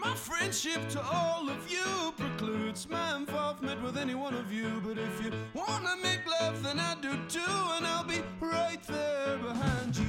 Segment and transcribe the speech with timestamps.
[0.00, 4.80] My friendship to all of you precludes my involvement with any one of you.
[4.84, 7.40] But if you wanna make love, then I do too,
[7.76, 10.05] and I'll be right there behind you.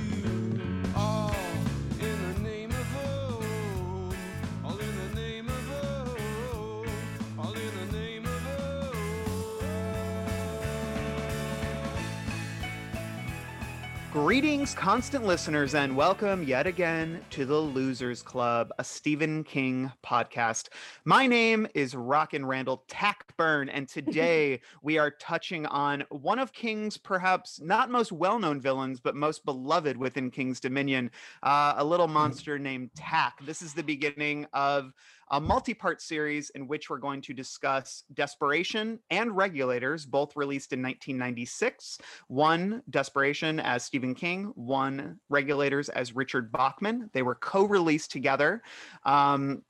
[14.23, 20.69] Greetings, constant listeners, and welcome yet again to the Losers Club, a Stephen King podcast.
[21.05, 26.97] My name is Rockin' Randall Tackburn, and today we are touching on one of King's
[26.97, 31.11] perhaps not most well known villains, but most beloved within King's Dominion,
[31.43, 33.45] uh, a little monster named Tak.
[33.45, 34.93] This is the beginning of
[35.31, 40.73] a multi part series in which we're going to discuss Desperation and Regulators, both released
[40.73, 41.99] in 1996.
[42.27, 47.09] One, Desperation as Stephen King, one, Regulators as Richard Bachman.
[47.13, 48.63] They were co released together.
[49.05, 49.63] Um,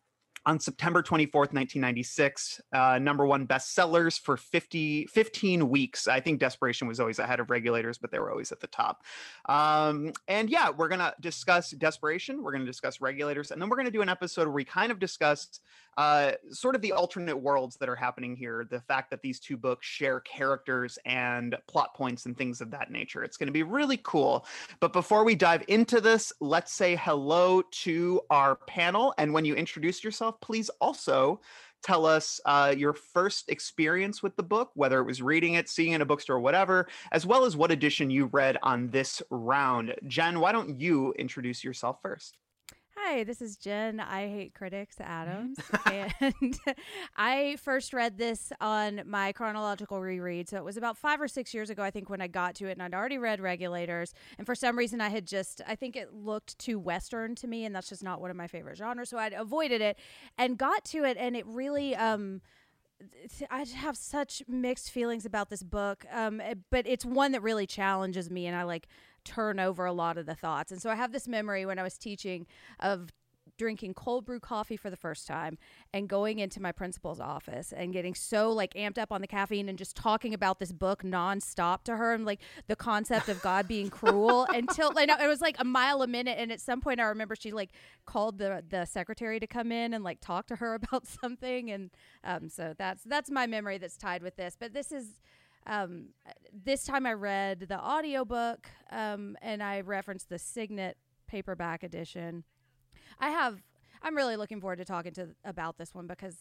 [0.48, 6.08] on September 24th, 1996, uh, number one bestsellers for 50, 15 weeks.
[6.08, 9.04] I think Desperation was always ahead of Regulators, but they were always at the top.
[9.50, 13.68] Um, and yeah, we're going to discuss Desperation, we're going to discuss Regulators, and then
[13.68, 15.60] we're going to do an episode where we kind of discuss
[15.98, 19.58] uh, sort of the alternate worlds that are happening here, the fact that these two
[19.58, 23.24] books share characters and plot points and things of that nature.
[23.24, 24.46] It's going to be really cool.
[24.80, 29.14] But before we dive into this, let's say hello to our panel.
[29.18, 31.42] And when you introduce yourself, please also
[31.84, 35.92] tell us uh, your first experience with the book, whether it was reading it, seeing
[35.92, 39.94] it in a bookstore, whatever, as well as what edition you read on this round.
[40.08, 42.38] Jenn, why don't you introduce yourself first?
[43.10, 44.02] Hi, this is Jenn.
[44.02, 46.60] I hate critics, Adams, and
[47.16, 50.50] I first read this on my chronological reread.
[50.50, 52.68] So it was about five or six years ago, I think, when I got to
[52.68, 54.14] it, and I'd already read Regulators.
[54.38, 57.64] And for some reason, I had just, I think it looked too Western to me,
[57.64, 59.08] and that's just not one of my favorite genres.
[59.08, 59.98] So I'd avoided it
[60.38, 62.42] and got to it, and it really, um,
[63.50, 68.30] I have such mixed feelings about this book, um, but it's one that really challenges
[68.30, 68.90] me, and I like
[69.28, 70.72] turn over a lot of the thoughts.
[70.72, 72.48] And so I have this memory when I was teaching
[72.80, 73.12] of
[73.58, 75.58] drinking cold brew coffee for the first time
[75.94, 79.68] and going into my principal's office and getting so like amped up on the caffeine
[79.68, 83.68] and just talking about this book nonstop to her and like the concept of God
[83.68, 86.38] being cruel until like it was like a mile a minute.
[86.40, 87.72] And at some point I remember she like
[88.06, 91.72] called the the secretary to come in and like talk to her about something.
[91.72, 91.92] And
[92.24, 94.56] um so that's that's my memory that's tied with this.
[94.60, 95.20] But this is
[95.68, 96.10] um,
[96.52, 100.98] this time I read the audiobook um, and I referenced the Signet
[101.28, 102.44] paperback edition.
[103.20, 103.62] I have
[104.02, 106.36] I'm really looking forward to talking to about this one because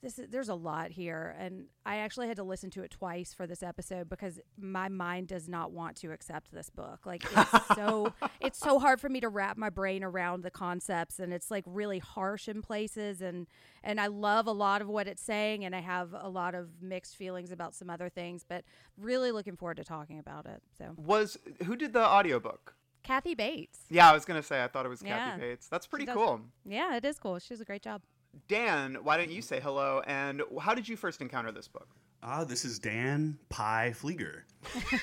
[0.00, 3.34] this is, there's a lot here and I actually had to listen to it twice
[3.34, 7.04] for this episode because my mind does not want to accept this book.
[7.04, 11.18] Like it's so it's so hard for me to wrap my brain around the concepts
[11.18, 13.46] and it's like really harsh in places and
[13.82, 16.80] and I love a lot of what it's saying and I have a lot of
[16.80, 18.64] mixed feelings about some other things but
[18.96, 20.62] really looking forward to talking about it.
[20.76, 22.74] So Was who did the audiobook?
[23.02, 23.80] Kathy Bates.
[23.88, 25.30] Yeah, I was gonna say I thought it was Yeah.
[25.30, 25.68] Kathy Bates.
[25.68, 26.42] That's pretty cool.
[26.64, 27.38] Yeah, it is cool.
[27.38, 28.02] She does a great job.
[28.48, 30.02] Dan, why don't you say hello?
[30.06, 31.88] And how did you first encounter this book?
[32.22, 34.42] Ah, this is Dan Pfleegor,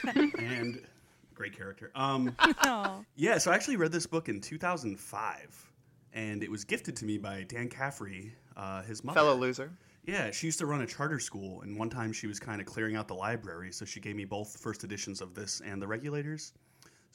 [0.37, 0.81] and
[1.33, 1.91] great character.
[1.95, 2.35] Um,
[3.15, 5.71] yeah, so I actually read this book in 2005,
[6.13, 9.19] and it was gifted to me by Dan Caffrey, uh, his mother.
[9.19, 9.71] Fellow loser.
[10.05, 12.67] Yeah, she used to run a charter school, and one time she was kind of
[12.67, 15.87] clearing out the library, so she gave me both first editions of this and the
[15.87, 16.53] Regulators.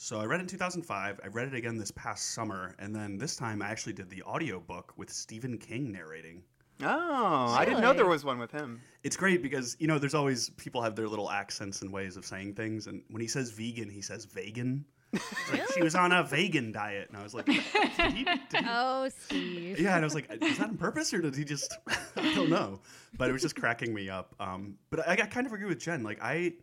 [0.03, 1.21] So I read it in 2005.
[1.23, 4.23] I read it again this past summer, and then this time I actually did the
[4.23, 6.43] audiobook with Stephen King narrating.
[6.83, 8.81] Oh, I didn't know there was one with him.
[9.05, 12.25] It's great because you know there's always people have their little accents and ways of
[12.25, 14.87] saying things, and when he says vegan, he says vegan.
[15.13, 17.57] It's like she was on a vegan diet, and I was like, did
[18.15, 19.79] he, did he- Oh, Steve.
[19.79, 21.77] yeah, and I was like, is that on purpose or did he just?
[22.17, 22.81] I don't know,
[23.19, 24.35] but it was just cracking me up.
[24.41, 26.03] Um, but I, I kind of agree with Jenn.
[26.03, 26.55] Like I,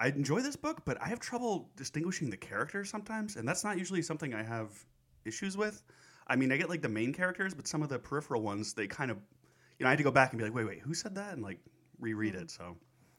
[0.00, 3.78] I enjoy this book, but I have trouble distinguishing the characters sometimes, and that's not
[3.78, 4.70] usually something I have
[5.26, 5.82] issues with.
[6.26, 8.86] I mean, I get like the main characters, but some of the peripheral ones, they
[8.86, 9.18] kind of,
[9.78, 11.34] you know, I had to go back and be like, wait, wait, who said that,
[11.34, 11.58] and like
[12.00, 12.50] reread it.
[12.50, 12.76] So,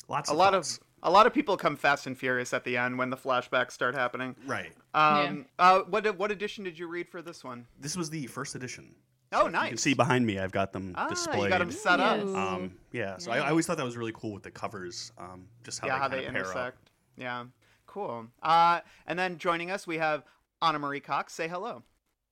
[0.07, 0.77] lots A of lot thoughts.
[0.77, 3.71] of a lot of people come fast and furious at the end when the flashbacks
[3.71, 4.35] start happening.
[4.45, 4.71] right.
[4.93, 7.67] Um, uh, what what edition did you read for this one?
[7.79, 8.95] This was the first edition.
[9.33, 9.63] Oh, nice.
[9.63, 11.43] You can see behind me, I've got them ah, displayed.
[11.43, 12.19] you got them set up.
[12.19, 15.47] Um, yeah, so I, I always thought that was really cool with the covers, um,
[15.63, 16.47] just how yeah, they how they of pair up.
[16.47, 16.89] intersect.
[17.17, 17.45] Yeah,
[17.87, 18.27] cool.
[18.43, 20.23] Uh, and then joining us, we have
[20.61, 21.33] Ana Marie Cox.
[21.33, 21.83] Say hello.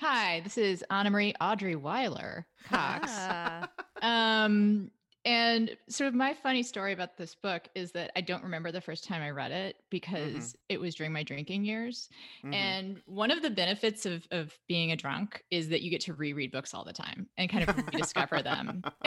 [0.02, 3.12] Hi, this is Ana Marie Audrey Weiler Cox.
[4.02, 4.92] Um,
[5.26, 8.80] And sort of my funny story about this book is that I don't remember the
[8.80, 10.56] first time I read it because Mhm.
[10.70, 12.10] it was during my drinking years.
[12.44, 12.54] Mhm.
[12.54, 16.14] And one of the benefits of of being a drunk is that you get to
[16.14, 18.86] reread books all the time and kind of rediscover them.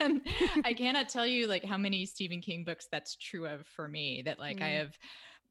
[0.00, 0.22] and
[0.64, 4.22] I cannot tell you like how many Stephen King books that's true of for me
[4.22, 4.70] that like I Mm.
[4.70, 4.98] have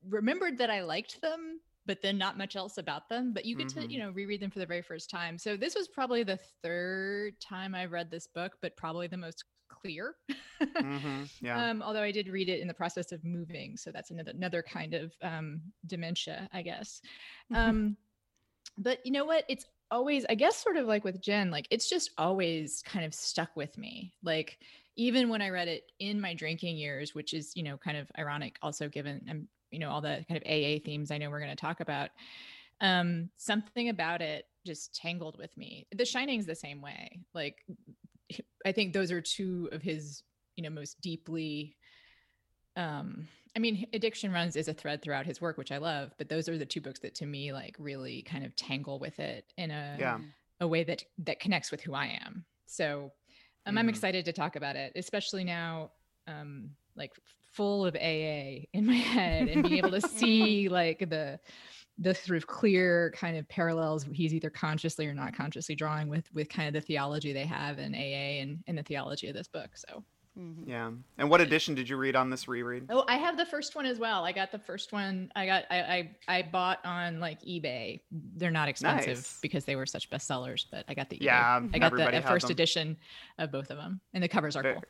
[0.04, 3.70] remembered that I liked them but then not much else about them but you get
[3.70, 3.92] to Mhm.
[3.92, 7.40] you know reread them for the very first time so this was probably the third
[7.40, 9.46] time i read this book but probably the most
[9.82, 10.16] clear.
[10.62, 11.30] Mhm.
[11.42, 11.70] Yeah.
[11.70, 14.64] um, although i did read it in the process of moving so that's another another
[14.64, 17.02] kind of um, dementia i guess.
[17.54, 17.96] Um,
[18.78, 19.44] but you know what?
[19.48, 23.14] It's always i guess sort of like with jen like it's just always kind of
[23.14, 24.14] stuck with me.
[24.24, 24.60] Like
[24.98, 28.12] even when i read it in my drinking years which is you know kind of
[28.18, 31.40] ironic also given um, you know all the kind of aa themes i know we're
[31.40, 32.10] going to talk about
[32.82, 35.88] um something about it just tangled with me.
[35.96, 37.22] The shining's the same way.
[37.34, 37.64] Like
[38.66, 40.24] i think those are two of his
[40.56, 41.76] you know most deeply
[42.76, 46.30] um i mean addiction runs is a thread throughout his work which i love but
[46.30, 49.52] those are the two books that to me like really kind of tangle with it
[49.58, 50.20] in a Yeah.
[50.60, 53.12] a way that that connects with who i am so
[53.66, 53.90] um, i'm Mhm.
[53.90, 55.92] excited to talk about it especially now
[56.28, 57.14] um like
[57.54, 61.40] full of aa in my head and being able to see like the
[62.00, 66.32] the sort of clear kind of parallels he's either consciously or not consciously drawing with
[66.34, 67.98] with kind of the theology they have in aa
[68.42, 70.04] and, and the theology of this book so
[70.40, 70.68] Mhm.
[70.68, 70.92] Yeah.
[71.18, 72.86] And what edition did you read on this reread?
[72.92, 74.24] Oh, I have the first one as well.
[74.24, 75.32] I got the first one.
[75.36, 75.80] I got I
[76.28, 78.02] I, I bought on like eBay.
[78.12, 79.40] They're not expensive Nice.
[79.42, 81.22] because they were such bestsellers, but I got the eBay.
[81.24, 82.52] Yeah, I got the everybody first them.
[82.52, 82.98] edition
[83.40, 84.84] of both of them, and the covers are Very- cool.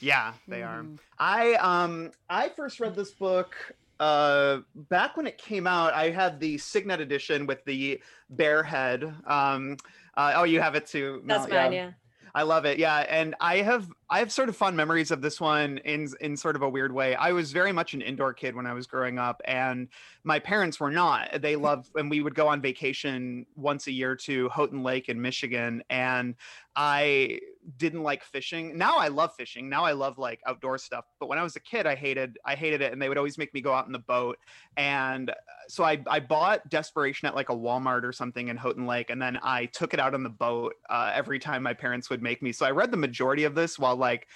[0.00, 0.82] Yeah, they are.
[0.82, 0.98] Mhm.
[1.18, 3.56] I um I first read this book
[4.00, 5.94] uh back when it came out.
[5.94, 8.00] I had the Signet edition with the
[8.30, 9.04] bear head.
[9.26, 9.76] Um
[10.16, 11.22] uh, oh you have it too.
[11.24, 11.90] That's Mel, mine, yeah.
[12.34, 12.78] I love it.
[12.78, 16.36] Yeah, and I have I have sort of fond memories of this one in in
[16.36, 17.14] sort of a weird way.
[17.14, 19.88] I was very much an indoor kid when I was growing up, and
[20.22, 21.40] my parents were not.
[21.40, 25.22] They loved, and we would go on vacation once a year to Houghton Lake in
[25.22, 26.34] Michigan, and
[26.76, 27.40] I
[27.76, 28.76] didn't like fishing.
[28.76, 29.68] Now I love fishing.
[29.68, 31.04] Now I love like outdoor stuff.
[31.20, 33.38] But when I was a kid, I hated I hated it, and they would always
[33.38, 34.38] make me go out in the boat.
[34.76, 35.34] And uh,
[35.68, 39.20] so I I bought Desperation at like a Walmart or something in Houghton Lake, and
[39.20, 42.42] then I took it out on the boat uh, every time my parents would make
[42.42, 42.52] me.
[42.52, 44.26] So I read the majority of this while like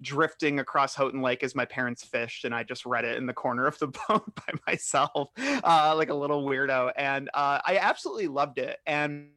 [0.00, 3.34] drifting across Houghton Lake as my parents fished, and I just read it in the
[3.34, 6.92] corner of the boat by myself, uh, like a little weirdo.
[6.96, 8.78] And uh, I absolutely loved it.
[8.86, 9.30] And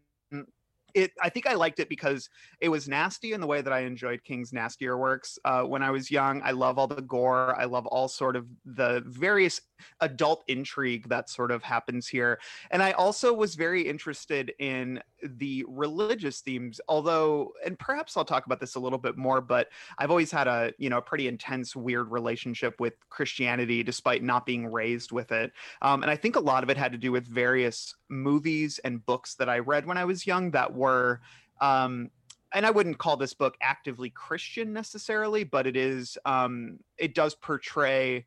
[0.93, 2.29] it, I think I liked it because
[2.61, 5.39] it was nasty in the way that I enjoyed King's nastier works.
[5.45, 7.55] Uh, when I was young, I love all the gore.
[7.59, 9.61] I love all sort of the various
[10.01, 12.39] adult intrigue that sort of happens here.
[12.71, 18.45] And I also was very interested in the religious themes, although, and perhaps I'll talk
[18.45, 21.27] about this a little bit more, but I've always had a, you know, a pretty
[21.27, 25.51] intense, weird relationship with Christianity despite not being raised with it.
[25.81, 29.05] Um, and I think a lot of it had to do with various movies and
[29.05, 31.21] books that I read when I was young that were,
[31.61, 32.09] um,
[32.53, 37.35] and I wouldn't call this book actively Christian necessarily, but it is, um, it does
[37.35, 38.25] portray,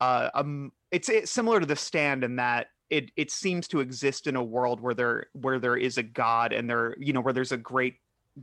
[0.00, 4.26] uh, um, it's, it's similar to The Stand in that it it seems to exist
[4.26, 7.32] in a world where there where there is a God and there you know where
[7.32, 7.94] there's a great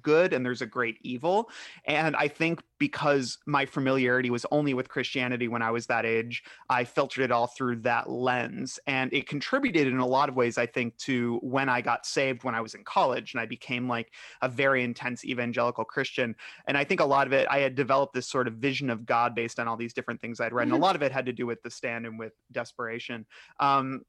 [0.02, 1.50] good and there's a great evil.
[1.86, 6.44] And i think because my familiarity was only with christianity when i was that age
[6.70, 8.80] i filtered it all through that lens.
[8.88, 12.44] And it contributed in a lot of ways i think to when i got saved
[12.44, 16.36] when i was in college and i became like a very intense evangelical christian.
[16.68, 19.06] And i think a lot of it i had developed this sort of vision of
[19.06, 21.26] god based on all these different things i'd read and a lot of it had
[21.26, 23.26] to do with the stand and with desperation.
[23.60, 24.02] Um,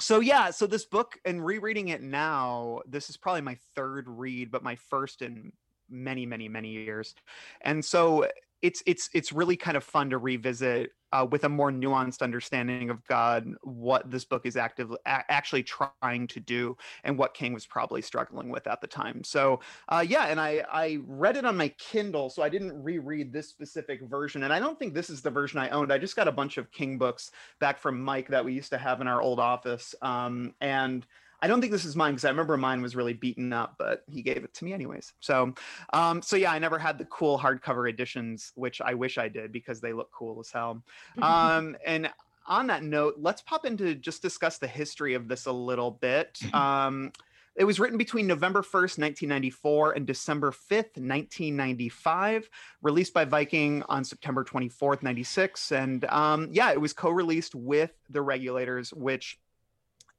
[0.00, 4.50] so yeah so this book and rereading it now this is probably my third read
[4.50, 5.52] but my first in
[5.90, 7.14] many many many years.
[7.62, 8.26] And so
[8.62, 12.90] it's it's it's really kind of fun to revisit uh, with a more nuanced understanding
[12.90, 17.52] of god what this book is actively a- actually trying to do and what king
[17.52, 19.24] was probably struggling with at the time.
[19.24, 23.32] So uh, yeah and i i read it on my kindle so i didn't reread
[23.32, 25.92] this specific version and i don't think this is the version i owned.
[25.92, 28.78] I just got a bunch of king books back from mike that we used to
[28.78, 31.06] have in our old office um, and
[31.42, 34.04] I don't think this is mine because I remember mine was really beaten up, but
[34.10, 35.12] he gave it to me anyways.
[35.20, 35.54] So,
[35.92, 39.52] um, so yeah, I never had the cool hardcover editions, which I wish I did
[39.52, 40.82] because they look cool as hell.
[41.22, 42.10] Um, and
[42.46, 46.38] on that note, let's pop into just discuss the history of this a little bit.
[46.54, 47.12] Um,
[47.56, 52.48] it was written between November 1st, 1994 and December 5th, 1995,
[52.80, 55.72] released by Viking on September 24th, 96.
[55.72, 59.38] And um, yeah, it was co released with The Regulators, which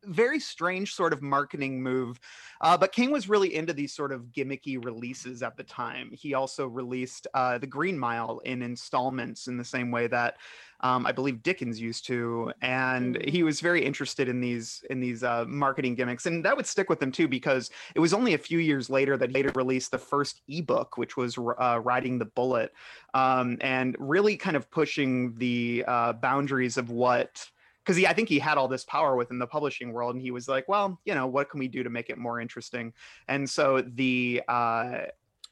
[0.05, 2.19] very strange sort of marketing move.
[2.61, 6.11] Uh, but King was really into these sort of gimmicky releases at the time.
[6.13, 10.37] He also released uh, The Green Mile in installments in the same way that
[10.83, 13.29] um, I believe Dickens used to, and Mm.
[13.29, 16.89] he was very interested in these in these uh, marketing gimmicks, and that would stick
[16.89, 19.91] with him too because it was only a few years later that he later released
[19.91, 22.73] the first ebook, which was uh, "Riding the Bullet,"
[23.13, 27.49] um, and really kind of pushing the uh, boundaries of what
[27.83, 30.31] because he I think he had all this power within the publishing world, and he
[30.31, 32.93] was like, well, you know, what can we do to make it more interesting?
[33.27, 35.05] And so the uh,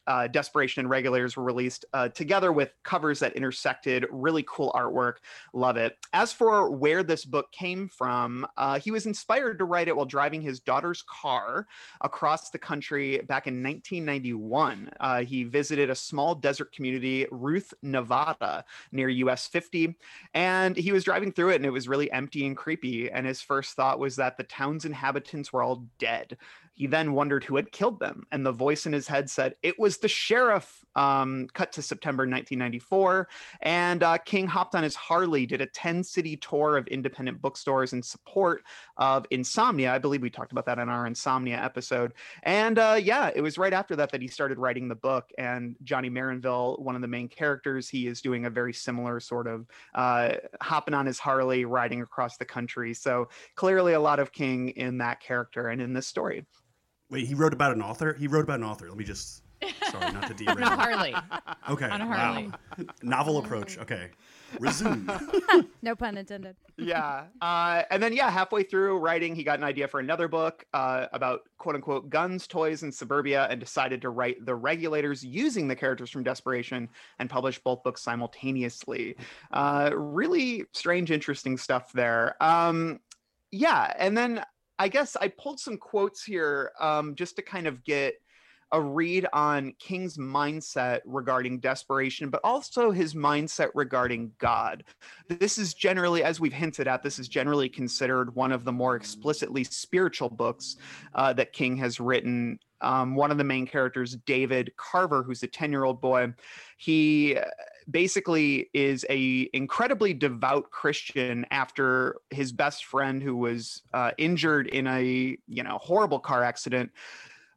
[0.10, 4.08] uh, Desperation and Regulators were released uh, together with covers that intersected.
[4.10, 5.18] Really cool artwork.
[5.54, 5.96] Love it.
[6.14, 10.08] As for where this book came from, uh, he was inspired to write it while
[10.08, 11.68] driving his daughter's car
[12.02, 14.90] across the country back in 1991.
[15.00, 19.96] Uh, he visited a small desert community, Ruth, Nevada, near US 50.
[20.34, 23.12] And he was driving through it and it was really empty and creepy.
[23.12, 26.36] And his first thought was that the town's inhabitants were all dead.
[26.80, 28.26] He then wondered who had killed them.
[28.32, 30.78] And the voice in his head said, It was the sheriff.
[30.96, 33.28] Um, cut to September 1994.
[33.62, 37.92] And uh, King hopped on his Harley, did a 10 city tour of independent bookstores
[37.92, 38.64] in support
[38.96, 39.94] of Insomnia.
[39.94, 42.14] I believe we talked about that in our Insomnia episode.
[42.44, 45.30] And uh, yeah, it was right after that that he started writing the book.
[45.38, 49.48] And Johnny Marinville, one of the main characters, he is doing a very similar sort
[49.48, 52.94] of uh, hopping on his Harley, riding across the country.
[52.94, 56.46] So clearly a lot of King in that character and in this story.
[57.10, 58.14] Wait, he wrote about an author.
[58.14, 58.88] He wrote about an author.
[58.88, 59.44] Let me just.
[59.92, 60.58] Sorry, not to derail.
[60.58, 61.14] On a Harley.
[61.70, 61.90] Okay.
[61.90, 62.48] on a Harley.
[62.48, 62.86] Wow.
[63.04, 63.78] Novel approach.
[63.78, 64.10] Okay.
[64.60, 65.06] Resume.
[65.82, 66.56] No pun intended.
[66.78, 67.26] yeah.
[67.42, 71.08] Uh, and then, yeah, halfway through writing, he got an idea for another book uh,
[71.12, 75.76] about quote unquote guns, toys, and suburbia and decided to write The Regulators using the
[75.76, 76.88] characters from Desperation
[77.20, 79.16] and publish both books simultaneously.
[79.52, 82.36] Uh, really strange, interesting stuff there.
[82.42, 83.00] Um,
[83.52, 83.94] yeah.
[83.98, 84.44] And then
[84.80, 88.16] I guess I pulled some quotes here um, just to kind of get
[88.72, 94.84] a read on King's mindset regarding desperation, but also his mindset regarding God.
[95.28, 98.96] This is generally, as we've hinted at, this is generally considered one of the more
[98.96, 100.78] explicitly spiritual books
[101.16, 102.60] uh, that King has written.
[102.82, 106.34] Um, one of the main characters, David Carver, who's a 10 year old boy,
[106.78, 107.44] he uh,
[107.90, 114.88] basically is a incredibly devout Christian after his best friend who was uh, injured in
[114.88, 116.92] a you know horrible car accident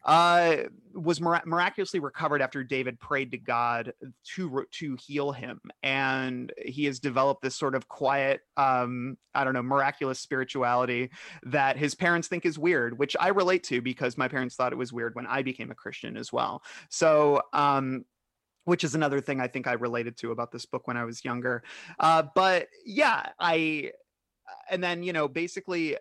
[0.04, 0.56] uh,
[0.94, 3.92] was mira- miraculously recovered after David prayed to God
[4.34, 9.54] to to heal him, and he has developed this sort of quiet, um, I don't
[9.54, 11.10] know, miraculous spirituality
[11.44, 14.76] that his parents think is weird, which I relate to because my parents thought it
[14.76, 16.62] was weird when I became a Christian as well.
[16.88, 18.04] So, um,
[18.64, 21.24] which is another thing I think I related to about this book when I was
[21.24, 21.62] younger.
[21.98, 23.92] Uh, but yeah, I,
[24.68, 25.96] and then you know, basically.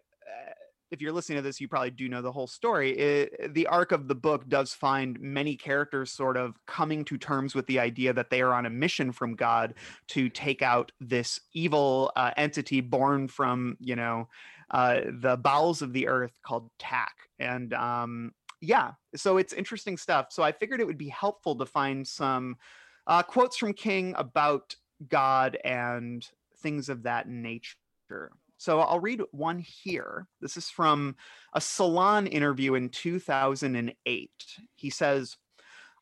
[0.91, 2.91] If you're listening to this, you probably do know the whole story.
[2.98, 7.55] It, the arc of the book does find many characters sort of coming to terms
[7.55, 9.74] with the idea that they are on a mission from God
[10.10, 14.27] to take out this evil uh, entity born from, you know,
[14.71, 17.13] uh, the bowels of the earth called Tak.
[17.39, 20.27] And um, yeah, so it's interesting stuff.
[20.31, 22.57] So I figured it would be helpful to find some
[23.07, 24.75] uh, quotes from King about
[25.07, 27.75] God and things of that nature.
[28.62, 30.27] So I'll read one here.
[30.39, 31.15] This is from
[31.56, 34.30] a Salon interview in 2008.
[34.75, 35.36] He says,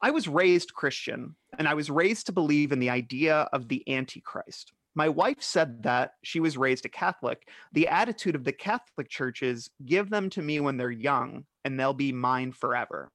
[0.02, 3.90] I was raised Christian, and I was raised to believe in the idea of the
[3.90, 4.74] Antichrist.
[4.94, 7.48] My wife said that she was raised a Catholic.
[7.72, 11.80] The attitude of the Catholic Church is give them to me when they're young, and
[11.80, 13.10] they'll be mine forever.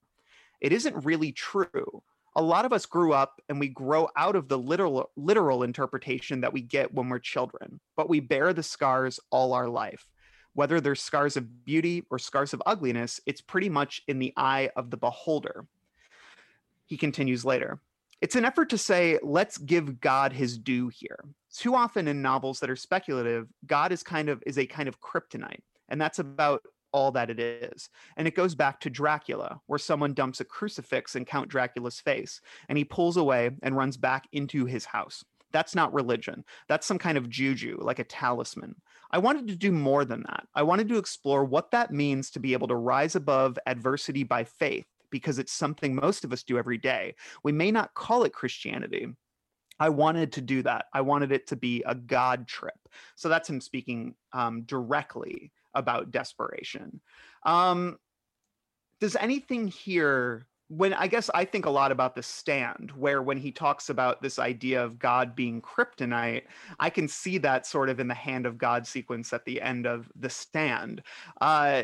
[0.63, 2.03] It isn't really true
[2.37, 6.41] a lot of us grew up and we grow out of the literal literal interpretation
[6.41, 10.07] that we get when we're children but we bear the scars all our life.
[10.55, 14.71] Whether they're scars of beauty or scars of ugliness it's pretty much in the eye
[14.76, 15.67] of the beholder.
[16.87, 17.81] He continues later
[18.21, 22.61] it's an effort to say let's give god his due here too often in novels
[22.61, 26.62] that are speculative god is kind of is a kind of kryptonite and that's about
[26.95, 27.91] all that it is.
[28.17, 32.41] And it goes back to Dracula, where someone dumps a crucifix in Count Dracula's face,
[32.69, 35.25] and he pulls away and runs back into his house.
[35.53, 36.45] That's not religion.
[36.69, 38.77] That's some kind of juju, like a talisman.
[39.11, 40.47] I wanted to do more than that.
[40.55, 44.45] I wanted to explore what that means to be able to rise above adversity by
[44.45, 47.15] faith, because it's something most of us do every day.
[47.43, 49.09] We may not call it Christianity,
[49.81, 50.87] I wanted to do that.
[50.93, 52.79] I wanted it to be a God trip.
[53.17, 57.00] So that's him speaking um, directly about desperation.
[57.45, 57.99] Um,
[59.00, 63.37] does anything here when I guess I think a lot about the stand, where when
[63.37, 66.45] he talks about this idea of God being kryptonite,
[66.81, 69.87] I can see that sort of in the hand of God sequence at the end
[69.87, 71.02] of the stand.
[71.40, 71.83] Uh,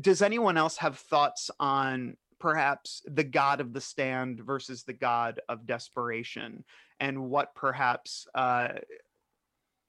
[0.00, 5.40] does anyone else have thoughts on perhaps the God of the stand versus the God
[5.48, 6.64] of desperation,
[7.00, 8.68] and what perhaps uh,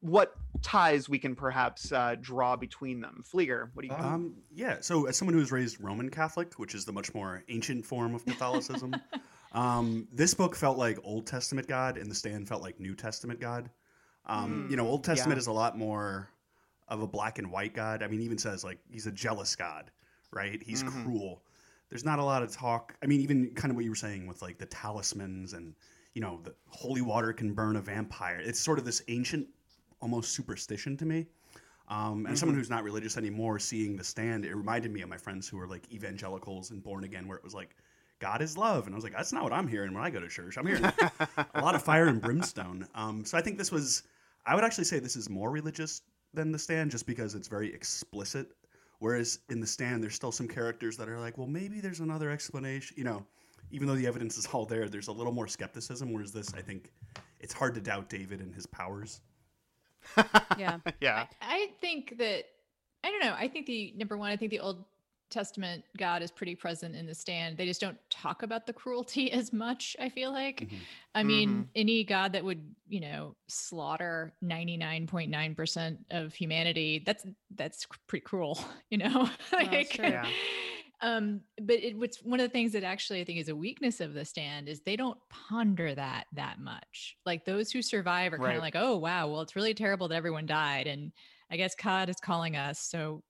[0.01, 3.23] what ties we can perhaps uh, draw between them?
[3.23, 3.93] Pfleegor, what do you?
[3.95, 4.77] Um, yeah.
[4.81, 8.13] So, as someone who was raised Roman Catholic, which is the much more ancient form
[8.15, 8.95] of Catholicism,
[9.53, 13.39] um, this book felt like Old Testament God, and The Stand felt like New Testament
[13.39, 13.69] God.
[14.25, 15.41] Um, Mm, you know, Old Testament yeah.
[15.41, 16.29] is a lot more
[16.87, 18.03] of a black and white God.
[18.03, 19.89] I mean, even says like he's a jealous God,
[20.31, 20.61] right?
[20.61, 21.03] He's Mhm.
[21.03, 21.43] cruel.
[21.89, 22.95] There's not a lot of talk.
[23.03, 25.75] I mean, even kind of what you were saying with like the talismans and
[26.13, 28.39] you know the holy water can burn a vampire.
[28.39, 29.47] It's sort of this ancient,
[30.01, 31.27] almost superstition to me.
[31.87, 35.17] Um, and someone who's not religious anymore, seeing the stand, it reminded me of my
[35.17, 37.75] friends who were like evangelicals and born again, where it was like,
[38.19, 38.85] God is love.
[38.85, 40.57] And I was like, that's not what I'm hearing when I go to church.
[40.57, 40.85] I'm hearing
[41.55, 42.87] a lot of fire and brimstone.
[42.95, 44.03] Um, so I think this was,
[44.45, 46.01] I would actually say this is more religious
[46.33, 48.47] than the stand just because it's very explicit.
[48.99, 52.29] Whereas in the stand, there's still some characters that are like, well, maybe there's another
[52.29, 52.95] explanation.
[52.95, 53.25] You know,
[53.71, 56.13] even though the evidence is all there, there's a little more skepticism.
[56.13, 56.91] Whereas this, I think
[57.39, 59.21] it's hard to doubt David and his powers.
[60.57, 60.77] Yeah.
[60.99, 61.27] yeah.
[61.41, 62.45] I think that
[63.03, 63.35] I don't know.
[63.37, 64.85] I think the number one, I think the Old
[65.31, 67.57] Testament God is pretty present in the stand.
[67.57, 70.61] They just don't talk about the cruelty as much, I feel like.
[70.69, 70.77] Mhm.
[71.15, 78.23] I mean, any God that would, you know, slaughter 99.9% of humanity, that's that's pretty
[78.23, 79.29] cruel, you know?
[79.51, 80.05] that's true.
[80.05, 80.27] Yeah.
[81.01, 83.99] Um, but it what's one of the things that actually I think is a weakness
[84.01, 87.17] of the stand is they don't ponder that that much.
[87.25, 88.57] Like those who survive are kind Right.
[88.57, 91.11] of like, oh wow, well it's really terrible that everyone died, and
[91.49, 93.23] I guess God is calling us, so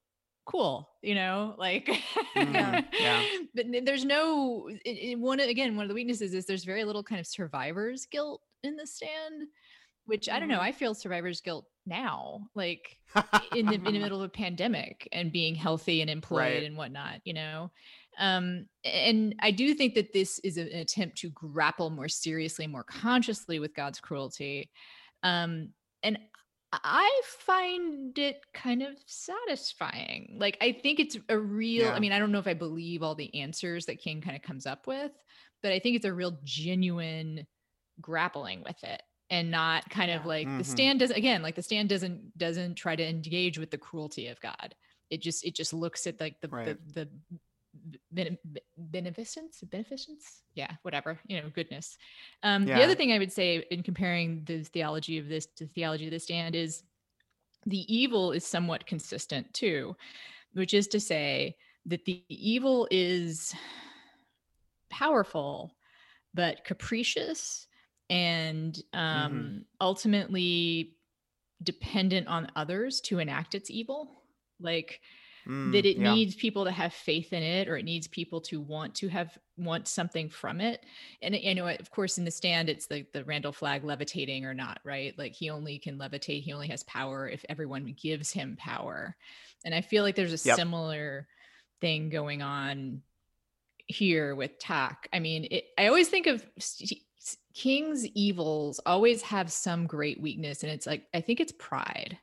[0.45, 1.89] cool, you know, like
[2.37, 3.25] Mhm, yeah.
[3.53, 7.03] But there's no it, it- one again one of the weaknesses is there's very little
[7.03, 9.47] kind of survivor's guilt in the stand,
[10.11, 10.59] which I don't know.
[10.59, 10.69] Mhm.
[10.69, 12.97] I feel survivor's guilt now, like
[13.55, 16.63] in the in the middle of a pandemic and being healthy and employed Right.
[16.63, 17.71] and whatnot, you know.
[18.19, 22.83] Um, and I do think that this is an attempt to grapple more seriously, more
[22.83, 24.69] consciously with God's cruelty.
[25.23, 25.69] Um,
[26.03, 26.19] and
[26.73, 30.35] I find it kind of satisfying.
[30.39, 31.93] Like I think it's a real, Yeah.
[31.93, 34.41] I mean, I don't know if I believe all the answers that King kind of
[34.41, 35.11] comes up with,
[35.63, 37.45] but I think it's a real genuine
[37.99, 39.01] grappling with it
[39.31, 40.27] and not kind of Yeah.
[40.27, 40.57] like Mhm.
[40.59, 44.27] the stand doesn't again like the stand doesn't doesn't try to engage with the cruelty
[44.27, 44.75] of god
[45.09, 46.65] it just it just looks at like the Right.
[46.93, 47.09] the, the
[48.13, 48.37] bene-
[48.77, 51.97] beneficence beneficence yeah whatever you know goodness
[52.43, 56.05] um the other thing i would say in comparing the theology of this to theology
[56.05, 56.83] of the stand is
[57.65, 59.95] the evil is somewhat consistent too
[60.53, 61.55] which is to say
[61.85, 63.55] that the evil is
[64.89, 65.73] powerful
[66.33, 67.67] but capricious
[68.11, 70.97] and um, ultimately
[71.63, 74.23] dependent on others to enact its evil
[74.59, 75.01] like
[75.47, 75.99] Mm, that it yeah.
[75.99, 79.37] needs people to have faith in it or it needs people to want to have
[79.57, 80.85] want something from it.
[81.21, 84.53] And you know of course in the stand it's the the randall flagg levitating or
[84.55, 85.17] not right?
[85.17, 89.15] Like he only can levitate he only has power if everyone gives him power.
[89.65, 90.61] And i feel like there's a Yep.
[90.61, 91.27] similar
[91.79, 93.03] thing going on
[93.87, 96.45] here with tak i mean it, i always think of
[97.53, 102.17] king's evils always have some great weakness and it's like i think it's pride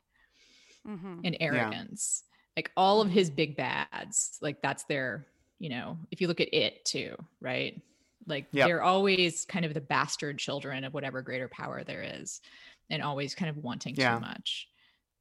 [0.87, 1.21] Mhm.
[1.23, 2.23] and arrogance.
[2.55, 5.27] Like all of his big bads, like that's their,
[5.59, 7.81] you know, if you look at it too, right?
[8.25, 8.67] Like Yep.
[8.67, 12.41] they're always kind of the bastard children of whatever greater power there is
[12.89, 14.15] and always kind of wanting Yeah.
[14.15, 14.67] too much.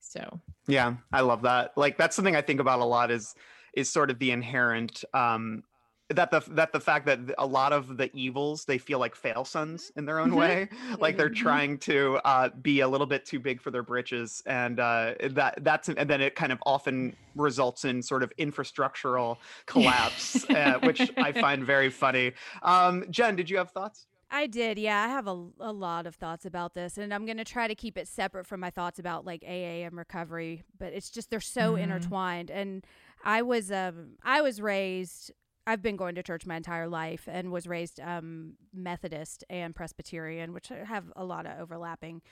[0.00, 1.76] So, Yeah, I love that.
[1.76, 3.34] Like that's something I think about a lot is
[3.74, 5.62] is sort of the inherent um
[6.10, 9.44] that the that the fact that a lot of the evils they feel like fail
[9.44, 10.36] sons in their own Mhm.
[10.36, 10.68] way
[11.00, 11.30] like they're Mhm.
[11.30, 15.62] trying to uh be a little bit too big for their britches and uh that
[15.62, 21.10] that's and then it kind of often results in sort of infrastructural collapse uh, which
[21.20, 25.04] i find very funny um jen did you have thoughts I did, yeah.
[25.04, 27.74] I have a, a lot of thoughts about this, and I'm going to try to
[27.74, 30.64] keep it separate from my thoughts about like AA and recovery.
[30.78, 31.76] But it's just they're so Mhm.
[31.76, 32.50] intertwined.
[32.50, 32.86] And
[33.24, 35.32] I was um I was raised.
[35.68, 40.52] I've been going to church my entire life and was raised um, Methodist and Presbyterian,
[40.54, 42.22] which have a lot of overlapping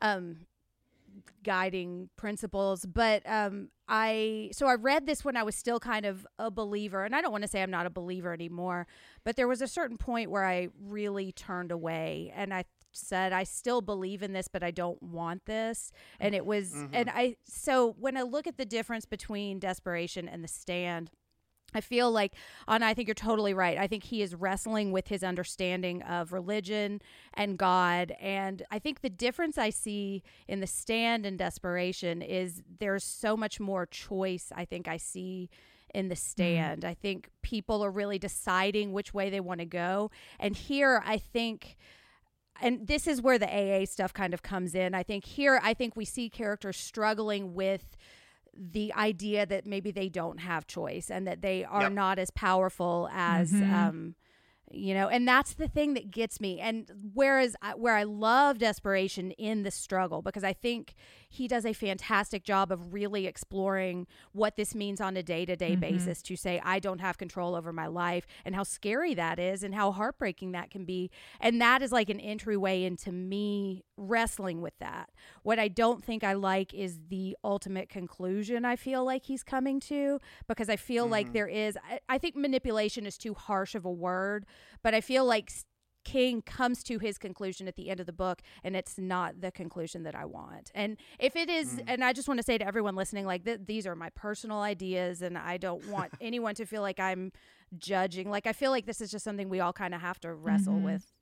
[0.00, 0.46] um,
[1.42, 2.86] guiding principles.
[2.86, 7.04] But um, I so I read this when I was still kind of a believer,
[7.04, 8.86] and I don't want to say I'm not a believer anymore,
[9.24, 13.44] but there was a certain point where I really turned away, and I said I
[13.44, 15.92] still believe in this, but I don't want this.
[16.18, 16.88] And it was, Mhm.
[16.94, 21.10] and I so when I look at the difference between desperation and the stand.
[21.76, 22.32] I feel like,
[22.66, 23.76] and I think you're totally right.
[23.76, 27.02] I think he is wrestling with his understanding of religion
[27.34, 28.14] and God.
[28.18, 33.36] And I think the difference I see in the stand and desperation is there's so
[33.36, 35.50] much more choice, I think I see
[35.94, 36.82] in the stand.
[36.82, 36.88] Mm.
[36.88, 40.10] I think people are really deciding which way they want to go.
[40.40, 41.76] And here, I think
[42.62, 44.94] and this is where the AA stuff kind of comes in.
[44.94, 47.98] I think here, I think we see characters struggling with
[48.58, 51.92] the idea that maybe they don't have choice and that they are yep.
[51.92, 53.74] not as powerful as mm-hmm.
[53.74, 54.14] um,
[54.72, 58.58] you know and that's the thing that gets me and whereas I, where i love
[58.58, 60.94] desperation in the struggle because i think
[61.28, 65.80] he does a fantastic job of really exploring what this means on a day-to-day mm-hmm.
[65.80, 69.62] basis to say i don't have control over my life and how scary that is
[69.62, 74.60] and how heartbreaking that can be and that is like an entryway into me wrestling
[74.60, 75.10] with that
[75.44, 79.78] what i don't think i like is the ultimate conclusion i feel like he's coming
[79.78, 81.12] to because i feel mm-hmm.
[81.12, 84.44] like there is I, I think manipulation is too harsh of a word
[84.82, 85.50] but i feel like
[86.06, 89.50] King comes to his conclusion at the end of the book, and it's not the
[89.50, 90.70] conclusion that I want.
[90.72, 91.84] And if it is, mm.
[91.88, 94.60] and I just want to say to everyone listening, like th- these are my personal
[94.60, 97.32] ideas, and I don't want anyone to feel like I'm
[97.76, 98.30] judging.
[98.30, 100.74] Like I feel like this is just something we all kind of have to wrestle
[100.74, 100.84] mm-hmm.
[100.84, 101.12] with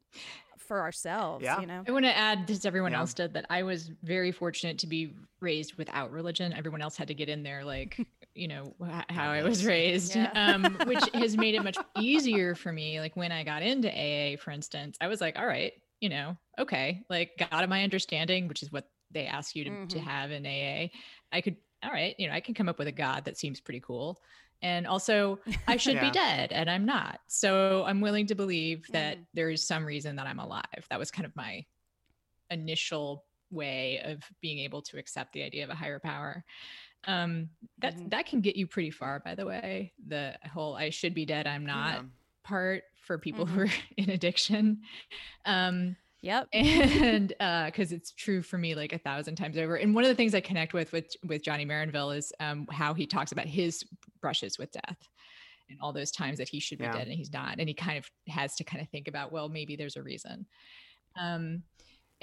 [0.58, 1.60] for ourselves yeah.
[1.60, 3.00] you know i want to add as everyone yeah.
[3.00, 7.08] else did that i was very fortunate to be raised without religion everyone else had
[7.08, 8.74] to get in there like you know
[9.08, 10.30] how I was raised, yeah.
[10.34, 13.00] um, which has made it much easier for me.
[13.00, 16.36] Like when I got into AA, for instance, I was like, all right, you know,
[16.58, 19.86] okay, like got my understanding, which is what they ask you to, mm-hmm.
[19.86, 20.88] to have in AA.
[21.32, 23.60] I could, all right, you know, I can come up with a God that seems
[23.60, 24.20] pretty cool.
[24.62, 26.06] And also, I should yeah.
[26.06, 27.20] be dead, and I'm not.
[27.28, 29.26] So I'm willing to believe that mm.
[29.34, 30.86] there is some reason that I'm alive.
[30.90, 31.64] That was kind of my
[32.50, 36.44] initial way of being able to accept the idea of a higher power
[37.06, 38.08] um that mm-hmm.
[38.08, 41.46] that can get you pretty far by the way the whole i should be dead
[41.46, 42.02] i'm not yeah.
[42.42, 43.54] part for people mm-hmm.
[43.54, 44.80] who are in addiction
[45.46, 46.48] um Yep.
[46.54, 49.76] And uh because it's true for me like a thousand times over.
[49.76, 52.94] And one of the things I connect with with with Johnny Marinville is um how
[52.94, 53.84] he talks about his
[54.22, 54.96] brushes with death
[55.68, 56.94] and all those times that he should be yeah.
[56.94, 57.56] dead and he's not.
[57.58, 60.46] And he kind of has to kind of think about, well, maybe there's a reason.
[61.20, 61.62] Um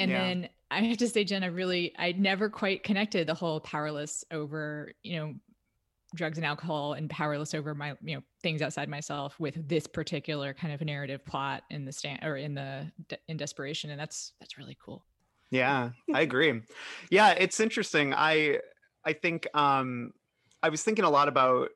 [0.02, 0.24] and yeah.
[0.24, 4.24] then I have to say, Jenn, I really, I never quite connected the whole powerless
[4.32, 5.36] over, you know,
[6.16, 10.54] drugs and alcohol and powerless over my, you know, things outside myself with this particular
[10.54, 12.92] kind of narrative plot in the stand or in the,
[13.28, 13.92] in desperation.
[13.92, 15.06] And that's, that's really cool.
[15.52, 16.62] Yeah, I agree.
[17.12, 18.14] Yeah, it's interesting.
[18.14, 18.60] I,
[19.06, 20.14] I think, um,
[20.64, 21.70] I was thinking a lot about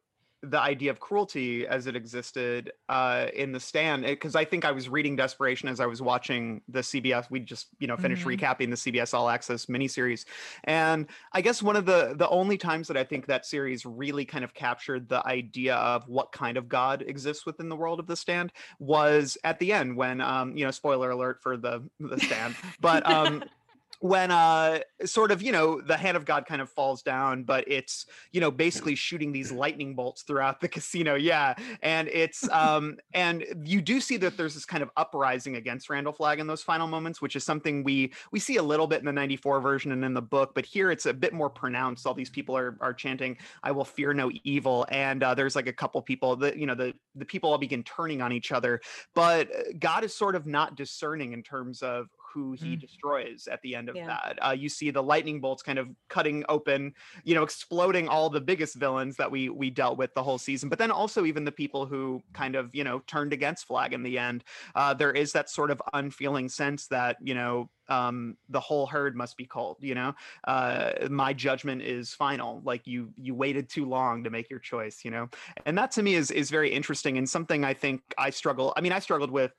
[0.49, 4.71] the idea of cruelty as it existed uh, in the stand because I think I
[4.71, 7.29] was reading Desperation as I was watching the CBS.
[7.29, 8.43] We just you know finished mm-hmm.
[8.43, 10.25] recapping the CBS All Access miniseries,
[10.63, 14.25] and I guess one of the the only times that I think that series really
[14.25, 18.07] kind of captured the idea of what kind of God exists within the world of
[18.07, 22.19] the stand was at the end when um, you know spoiler alert for the the
[22.19, 23.43] stand, but um,
[24.05, 27.63] when uh sort of you know the hand of god kind of falls down but
[27.67, 32.97] it's you know basically shooting these lightning bolts throughout the casino yeah and it's um
[33.15, 36.61] and you do see that there's this kind of uprising against randall flagg in those
[36.61, 39.91] final moments which is something we we see a little bit in the 94 version
[39.91, 42.05] and in the book but here it's a bit more pronounced.
[42.05, 45.67] All these people are are chanting i will fear no evil and uh, there's like
[45.67, 48.79] a couple people that you know the the people all begin turning on each other
[49.15, 52.81] but uh, god is sort of not discerning in terms of who he mm.
[52.81, 54.07] destroys at the end of yeah.
[54.07, 54.39] that.
[54.45, 56.93] Uh, you see the lightning bolts kind of cutting open,
[57.23, 60.67] you know, exploding all the biggest villains that we we dealt with the whole season.
[60.67, 64.03] But then also even the people who kind of you know turned against Flagg in
[64.03, 64.43] the end.
[64.75, 69.15] Uh, there is that sort of unfeeling sense that you know um the whole herd
[69.15, 70.11] must be culled you know
[70.45, 75.05] uh my judgment is final like you you waited too long to make your choice
[75.05, 75.29] you know
[75.67, 78.81] and that to me is is very interesting and something i think i struggle i
[78.81, 79.53] mean i struggled with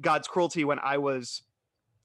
[0.00, 1.42] god's cruelty when i was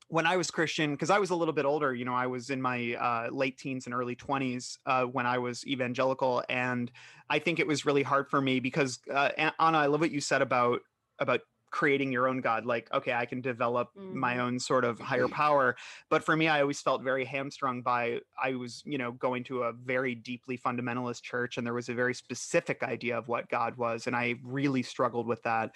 [0.10, 2.50] when I was Christian, because I was a little bit older, you know, I was
[2.50, 6.44] in my uh, late teens and early 20s uh, when I was evangelical.
[6.50, 6.92] And
[7.30, 10.20] I think it was really hard for me because, uh, Ana, I love what you
[10.20, 10.82] said about
[11.20, 14.14] about creating your own god like okay i can develop mm.
[14.14, 15.76] my own sort of higher power.
[16.10, 19.64] But for me i always felt very hamstrung by i was you know going to
[19.64, 23.76] a very deeply fundamentalist church and there was a very specific idea of what god
[23.78, 25.72] was and i really struggled with that.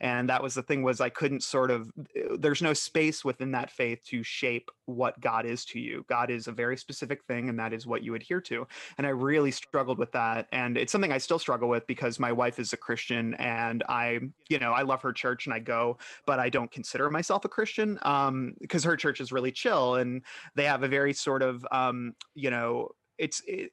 [0.00, 3.52] And that was the thing was i couldn't sort of uh, there's no space within
[3.52, 6.04] that faith to shape what god is to you.
[6.08, 8.66] God is a very specific thing and that is what you adhere to.
[8.98, 12.32] And i really struggled with that and it's something i still struggle with because my
[12.32, 15.58] wife is a christian and i you know i love her church church and I
[15.58, 19.96] go, but I don't consider myself a Christian um, because her church is really chill
[19.96, 20.22] and
[20.54, 23.72] they have a very sort of, um, you know, it's it,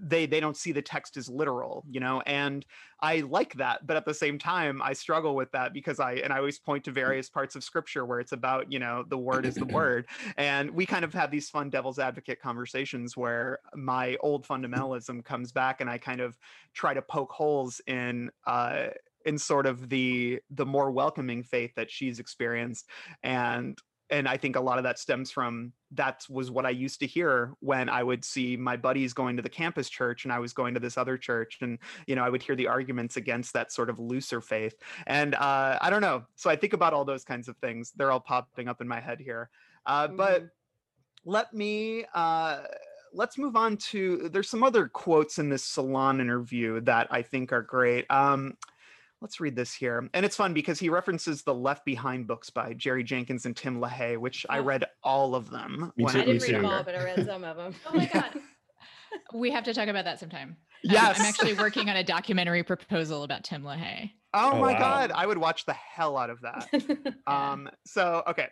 [0.00, 2.64] they they don't see the text as literal you know and
[3.00, 6.32] i like that but at the same time i struggle with that because i and
[6.32, 9.46] i always point to various parts of scripture where it's about you know the word
[9.46, 10.06] is the word
[10.38, 15.52] and we kind of have these fun devil's advocate conversations where my old fundamentalism comes
[15.52, 16.36] back and i kind of
[16.74, 18.86] try to poke holes in uh
[19.26, 22.88] in sort of the the more welcoming faith that she's experienced
[23.22, 23.78] and
[24.10, 27.06] and I think a lot of that stems from that was what I used to
[27.06, 30.52] hear when I would see my buddies going to the campus church and I was
[30.52, 33.72] going to this other church and you know I would hear the arguments against that
[33.72, 34.74] sort of looser faith
[35.06, 36.24] and uh, I don't know.
[36.36, 37.92] So I think about all those kinds of things.
[37.96, 39.48] They're all popping up in my head here.
[39.86, 40.16] Uh, Mm-hmm.
[40.16, 40.44] but
[41.24, 42.64] let me uh,
[43.14, 47.52] let's move on to there's some other quotes in this salon interview that I think
[47.52, 48.06] are great.
[48.10, 48.56] Um,
[49.22, 50.08] let's read this here.
[50.12, 53.80] And it's fun because he references the Left Behind books by Jerry Jenkins and Tim
[53.80, 54.62] LaHaye, which I Oh.
[54.62, 55.92] read all of them.
[55.96, 56.84] Me when too, I I me didn't was read them all, younger.
[56.84, 57.74] but I read some of them.
[57.86, 58.30] Oh my god.
[59.34, 60.48] We have to talk about that sometime.
[60.50, 61.20] Um, Yes.
[61.20, 64.10] I'm actually working on a documentary proposal about Tim LaHaye.
[64.34, 64.78] Oh, Oh, my wow.
[64.78, 65.12] God.
[65.14, 66.66] I would watch the hell out of that.
[66.72, 67.12] Yeah.
[67.52, 68.48] Um, so okay.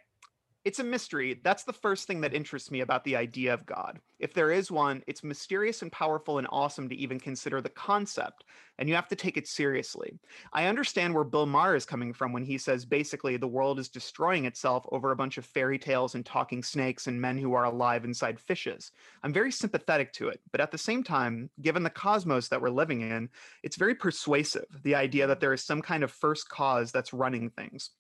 [0.63, 1.41] It's a mystery.
[1.43, 3.99] That's the first thing that interests me about the idea of God.
[4.19, 8.45] If there is one, it's mysterious and powerful and awesome to even consider the concept,
[8.79, 10.19] and you have to take it seriously.
[10.53, 13.89] I understand where Bill Maher is coming from when he says basically the world is
[13.89, 17.65] destroying itself over a bunch of fairy tales and talking snakes and men who are
[17.65, 18.93] alive inside fishes.
[19.23, 22.69] I'm very sympathetic to it, but at the same time, given the cosmos that we're
[22.69, 23.31] living in,
[23.63, 27.49] it's very persuasive the idea that there is some kind of first cause that's running
[27.49, 27.93] things.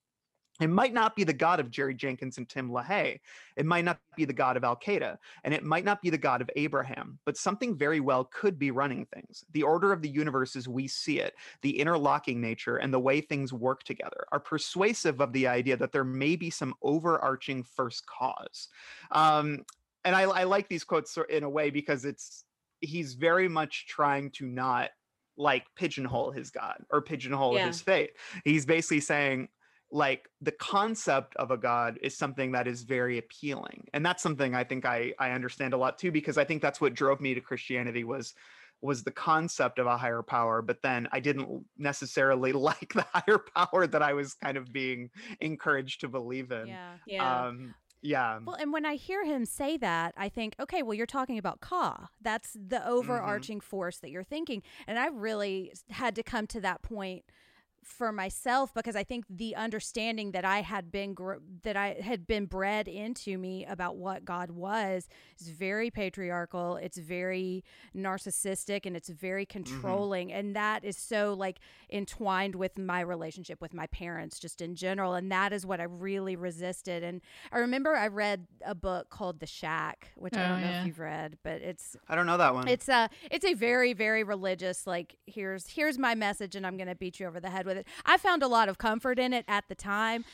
[0.60, 3.18] It might not be the God of Jerry Jenkins and Tim LaHaye.
[3.56, 6.18] It might not be the God of Al Qaeda, and it might not be the
[6.18, 9.44] God of Abraham, but something very well could be running things.
[9.52, 13.20] The order of the universe as we see it, the interlocking nature, and the way
[13.20, 18.06] things work together are persuasive of the idea that there may be some overarching first
[18.06, 18.68] cause.
[19.12, 19.64] Um,
[20.04, 22.44] and I, I like these quotes in a way because it's
[22.80, 24.90] he's very much trying to not
[25.36, 27.66] like pigeonhole his God or pigeonhole Yeah.
[27.66, 28.10] his faith.
[28.44, 29.48] He's basically saying,
[29.92, 34.54] like the concept of a god is something that is very appealing and that's something
[34.54, 37.34] i think i i understand a lot too because i think that's what drove me
[37.34, 38.34] to christianity was
[38.82, 43.38] was the concept of a higher power but then i didn't necessarily like the higher
[43.56, 46.96] power that i was kind of being encouraged to believe in Yeah.
[47.06, 47.46] yeah.
[47.48, 51.04] um yeah Well, and when I hear him say that, I think, okay, well, you're
[51.04, 52.08] talking about Ka.
[52.22, 52.88] That's the Mm-hmm.
[52.88, 54.62] overarching force that you're thinking.
[54.86, 57.24] And I really had to come to that point
[57.84, 62.26] for myself because I think the understanding that I had been gr- that I had
[62.26, 65.08] been bred into me about what God was
[65.40, 66.76] is very patriarchal.
[66.76, 67.64] It's very
[67.96, 69.64] narcissistic and it's very mm-hmm.
[69.64, 71.58] controlling, and that is so like
[71.90, 75.84] entwined with my relationship with my parents just in general, and that is what I
[75.84, 77.02] really resisted.
[77.02, 77.20] And
[77.52, 80.80] I remember I read a book called The Shack, which I Oh, don't know yeah.
[80.80, 83.92] if you've read, but it's i don't know that one it's a it's a very
[83.92, 87.50] very religious like here's here's my message and I'm going to beat you over the
[87.50, 87.86] head with it.
[88.04, 90.24] I found a lot of comfort in it at the time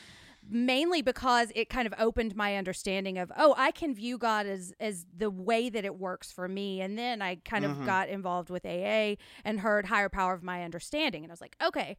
[0.48, 4.72] mainly because it kind of opened my understanding of oh I can view God as
[4.78, 7.84] as the way that it works for me and then I kind of Mhm.
[7.84, 11.56] got involved with AA and heard higher power of my understanding and I was like
[11.60, 11.96] okay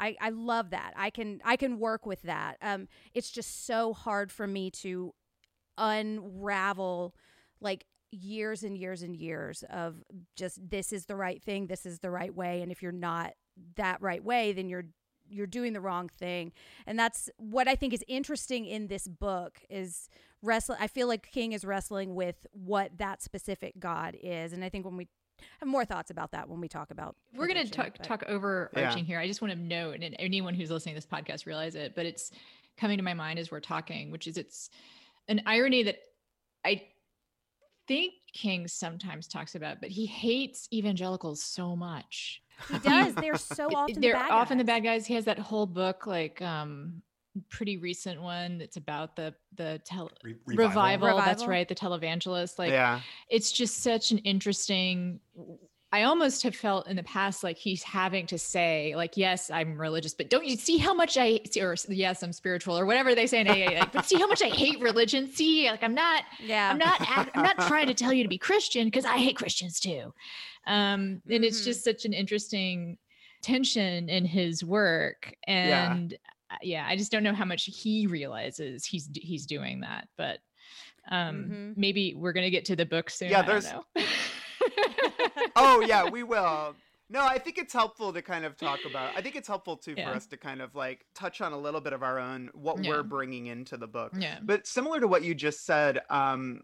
[0.00, 0.94] I, I love that.
[0.96, 2.56] I can I can work with that.
[2.62, 5.12] Um, it's just so hard for me to
[5.78, 7.14] unravel
[7.60, 9.96] like years and years and years of
[10.36, 13.32] just this is the right thing, this is the right way, and if you're not
[13.76, 14.84] that right way, then you're
[15.28, 16.52] you're doing the wrong thing.
[16.86, 20.08] And that's what I think is interesting in this book is
[20.42, 24.52] wrestle I feel like King is wrestling with what that specific God is.
[24.52, 25.08] And I think when we
[25.60, 28.24] have more thoughts about that when we talk about We're going to talk but- talk
[28.28, 29.18] overarching here.
[29.18, 32.06] I just want to note, and anyone who's listening to this podcast realize it, but
[32.06, 32.30] it's
[32.76, 34.70] coming to my mind as we're talking, which is it's
[35.28, 35.96] an irony that
[36.64, 36.82] I
[37.86, 42.42] think King sometimes talks about, but he hates evangelicals so much.
[42.70, 43.14] He does.
[43.14, 44.74] They're so often they're the bad often the guys.
[44.74, 45.06] bad guys.
[45.06, 47.02] He has that whole book, like um,
[47.48, 51.16] pretty recent one that's about the the tel- Re- revival.
[51.18, 52.58] That's right, the televangelist.
[52.58, 55.20] Like yeah it's just such an interesting
[55.92, 59.78] I almost have felt in the past like he's having to say, like, yes, I'm
[59.78, 63.26] religious, but don't you see how much I, or yes, I'm spiritual, or whatever they
[63.26, 65.30] say in AA, like, but see how much I hate religion.
[65.30, 66.70] See, like, I'm not, Yeah.
[66.70, 66.98] I'm not,
[67.34, 70.14] I'm not trying to tell you to be Christian because I hate Christians too.
[70.66, 71.64] Um, and it's Mhm.
[71.64, 72.96] just such an interesting
[73.42, 76.14] tension in his work, and
[76.50, 80.38] uh, yeah, I just don't know how much he realizes he's he's doing that, but
[81.10, 81.76] um, Mhm.
[81.76, 83.30] maybe we're gonna get to the book soon.
[83.30, 83.72] Yeah, there's-.
[85.56, 86.74] oh yeah we will
[87.10, 89.94] no i think it's helpful to kind of talk about i think it's helpful too
[89.96, 90.10] Yeah.
[90.10, 92.82] for us to kind of like touch on a little bit of our own what
[92.82, 92.90] Yeah.
[92.90, 94.38] we're bringing into the book yeah.
[94.42, 96.62] but similar to what you just said um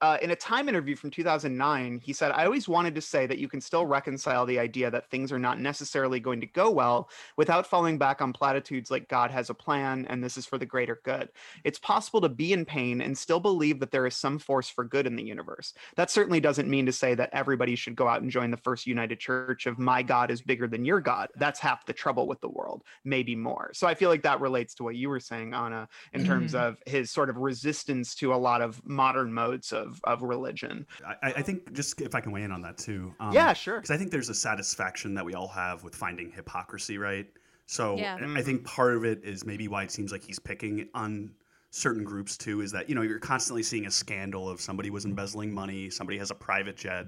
[0.00, 3.38] uh, in a Time interview from 2009, he said, I always wanted to say that
[3.38, 7.10] you can still reconcile the idea that things are not necessarily going to go well
[7.36, 10.66] without falling back on platitudes like God has a plan and this is for the
[10.66, 11.28] greater good.
[11.64, 14.84] It's possible to be in pain and still believe that there is some force for
[14.84, 15.74] good in the universe.
[15.96, 18.86] That certainly doesn't mean to say that everybody should go out and join the First
[18.86, 21.28] United Church of my God is bigger than your God.
[21.36, 23.70] That's half the trouble with the world, maybe more.
[23.74, 26.60] So I feel like that relates to what you were saying, Ana, in terms Mhm.
[26.60, 30.86] of his sort of resistance to a lot of modern modes of, of religion.
[31.06, 33.14] I, I think just if I can weigh in on that too.
[33.20, 33.76] Um, yeah, sure.
[33.76, 37.26] because I think there's a satisfaction that we all have with finding hypocrisy, right?
[37.66, 38.16] So Yeah.
[38.20, 41.32] I- I think part of it is maybe why it seems like he's picking on
[41.72, 45.04] certain groups too is that you know you're constantly seeing a scandal of somebody was
[45.04, 47.06] embezzling money, somebody has a private jet,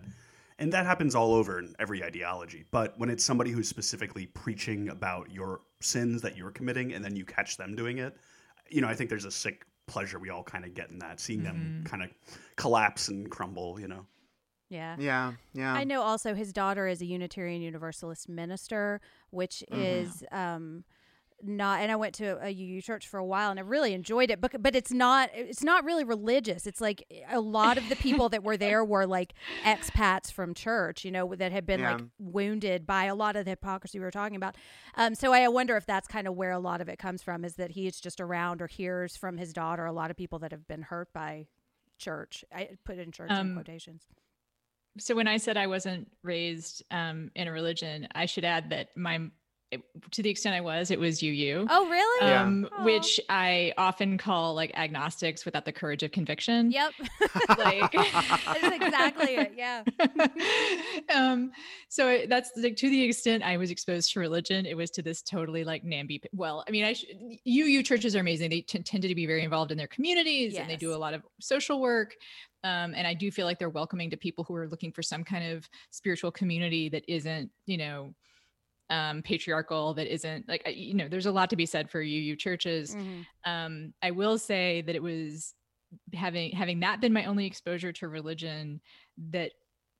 [0.61, 2.64] and that happens all over in every ideology.
[2.71, 7.16] But when it's somebody who's specifically preaching about your sins that you're committing, and then
[7.16, 8.16] you catch them doing it,
[8.71, 11.20] you know, I think there's a sick pleasure we all kind of get in that,
[11.20, 11.90] seeing them Mhm.
[11.90, 12.11] kind of
[12.57, 13.78] collapse and crumble.
[13.78, 14.07] You know.
[14.70, 14.96] Yeah.
[14.98, 15.74] Yeah, yeah.
[15.74, 19.00] I know also his daughter is a Unitarian Universalist minister,
[19.31, 19.78] which Mhm.
[19.78, 20.85] is um
[21.42, 24.31] not and I went to a UU church for a while and I really enjoyed
[24.31, 26.66] it but but it's not it's not really religious.
[26.66, 31.05] It's like a lot of the people that were there were like expats from church
[31.05, 34.11] you know that had been like wounded by a lot of the hypocrisy we were
[34.11, 34.57] talking about.
[34.94, 37.44] Um so I wonder if that's kind of where a lot of it comes from
[37.44, 40.52] is that he's just around or hears from his daughter a lot of people that
[40.52, 41.46] have been hurt by
[41.98, 42.44] church.
[42.55, 44.02] I put in church in Um, quotations.
[44.98, 48.96] so when I said I wasn't raised um, in a religion, I should add that
[48.96, 49.20] my,
[49.72, 49.80] it,
[50.12, 51.66] to the extent I was, it was UU.
[51.68, 52.42] oh really Yeah.
[52.42, 52.85] Um, Aw.
[52.85, 56.70] which I often call like agnostics without the courage of conviction.
[56.70, 56.92] Yep.
[57.58, 59.52] Like- That's exactly it.
[59.56, 59.82] Yeah.
[61.14, 61.52] um,
[61.88, 65.02] so it- that's like to the extent I was exposed to religion, it was to
[65.02, 66.22] this totally like namby.
[66.32, 67.06] Well, I mean, I sh-
[67.46, 68.50] UU churches are amazing.
[68.50, 71.14] They t- tended to be very involved in their communities and they do a lot
[71.14, 72.14] of social work.
[72.64, 75.24] Um, and I do feel like they're welcoming to people who are looking for some
[75.24, 78.14] kind of spiritual community that isn't, you know,
[78.92, 82.37] um, patriarchal, that isn't like, you know, there's a lot to be said for UU
[82.37, 83.26] churches Mhm.
[83.46, 85.55] um, I will say that it was
[86.14, 88.81] having having that been my only exposure to religion
[89.31, 89.52] that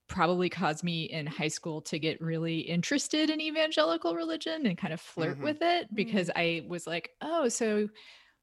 [0.09, 4.93] probably caused me in high school to get really interested in evangelical religion and kind
[4.93, 5.43] of flirt Mhm.
[5.43, 7.89] with it because I was like, oh, so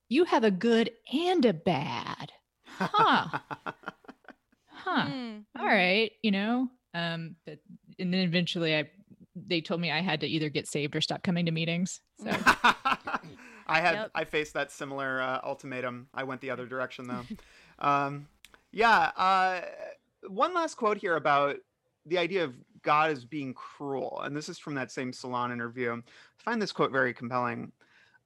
[0.10, 2.32] you have a good and a bad,
[2.80, 3.30] Huh.
[4.68, 5.12] huh?
[5.12, 6.70] Mm, All right, you know.
[6.94, 7.60] Um, but
[8.00, 8.90] and then eventually I
[9.36, 12.02] they told me I had to either get saved or stop coming to meetings.
[12.18, 12.30] So
[13.68, 14.12] I had Yep.
[14.16, 16.08] I faced that similar uh, ultimatum.
[16.14, 17.26] I went the other direction though.
[17.80, 18.28] um,
[18.72, 19.12] yeah.
[19.16, 19.62] Uh,
[20.28, 21.58] one last quote here about
[22.06, 25.94] the idea of God as being cruel, and this is from that same Salon interview.
[25.94, 26.02] I
[26.44, 27.72] find this quote very compelling.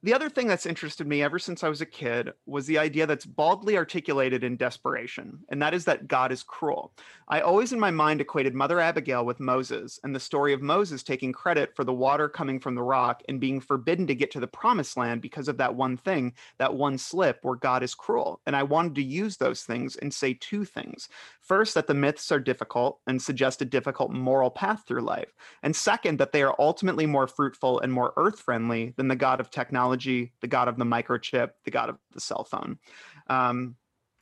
[0.04, 3.08] The other thing that's interested me ever since I was a kid was the idea
[3.08, 6.92] that's baldly articulated in desperation, and that is that God is cruel.
[7.30, 11.04] I always in my mind equated Mother Abigail with Moses and the story of Moses
[11.04, 14.42] taking credit for the water coming from the rock and being forbidden to get to
[14.42, 18.42] the promised land because of that one thing, that one slip where God is cruel.
[18.46, 21.08] And I wanted to use those things and say two things.
[21.40, 25.34] First, that the myths are difficult and suggest a difficult moral path through life.
[25.62, 29.40] And second, that they are ultimately more fruitful and more earth friendly than the God
[29.40, 32.80] of technology, the God of the microchip, the God of the cell phone.
[33.28, 33.76] Um,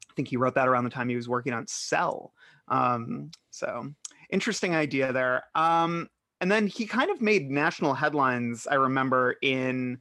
[0.10, 2.34] I think he wrote that around the time he was working on Cell.
[2.68, 3.94] Um, so
[4.30, 5.44] interesting idea there.
[5.56, 6.10] Um,
[6.42, 10.00] and then he kind of made national headlines, I remember, in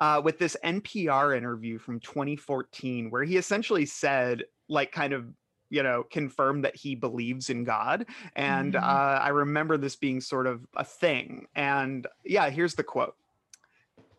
[0.00, 5.26] uh, with this NPR interview from 2014, where he essentially said, like, kind of,
[5.70, 8.06] you know, confirmed that he believes in God.
[8.34, 8.82] And Mhm.
[8.82, 11.46] uh, I remember this being sort of a thing.
[11.54, 13.16] And yeah, here's the quote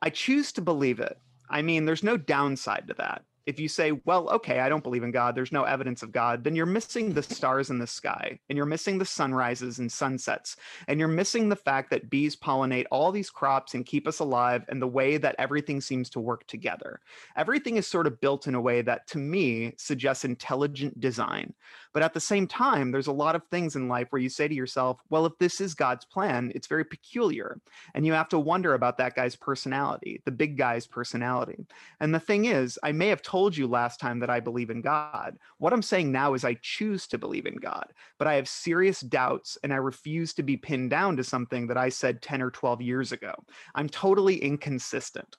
[0.05, 1.17] I choose to believe it.
[1.49, 3.23] I mean, there's no downside to that.
[3.47, 6.43] If you say, well, okay, I don't believe in God, there's no evidence of God,
[6.43, 10.57] then you're missing the stars in the sky, and you're missing the sunrises and sunsets,
[10.87, 14.63] and you're missing the fact that bees pollinate all these crops and keep us alive,
[14.69, 16.99] and the way that everything seems to work together.
[17.35, 21.53] Everything is sort of built in a way that, to me, suggests intelligent design.
[21.95, 24.49] But at the same time, there's a lot of things in life where you say
[24.49, 27.61] to yourself, well, if this is God's plan, it's very peculiar.
[27.93, 31.65] And you have to wonder about that guy's personality, the big guy's personality.
[32.01, 34.81] And the thing is, I may have told you last time that I believe in
[34.81, 35.37] God.
[35.57, 38.99] What I'm saying now is I choose to believe in God, but I have serious
[38.99, 42.51] doubts and I refuse to be pinned down to something that I said 10 or
[42.51, 43.33] 12 years ago.
[43.73, 45.37] I'm totally inconsistent.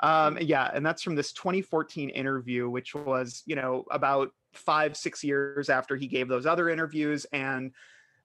[0.00, 5.24] Um, yeah, and that's from this 2014 interview, which was, you know, about five, six
[5.24, 7.26] years after he gave those other interviews.
[7.32, 7.72] And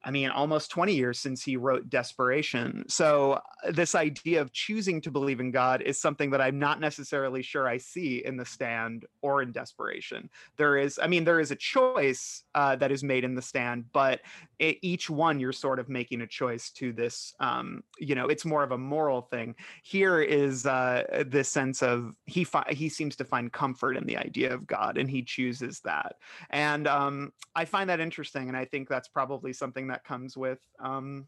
[0.04, 2.86] I mean, almost 20 years since he wrote Desperation.
[2.88, 6.80] So, uh, this idea of choosing to believe in God is something that I'm not
[6.80, 10.30] necessarily sure I see in The Stand or in Desperation.
[10.56, 13.92] There is, I mean, there is a choice uh, that is made in The Stand,
[13.92, 14.22] but
[14.60, 18.46] it, each one you're sort of making a choice to this, um, you know, it's
[18.46, 19.56] more of a moral thing.
[19.84, 24.18] Here is uh, this sense of he fi- he seems to find comfort in the
[24.18, 26.16] idea of God and he chooses that.
[26.50, 28.48] And um, I find that interesting.
[28.48, 31.28] And I think that's probably something that comes with um,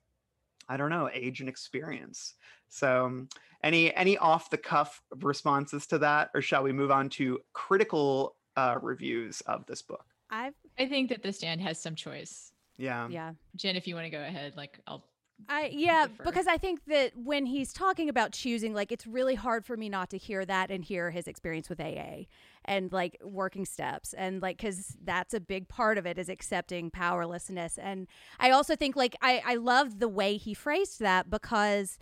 [0.70, 2.36] I don't know, age and experience.
[2.70, 3.30] So, um,
[3.64, 8.36] any any off the cuff responses to that, or shall we move on to critical
[8.55, 10.05] uh, reviews of this book?
[10.30, 12.53] I've I think that the stand has some choice.
[12.78, 13.34] Yeah, yeah.
[13.55, 15.03] Jenn, if you want to go ahead, like I'll
[15.47, 16.23] I yeah, defer.
[16.23, 19.89] because I think that when he's talking about choosing, like it's really hard for me
[19.89, 22.25] not to hear that and hear his experience with AA
[22.65, 26.91] and like working steps and like because that's a big part of it is accepting
[26.91, 27.77] powerlessness.
[27.77, 28.07] And
[28.39, 31.97] I also think like I I love the way he phrased that because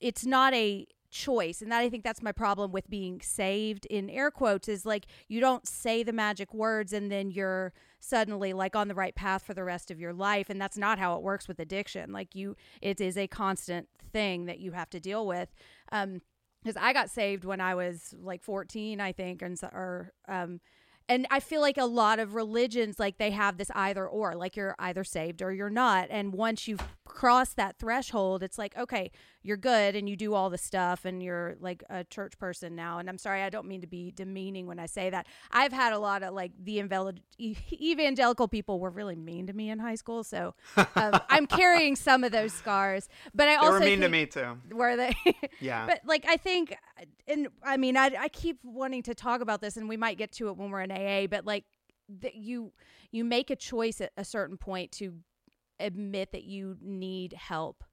[0.00, 4.10] it's not a choice and that i think that's my problem with being saved in
[4.10, 8.76] air quotes is like you don't say the magic words and then you're suddenly like
[8.76, 11.22] on the right path for the rest of your life and that's not how it
[11.22, 12.12] works with addiction.
[12.12, 15.48] Like you it is a constant thing that you have to deal with.
[15.92, 16.20] Um
[16.62, 20.58] because i got saved when i was like 14 i think and so, or um
[21.08, 24.56] and I feel like a lot of religions like they have this either or like
[24.56, 26.08] you're either saved or you're not.
[26.10, 29.10] And once you've crossed that threshold it's like okay
[29.42, 32.98] you're good and you do all the stuff and you're like a church person now
[32.98, 35.92] and I'm sorry I don't mean to be demeaning when I say that I've had
[35.92, 36.78] a lot of like the
[37.72, 42.24] evangelical people were really mean to me in high school so um, I'm carrying some
[42.24, 44.58] of those scars but I they also were mean to me too.
[44.70, 45.14] were they
[45.60, 46.76] Yeah, but like I think,
[47.26, 50.32] and I mean, I I keep wanting to talk about this, and we might get
[50.32, 51.26] to it when we're in AA.
[51.26, 51.64] But like,
[52.20, 52.72] that you
[53.10, 55.14] you make a choice at a certain point to
[55.80, 57.84] admit that you need help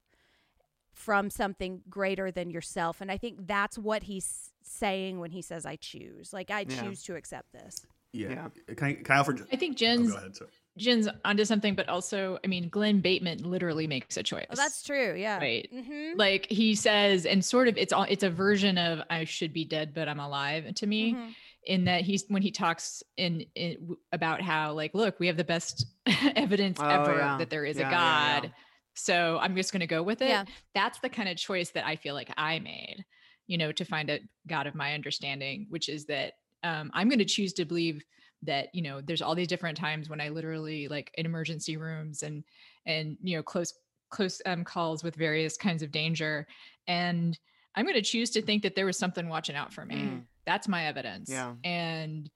[0.94, 5.66] from something greater than yourself, and I think that's what he's saying when he says,
[5.66, 6.82] "I choose." Like, I Yeah.
[6.84, 7.86] choose to accept this.
[8.14, 8.48] Yeah.
[8.78, 9.36] Can I, can I offer?
[9.52, 10.36] I think Oh, Jenn's go ahead.
[10.38, 10.50] Sorry.
[10.78, 14.46] Jenn's onto something, but also, I mean, Glenn Bateman literally makes a choice.
[14.50, 15.16] Oh, that's true.
[15.16, 15.38] Yeah.
[15.38, 15.70] Right.
[15.74, 16.18] Mm-hmm.
[16.18, 19.66] Like he says, and sort of, it's all, it's a version of "I should be
[19.66, 21.14] dead, but I'm alive" to me.
[21.14, 21.30] Mm-hmm.
[21.66, 25.44] In that he's when he talks in, in about how like, look, we have the
[25.44, 25.88] best
[26.36, 27.38] evidence Oh, ever yeah.
[27.40, 27.98] that there is Yeah, a yeah,
[28.36, 28.42] yeah.
[28.42, 28.52] God.
[28.94, 30.30] So I'm just going to go with it.
[30.30, 30.46] Yeah.
[30.74, 33.04] That's the kind of choice that I feel like I made,
[33.48, 37.20] you know, to find a God of my understanding, which is that um, I'm going
[37.20, 38.04] to choose to believe
[38.44, 42.22] that you know there's all these different times when I literally like in emergency rooms
[42.22, 42.44] and
[42.86, 43.74] and you know close
[44.10, 46.46] close um, calls with various kinds of danger,
[46.88, 47.38] and
[47.76, 49.96] I'm going to choose to think that there was something watching out for me.
[49.96, 50.24] Mm.
[50.46, 51.30] That's my evidence.
[51.30, 51.54] Yeah.
[51.64, 52.30] And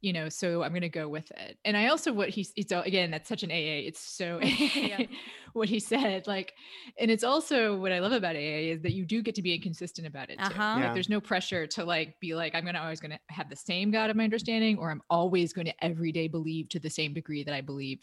[0.00, 1.58] you know, so I'm going to go with it.
[1.64, 3.82] And I also what he's it's all- again that's such an AA.
[3.88, 5.06] It's so Yeah.
[5.54, 6.52] what he said like
[7.00, 9.54] and it's also what I love about AA is that you do get to be
[9.56, 10.38] inconsistent about it.
[10.40, 10.52] Uh-huh.
[10.78, 10.84] Yeah.
[10.84, 13.50] Like there's no pressure to like be like I'm going to always going to have
[13.50, 16.78] the same God of my understanding or I'm always going to every day believe to
[16.78, 17.98] the same degree that I believe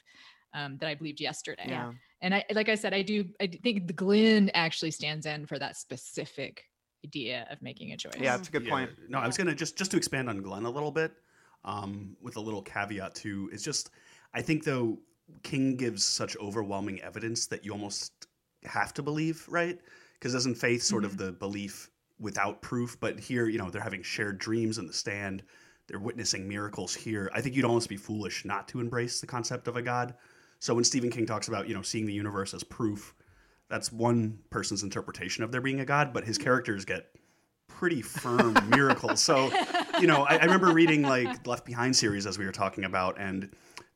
[0.53, 1.65] um, that I believed yesterday.
[1.67, 1.91] yeah,
[2.21, 5.57] And I like I said I do I think the Glenn actually stands in for
[5.59, 6.63] that specific
[7.05, 8.13] idea of making a choice.
[8.19, 8.35] yeah.
[8.35, 8.89] It's a good Yeah, point.
[9.09, 11.13] No, I was gonna just just to expand on Glenn a little bit,
[11.63, 13.49] um, with a little caveat too.
[13.53, 13.91] It's just
[14.33, 14.99] I think though
[15.43, 18.27] King gives such overwhelming evidence that you almost
[18.63, 19.79] have to believe, right?
[20.13, 21.89] Because doesn't faith sort of the belief
[22.19, 22.97] without proof?
[22.99, 25.43] But here, you know, they're having shared dreams in the stand.
[25.87, 27.29] They're witnessing miracles here.
[27.33, 30.15] I think you'd almost be foolish not to embrace the concept of a God.
[30.59, 33.13] So when Stephen King talks about, you know, seeing the universe as proof,
[33.69, 37.07] that's one person's interpretation of there being a God, but his characters get
[37.67, 39.21] pretty firm miracles.
[39.21, 39.51] So,
[39.99, 43.19] you know, I, I remember reading like Left Behind series as we were talking about,
[43.19, 43.49] and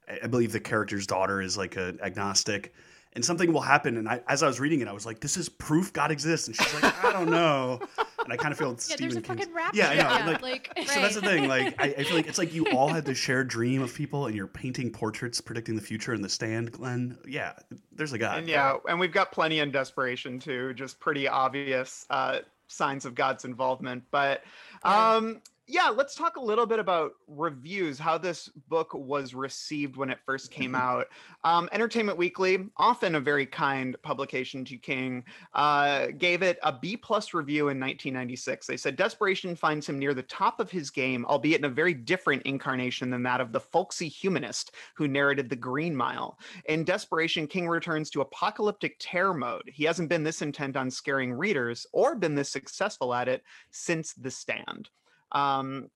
[0.07, 2.74] I, I believe the character's daughter is like an agnostic,
[3.13, 3.97] and something will happen.
[3.97, 6.47] And I, as I was reading it, I was like, "This is proof God exists,"
[6.47, 7.80] and she's like, "I don't know."
[8.30, 9.73] And I kind of feel Yeah, Stephen there's a King's- fucking rap.
[9.75, 10.01] Yeah, I know.
[10.01, 10.41] Yeah, like,
[10.77, 11.47] like so that's the thing.
[11.47, 14.27] Like, I, I feel like it's like you all had this shared dream of people,
[14.27, 17.17] and you're painting portraits predicting the future in the stand, Glenn.
[17.27, 17.53] Yeah,
[17.91, 18.38] there's a God.
[18.39, 23.15] And yeah, and we've got plenty in desperation too, just pretty obvious uh, signs of
[23.15, 24.03] God's involvement.
[24.11, 24.43] But
[24.84, 25.39] um, yeah,
[25.91, 30.49] let's talk a little bit about reviews, how this book was received when it first
[30.51, 31.07] came out.
[31.43, 36.97] Um, Entertainment Weekly, often a very kind publication to King, uh, gave it a B
[36.97, 38.65] plus review in 1996.
[38.65, 41.93] They said Desperation finds him near the top of his game, albeit in a very
[41.93, 46.39] different incarnation than that of the folksy humanist who narrated The Green Mile.
[46.65, 49.70] In Desperation, King returns to apocalyptic terror mode.
[49.72, 54.13] He hasn't been this intent on scaring readers or been this successful at it since
[54.13, 54.89] The Stand.
[55.32, 55.89] Um,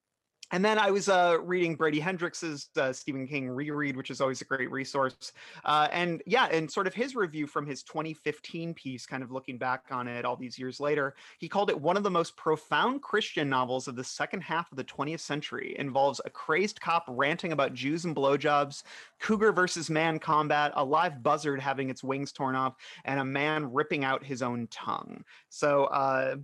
[0.54, 4.40] and then I was uh, reading Grady Hendrix's uh, Stephen King reread, which is always
[4.42, 5.34] a great resource.
[5.66, 9.58] Uh, and yeah, and sort of his review from his 2015 piece, kind of looking
[9.58, 13.02] back on it all these years later, he called it one of the most profound
[13.02, 15.76] Christian novels of the second half of the 20th century.
[15.80, 18.84] Involves a crazed cop ranting about Jews and blowjobs,
[19.20, 22.76] cougar versus man combat, a live buzzard having its wings torn off,
[23.06, 25.24] and a man ripping out his own tongue.
[25.50, 26.36] So, uh,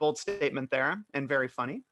[0.00, 1.82] bold statement there, and very funny.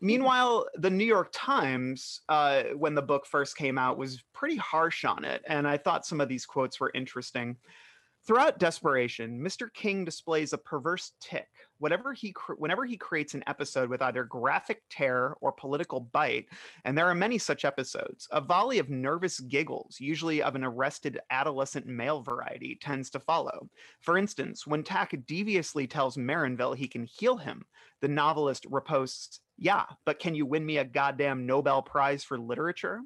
[0.00, 5.04] Meanwhile, the New York Times, uh, when the book first came out, was pretty harsh
[5.04, 7.56] on it, and I thought some of these quotes were interesting.
[8.26, 9.72] Throughout Desperation, Mr.
[9.72, 11.48] King displays a perverse tic.
[11.80, 16.46] Whatever he, cr- whenever he creates an episode with either graphic terror or political bite,
[16.84, 21.18] and there are many such episodes, a volley of nervous giggles, usually of an arrested
[21.30, 23.68] adolescent male variety, tends to follow.
[24.00, 27.64] For instance, when Tak deviously tells Marinville he can heal him,
[28.00, 33.00] the novelist reposts, yeah, but can you win me a goddamn Nobel Prize for literature?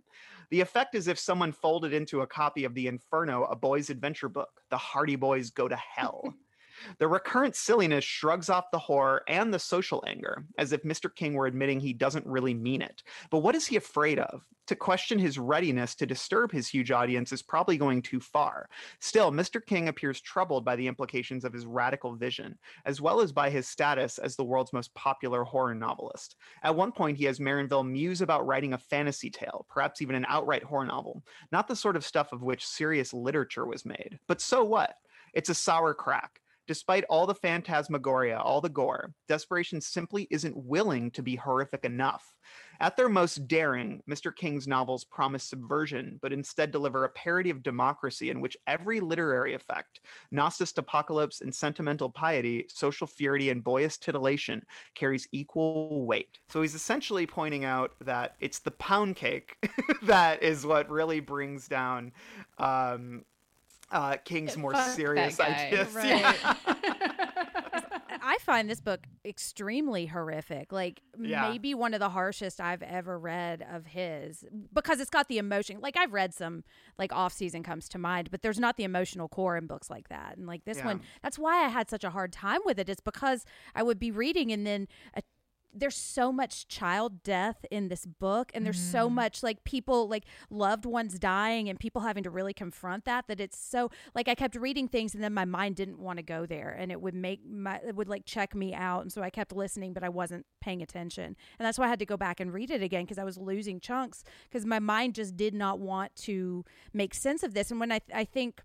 [0.50, 4.28] The effect is if someone folded into a copy of The Inferno, a boy's adventure
[4.28, 4.50] book.
[4.70, 6.34] The Hardy Boys go to hell.
[6.98, 11.14] The recurrent silliness shrugs off the horror and the social anger, as if Mr.
[11.14, 13.02] King were admitting he doesn't really mean it.
[13.30, 14.42] But what is he afraid of?
[14.68, 18.70] To question his readiness to disturb his huge audience is probably going too far.
[18.98, 19.64] Still, Mr.
[19.64, 23.68] King appears troubled by the implications of his radical vision, as well as by his
[23.68, 26.36] status as the world's most popular horror novelist.
[26.62, 30.26] At one point, he has Marinville muse about writing a fantasy tale, perhaps even an
[30.28, 31.22] outright horror novel,
[31.52, 34.18] not the sort of stuff of which serious literature was made.
[34.26, 34.94] But so what?
[35.34, 36.40] It's a sour crack.
[36.66, 42.34] Despite all the phantasmagoria, all the gore, Desperation simply isn't willing to be horrific enough.
[42.80, 44.34] At their most daring, Mr.
[44.34, 49.54] King's novels promise subversion, but instead deliver a parody of democracy in which every literary
[49.54, 50.00] effect,
[50.30, 54.62] Gnostic apocalypse and sentimental piety, social fury and boyish titillation,
[54.94, 56.38] carries equal weight.
[56.48, 59.56] So he's essentially pointing out that it's the pound cake
[60.02, 62.12] that is what really brings down
[62.58, 63.24] um,
[63.90, 65.92] uh, King's more Fuck serious ideas.
[65.94, 66.06] Right.
[66.08, 66.54] Yeah.
[68.26, 70.72] I find this book extremely horrific.
[70.72, 71.50] Like Yeah.
[71.50, 75.80] maybe one of the harshest I've ever read of his because it's got the emotion.
[75.80, 76.64] Like I've read some
[76.98, 80.08] like off season comes to mind, but there's not the emotional core in books like
[80.08, 80.36] that.
[80.38, 80.86] And like this Yeah.
[80.86, 82.88] one, that's why I had such a hard time with it.
[82.88, 85.22] It's because I would be reading and then a
[85.74, 89.14] there's so much child death in this book and there's so mm.
[89.14, 93.40] much like people like loved ones dying and people having to really confront that that
[93.40, 96.46] it's so like I kept reading things and then my mind didn't want to go
[96.46, 99.30] there and it would make my it would like check me out and so I
[99.30, 101.36] kept listening but I wasn't paying attention.
[101.58, 103.36] And that's why I had to go back and read it again because I was
[103.36, 107.70] losing chunks because my mind just did not want to make sense of this.
[107.70, 108.62] And when I I think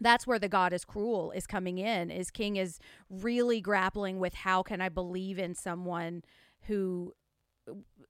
[0.00, 2.78] that's where the god is cruel is coming in is king is
[3.10, 6.22] really grappling with how can i believe in someone
[6.66, 7.14] who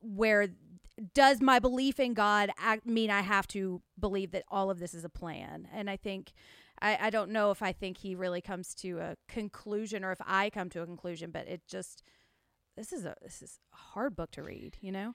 [0.00, 0.48] where
[1.14, 4.94] does my belief in god act, mean i have to believe that all of this
[4.94, 6.32] is a plan and i think
[6.82, 10.20] I, I don't know if i think he really comes to a conclusion or if
[10.26, 12.02] i come to a conclusion but it just
[12.76, 15.14] this is a this is a hard book to read you know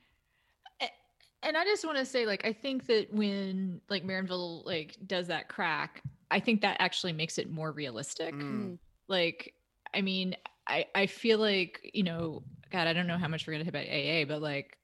[1.45, 5.27] and I just want to say, like, I think that when like Marinville like does
[5.27, 8.33] that crack, I think that actually makes it more realistic.
[8.33, 8.79] Mm.
[9.07, 9.53] Like,
[9.93, 10.35] I mean,
[10.67, 12.43] I I feel like you know,
[12.75, 14.77] God, I don't know how much we're gonna hit about AA, but like,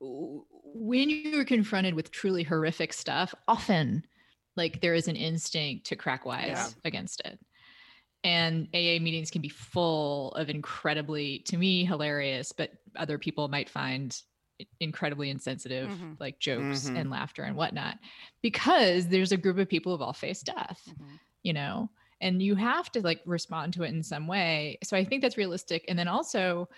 [0.00, 4.04] when you're confronted with truly horrific stuff, often
[4.56, 6.68] like there is an instinct to crack wise Yeah.
[6.84, 7.40] against it.
[8.22, 13.68] And AA meetings can be full of incredibly, to me, hilarious, but other people might
[13.68, 14.16] find
[14.78, 16.20] incredibly insensitive, Mhm.
[16.20, 16.96] like jokes Mhm.
[17.00, 17.98] and laughter and whatnot,
[18.40, 21.18] because there's a group of people who've all faced death, Mhm.
[21.42, 21.90] you know,
[22.20, 24.78] and you have to like respond to it in some way.
[24.84, 25.84] So I think that's realistic.
[25.88, 26.68] And then also,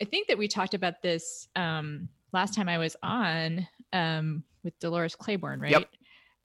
[0.00, 4.78] I think that we talked about this um, last time I was on um, with
[4.80, 5.70] Dolores Claiborne, right?
[5.72, 5.88] Yep.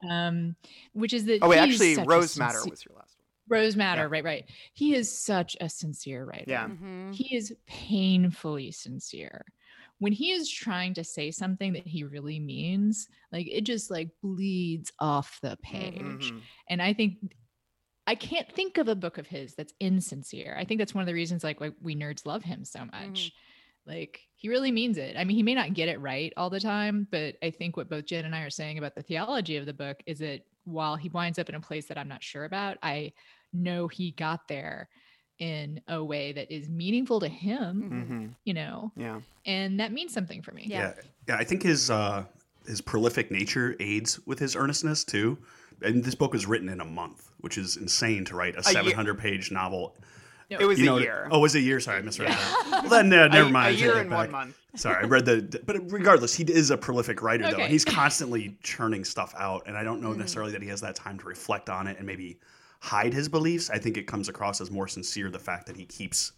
[0.10, 0.56] Um,
[0.93, 3.58] which is that Oh, wait, actually, Rose Madder sincer- was your last one.
[3.60, 4.08] Rose Madder, Yeah.
[4.12, 4.45] right, right.
[4.74, 6.45] He is such a sincere writer.
[6.47, 6.68] Yeah.
[6.68, 7.14] Mhm.
[7.16, 9.43] He is painfully sincere.
[9.97, 14.10] When he is trying to say something that he really means, like it just like
[14.22, 16.32] bleeds off the page.
[16.32, 16.41] Mhm.
[16.70, 17.18] And I think
[18.10, 20.55] I can't think of a book of his that's insincere.
[20.57, 23.32] I think that's one of the reasons like why we nerds love him so much.
[23.86, 25.16] Like he really means it.
[25.16, 27.88] I mean, he may not get it right all the time, but I think what
[27.88, 30.95] both Jenn and I are saying about the theology of the book is that while
[30.95, 33.14] he winds up in a place that I'm not sure about, I
[33.53, 34.89] know he got there
[35.38, 38.36] in a way that is meaningful to him, Mhm.
[38.43, 39.22] you know, Yeah.
[39.45, 40.64] and that means something for me.
[40.66, 40.93] Yeah.
[40.95, 41.38] Yeah, yeah.
[41.38, 42.26] I think his uh,
[42.68, 45.38] his prolific nature aids with his earnestness too.
[45.82, 48.64] And this book was written in a month, which is insane to write a year.
[48.84, 49.96] 700 page novel
[50.52, 50.58] No.
[50.60, 51.28] It was You a know, year.
[51.32, 51.80] Oh, it was a year?
[51.80, 52.36] Sorry, I misread Yeah.
[52.36, 52.82] that.
[52.90, 53.68] Well, then, uh, never a, mind.
[53.68, 54.56] A I take year that and one month.
[54.76, 55.62] Sorry, I read the.
[55.66, 59.64] But regardless, he is a prolific writer, though, and he's constantly churning stuff out.
[59.68, 60.18] And I don't know Mhm.
[60.18, 62.40] necessarily that he has that time to reflect on it and maybe
[62.80, 63.70] hide his beliefs.
[63.70, 66.32] I think it comes across as more sincere the fact that he keeps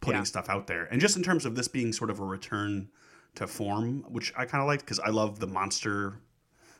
[0.00, 0.24] putting Yeah.
[0.24, 0.84] stuff out there.
[0.90, 2.88] And just in terms of this being sort of a return
[3.34, 6.14] to form, which I kind of liked because I love the monster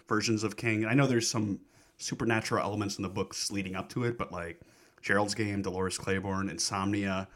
[0.09, 0.87] versions of King.
[0.87, 1.61] I know there's some
[2.01, 4.61] supernatural elements in the books leading up to it, but like
[5.03, 7.29] Gerald's Game, Dolores Claiborne, Insomnia,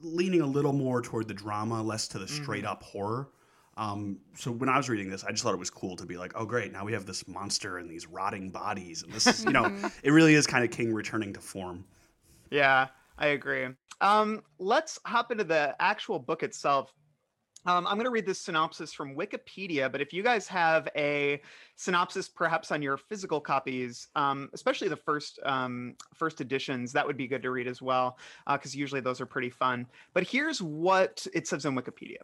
[0.00, 3.28] leaning a little more toward the drama, less to the straight up horror.
[3.76, 6.16] Um, so when I was reading this, I just thought it was cool to be
[6.16, 9.44] like, oh great, now we have this monster and these rotting bodies, and this is,
[9.44, 11.84] you know, it really is kind of King returning to form.
[12.50, 12.86] Yeah,
[13.18, 13.66] I agree.
[14.00, 16.92] Um, let's hop into the actual book itself.
[17.66, 21.40] Um, I'm going to read this synopsis from Wikipedia, but if you guys have a
[21.76, 27.16] synopsis, perhaps on your physical copies, um, especially the first um, first editions, that would
[27.16, 28.18] be good to read as well,
[28.50, 29.86] because usually those are pretty fun.
[30.12, 32.18] But here's what it says on Wikipedia.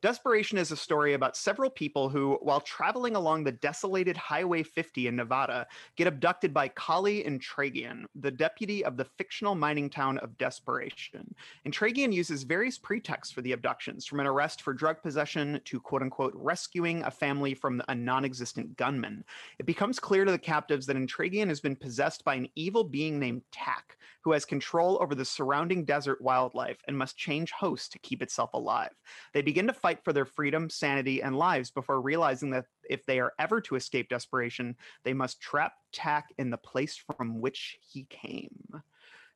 [0.00, 5.08] Desperation is a story about several people who, while traveling along the desolated Highway 50
[5.08, 10.38] in Nevada, get abducted by Collie Entragian, the deputy of the fictional mining town of
[10.38, 11.34] Desperation.
[11.66, 16.02] Entragian uses various pretexts for the abductions, from an arrest for drug possession to quote
[16.02, 19.24] unquote rescuing a family from a non existent gunman.
[19.58, 23.18] It becomes clear to the captives that Entragian has been possessed by an evil being
[23.18, 27.98] named Tak, who has control over the surrounding desert wildlife and must change hosts to
[27.98, 28.92] keep itself alive.
[29.34, 33.20] They begin to fight for their freedom, sanity, and lives before realizing that if they
[33.20, 38.04] are ever to escape desperation, they must trap Tak in the place from which he
[38.10, 38.82] came.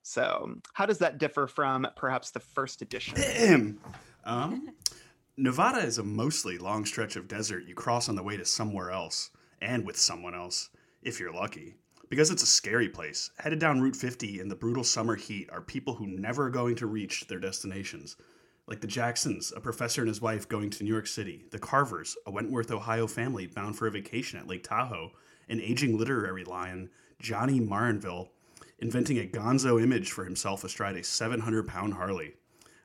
[0.02, 3.78] So, how does that differ from perhaps the first edition?
[4.24, 4.70] Um,
[5.36, 8.90] Nevada is a mostly long stretch of desert you cross on the way to somewhere
[8.90, 9.30] else,
[9.60, 10.70] and with someone else,
[11.02, 11.74] if you're lucky.
[12.08, 15.62] Because it's a scary place, headed down Route 50 in the brutal summer heat are
[15.62, 18.16] people who never are going to reach their destinations.
[18.66, 22.16] Like the Jacksons, a professor and his wife going to New York City, the Carvers,
[22.26, 25.10] a Wentworth, Ohio family bound for a vacation at Lake Tahoe,
[25.48, 26.88] an aging literary lion,
[27.20, 28.28] Johnny Marinville,
[28.78, 32.34] inventing a gonzo image for himself astride a 700 pound Harley.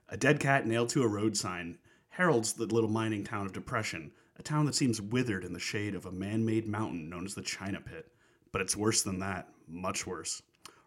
[0.09, 1.78] A dead cat nailed to a road sign
[2.09, 5.93] heralds the little mining town of Depression, a town that seems withered in the shade
[5.93, 8.07] of a man made mountain known as the China Pit.
[8.51, 10.41] But it's worse than that, much worse.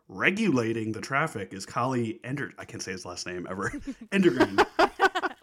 [0.08, 2.52] Regulating the traffic is Collie Ender.
[2.58, 3.72] I can't say his last name ever.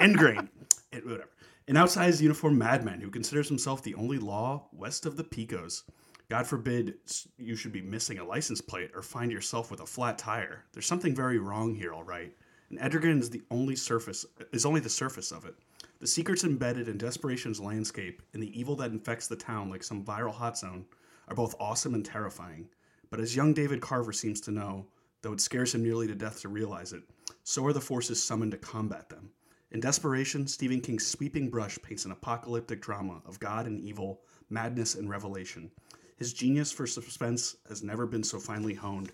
[0.08, 0.48] Endgrain.
[0.94, 1.30] It, whatever.
[1.68, 5.84] An outsized uniformed madman who considers himself the only law west of the Pecos.
[6.30, 6.96] God forbid
[7.38, 10.64] you should be missing a license plate or find yourself with a flat tire.
[10.72, 12.34] There's something very wrong here, all right.
[12.70, 15.56] And Edgerton is the only surface is only the surface of it.
[16.00, 20.06] The secrets embedded in Desperation's landscape and the evil that infects the town like some
[20.06, 20.86] viral hot zone
[21.28, 22.70] are both awesome and terrifying.
[23.10, 24.86] But as young David Carver seems to know,
[25.22, 27.04] though it scares him nearly to death to realize it,
[27.44, 29.32] so are the forces summoned to combat them.
[29.72, 34.96] In Desperation, Stephen King's sweeping brush paints an apocalyptic drama of God and evil, madness
[34.96, 35.70] and revelation.
[36.16, 39.12] His genius for suspense has never been so finely honed.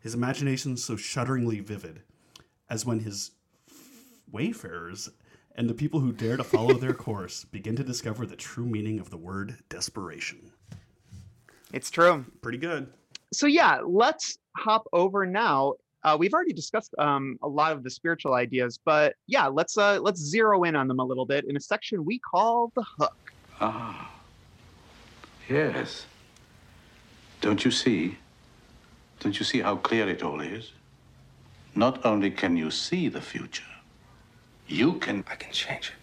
[0.00, 2.02] His imagination so shudderingly vivid
[2.68, 3.32] as when his
[4.30, 5.08] wayfarers
[5.56, 9.00] and the people who dare to follow their course begin to discover the true meaning
[9.00, 10.52] of the word desperation.
[11.72, 12.26] It's true.
[12.42, 12.92] Pretty good.
[13.32, 15.74] so yeah, let's hop over now.
[16.04, 20.00] Uh, we've already discussed um, a lot of the spiritual ideas, but yeah, let's uh,
[20.00, 23.32] let's zero in on them a little bit in a section we call the hook.
[23.60, 24.10] Ah.
[25.48, 26.06] Yes.
[27.40, 28.16] Don't you see?
[29.20, 30.72] Don't you see how clear it all is?
[31.74, 33.64] Not only can you see the future,
[34.66, 35.24] you can.
[35.30, 35.94] I can change it.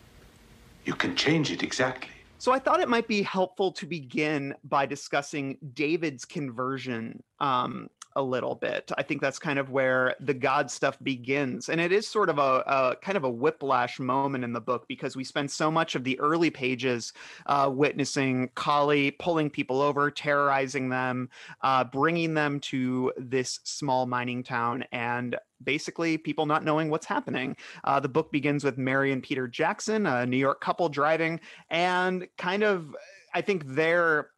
[0.85, 2.11] You can change it exactly.
[2.39, 8.21] So I thought it might be helpful to begin by discussing David's conversion um, a
[8.21, 8.91] little bit.
[8.97, 12.39] I think that's kind of where the God stuff begins, and it is sort of
[12.39, 15.95] a, a kind of a whiplash moment in the book because we spend so much
[15.95, 17.13] of the early pages
[17.45, 21.29] uh, witnessing Collie pulling people over, terrorizing them,
[21.61, 27.55] uh, bringing them to this small mining town, and basically people not knowing what's happening.
[27.83, 31.39] Uh, the book begins with Mary and Peter Jackson, a New York couple driving,
[31.69, 32.95] and kind of,
[33.33, 34.31] I think their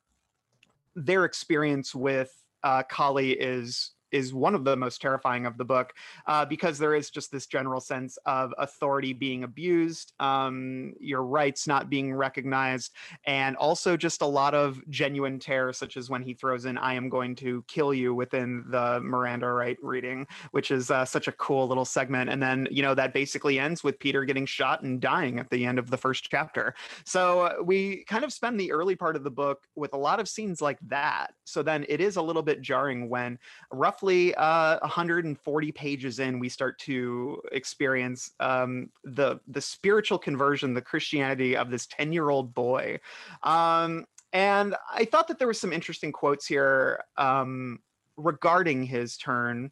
[0.96, 5.94] their experience with uh, Collie is is one of the most terrifying of the book
[6.28, 11.68] uh, because there is just this general sense of authority being abused, um, your rights
[11.68, 12.94] not being recognized,
[13.26, 16.94] and also just a lot of genuine terror, such as when he throws in "I
[16.94, 21.32] am going to kill you" within the Miranda right reading, which is uh, such a
[21.34, 22.30] cool little segment.
[22.30, 25.66] And then you know that basically ends with Peter getting shot and dying at the
[25.66, 26.74] end of the first chapter.
[27.06, 30.20] So uh, we kind of spend the early part of the book with a lot
[30.20, 31.34] of scenes like that.
[31.46, 33.38] So then it is a little bit jarring when
[33.72, 40.74] roughly roughly uh, 140 pages in, we start to experience um, the the spiritual conversion,
[40.74, 43.00] the Christianity of this 10 year old boy.
[43.44, 47.80] Um, and I thought that there was some interesting quotes here um,
[48.18, 49.70] regarding his turn.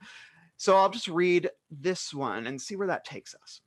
[0.58, 3.62] So I'll just read this one and see where that takes us.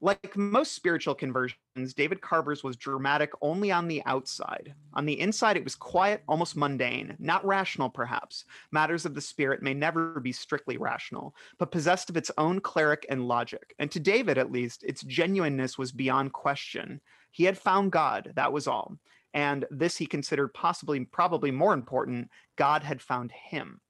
[0.00, 4.72] Like most spiritual conversions, David Carver's was dramatic only on the outside.
[4.94, 8.44] On the inside, it was quiet, almost mundane, not rational, perhaps.
[8.70, 13.06] Matters of the spirit may never be strictly rational, but possessed of its own cleric
[13.10, 13.74] and logic.
[13.80, 17.00] And to David, at least, its genuineness was beyond question.
[17.32, 18.96] He had found God, that was all.
[19.34, 23.80] And this he considered possibly, probably more important God had found him.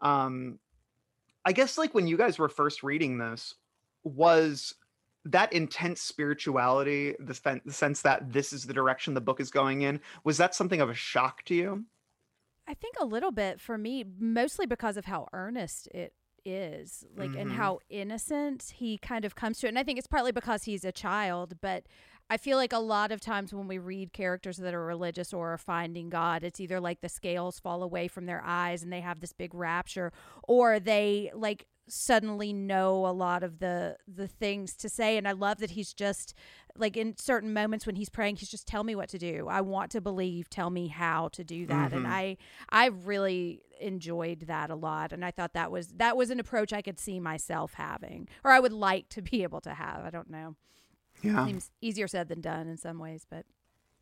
[0.00, 0.58] Um,
[1.44, 3.54] I guess, like, when you guys were first reading this,
[4.02, 4.74] was
[5.24, 9.50] that intense spirituality, the, fen- the sense that this is the direction the book is
[9.50, 11.84] going in, was that something of a shock to you?
[12.66, 16.14] I think a little bit for me, mostly because of how earnest it
[16.46, 17.54] is, like, and Mhm.
[17.54, 19.70] how innocent he kind of comes to it.
[19.70, 21.86] And I think it's partly because he's a child, but
[22.30, 25.52] I feel like a lot of times when we read characters that are religious or
[25.52, 29.02] are finding God, it's either like the scales fall away from their eyes and they
[29.02, 30.10] have this big rapture,
[30.44, 35.16] or they like suddenly know a lot of the the things to say.
[35.18, 36.34] And i love that he's just
[36.76, 39.46] like in certain moments when he's praying he's just tell me what to do.
[39.48, 40.48] I want to believe.
[40.50, 41.92] Tell me how to do that.
[41.92, 42.10] And Mhm.
[42.10, 42.36] i
[42.70, 45.12] i really enjoyed that a lot.
[45.12, 48.50] And i thought that was that was an approach i could see myself having or
[48.50, 50.04] i would like to be able to have.
[50.04, 50.56] I don't know.
[51.22, 51.44] Yeah.
[51.46, 53.44] seems easier said than done in some ways but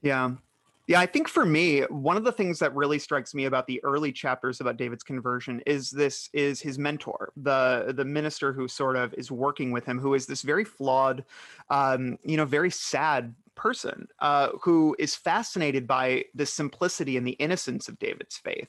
[0.00, 0.36] Yeah.
[0.88, 3.82] Yeah, I think for me, one of the things that really strikes me about the
[3.84, 8.96] early chapters about David's conversion is this is his mentor, the the minister who sort
[8.96, 11.24] of is working with him, who is this very flawed,
[11.70, 17.32] um, you know, very sad person uh, who is fascinated by the simplicity and the
[17.32, 18.68] innocence of David's faith.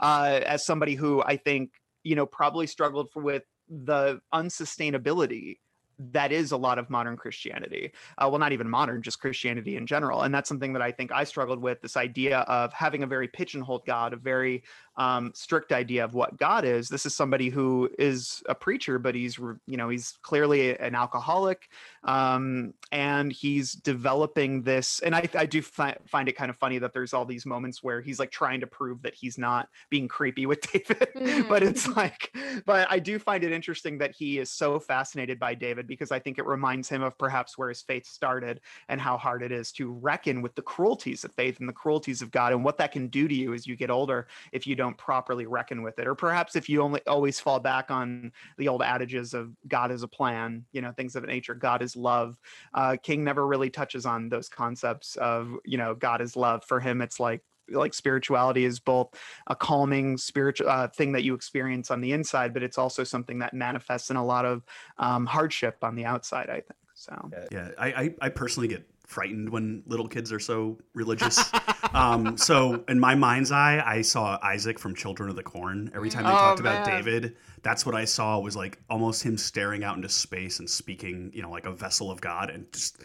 [0.00, 1.70] Uh, as somebody who I think,
[2.02, 5.56] you know, probably struggled with the unsustainability
[5.98, 7.92] that is a lot of modern Christianity.
[8.18, 10.22] Uh, well, not even modern, just Christianity in general.
[10.22, 13.28] And that's something that I think I struggled with this idea of having a very
[13.28, 14.64] pigeonholed God, a very
[14.96, 16.88] um, strict idea of what God is.
[16.88, 21.68] This is somebody who is a preacher, but he's, you know, he's clearly an alcoholic
[22.04, 25.00] um, and he's developing this.
[25.00, 27.82] And I, I do fi- find it kind of funny that there's all these moments
[27.82, 31.08] where he's like trying to prove that he's not being creepy with David.
[31.48, 32.34] but it's like,
[32.64, 36.18] but I do find it interesting that he is so fascinated by David because I
[36.18, 39.72] think it reminds him of perhaps where his faith started and how hard it is
[39.72, 42.92] to reckon with the cruelties of faith and the cruelties of God and what that
[42.92, 46.06] can do to you as you get older if you don't properly reckon with it.
[46.06, 50.02] Or perhaps if you only always fall back on the old adages of God is
[50.02, 52.38] a plan, you know, things of that nature, God is love.
[52.74, 56.64] Uh, King never really touches on those concepts of, you know, God is love.
[56.64, 59.14] For him, it's like, like spirituality is both
[59.46, 63.38] a calming spiritual uh, thing that you experience on the inside, but it's also something
[63.38, 64.62] that manifests in a lot of
[64.98, 66.50] um, hardship on the outside.
[66.50, 67.30] I think so.
[67.50, 71.50] Yeah, I, I, I personally get frightened when little kids are so religious.
[71.94, 75.90] um, so in my mind's eye, I saw Isaac from Children of the Corn.
[75.94, 76.84] Every time they Oh, talked about.
[76.84, 81.30] David, that's what I saw was like almost him staring out into space and speaking,
[81.34, 83.02] you know, like a vessel of God, and just,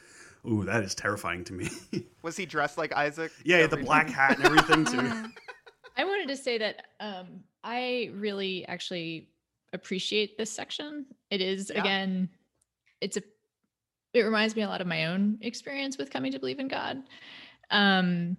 [0.48, 1.70] ooh, that is terrifying to me.
[2.24, 3.32] Was he dressed like Isaac?
[3.46, 5.12] yeah, the black hat and everything too.
[5.98, 9.28] I wanted to say that um, I really actually
[9.74, 11.06] appreciate this section.
[11.30, 11.82] It is Yeah.
[11.82, 12.30] again,
[13.02, 13.22] it's a.
[14.14, 17.04] It reminds me a lot of my own experience with coming to believe in God,
[17.70, 18.38] um,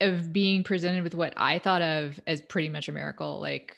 [0.00, 3.40] of being presented with what I thought of as pretty much a miracle.
[3.40, 3.76] Like,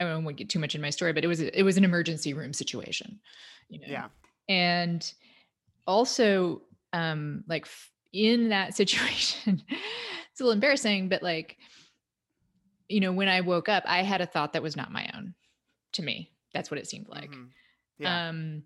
[0.00, 2.34] I won't get too much in my story, but it was it was an emergency
[2.34, 3.20] room situation,
[3.68, 3.86] you know.
[3.88, 4.08] Yeah.
[4.48, 5.12] and
[5.86, 7.66] also um like
[8.12, 11.56] in that situation it's a little embarrassing but like
[12.88, 15.34] you know when i woke up i had a thought that was not my own
[15.92, 17.48] to me that's what it seemed like Mhm.
[17.98, 18.28] Yeah.
[18.28, 18.62] um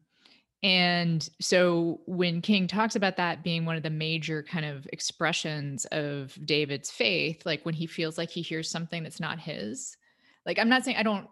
[0.62, 5.86] and so when king talks about that being one of the major kind of expressions
[5.86, 9.96] of david's faith like when he feels like he hears something that's not his
[10.44, 11.28] like i'm not saying i don't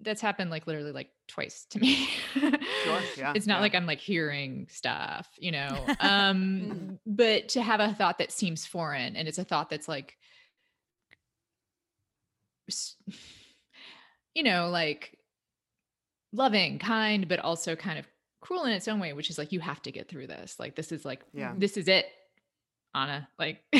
[0.00, 2.08] that's happened like literally like twice to me.
[2.34, 2.50] Sure,
[3.16, 3.60] yeah, it's not yeah.
[3.60, 8.66] like i'm like hearing stuff you know um but to have a thought that seems
[8.66, 10.16] foreign and it's a thought that's like
[14.34, 15.18] you know like
[16.32, 18.06] loving kind but also kind of
[18.40, 20.76] cruel in its own way which is like you have to get through this like
[20.76, 21.54] this is like Yeah.
[21.56, 22.06] this is it
[22.94, 23.62] anna like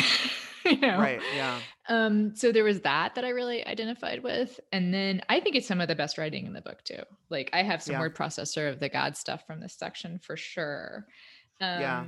[0.65, 1.21] you know Right.
[1.35, 1.61] Yeah.
[1.89, 5.69] um so there was that that i really identified with and then i think it's
[5.69, 8.01] some of the best writing in the book too like i have some Yeah.
[8.01, 11.07] word processor of the god stuff from this section for sure
[11.61, 12.05] um Yeah.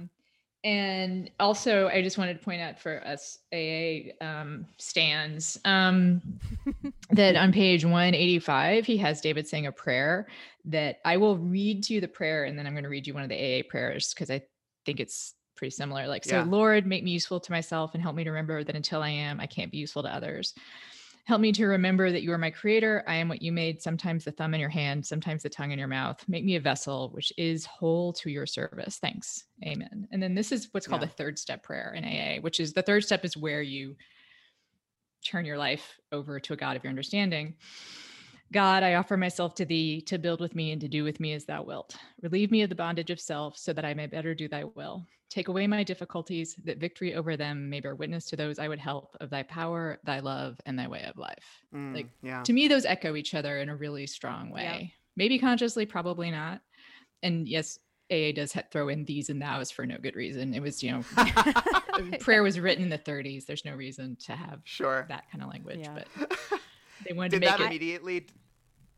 [0.65, 6.21] And also, I just wanted to point out for us AA um, stands um,
[7.11, 10.27] that on page 185, he has David saying a prayer
[10.65, 13.15] that I will read to you the prayer, and then I'm going to read you
[13.15, 14.43] one of the AA prayers because I
[14.85, 16.09] think it's pretty similar.
[16.09, 16.45] Like, so Yeah.
[16.45, 19.41] Lord, make me useful to myself and help me to remember that until I am,
[19.41, 20.55] I can't be useful to others.
[21.29, 23.05] Help me to remember that you are my creator.
[23.07, 25.79] I am what you made, sometimes the thumb in your hand, sometimes the tongue in
[25.79, 26.25] your mouth.
[26.27, 28.97] Make me a vessel which is whole to your service.
[28.97, 29.45] Thanks.
[29.63, 30.09] Amen.
[30.11, 31.09] And then this is what's called Yeah.
[31.09, 33.95] a third step prayer in AA, which is the third step is where you
[35.23, 37.57] turn your life over to a God of your understanding.
[38.53, 41.33] God, I offer myself to thee to build with me and to do with me
[41.35, 41.97] as thou wilt.
[42.23, 45.05] Relieve me of the bondage of self so that I may better do thy will.
[45.29, 48.79] Take away my difficulties, that victory over them may bear witness to those I would
[48.79, 51.45] help of thy power, thy love, and thy way of life.
[51.75, 52.43] Mm, Like, yeah.
[52.45, 54.63] To me, those echo each other in a really strong way.
[54.63, 54.87] Yeah.
[55.17, 56.63] Maybe consciously, probably not.
[57.23, 57.79] And yes,
[58.11, 60.55] AA does throw in these and thous for no good reason.
[60.55, 61.03] It was, you know,
[62.21, 63.45] prayer was written in the 30s.
[63.45, 65.05] There's no reason to have Sure.
[65.11, 65.99] that kind of language, Yeah.
[66.19, 66.39] but
[67.09, 67.67] they wanted Did to make that it.
[67.67, 68.27] immediately?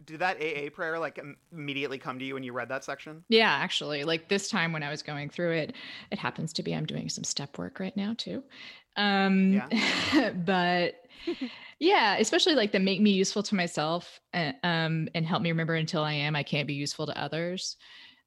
[0.04, 3.22] Did that AA prayer like immediately come to you when you read that section?
[3.28, 5.74] Yeah, actually, like this time when I was going through it,
[6.10, 8.42] it happens to be I'm doing some step work right now too.
[8.96, 9.62] Um,
[10.44, 10.94] but
[11.78, 15.74] yeah, especially like the make me useful to myself and, um, and help me remember
[15.74, 17.76] until I am, I can't be useful to others.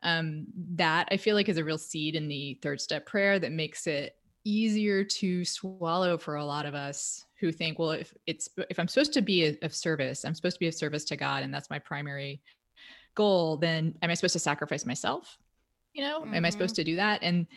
[0.03, 3.53] Um, that I feel like is a real seed in the third step prayer that
[3.53, 8.47] makes it easier to swallow for a lot of us who think, well, if it's
[8.69, 11.43] if I'm supposed to be of service, I'm supposed to be of service to God,
[11.43, 12.41] and that's my primary
[13.15, 15.37] goal, then am I supposed to sacrifice myself?
[15.93, 16.51] You know, am I Mhm.
[16.53, 17.21] supposed to do that?
[17.21, 17.47] And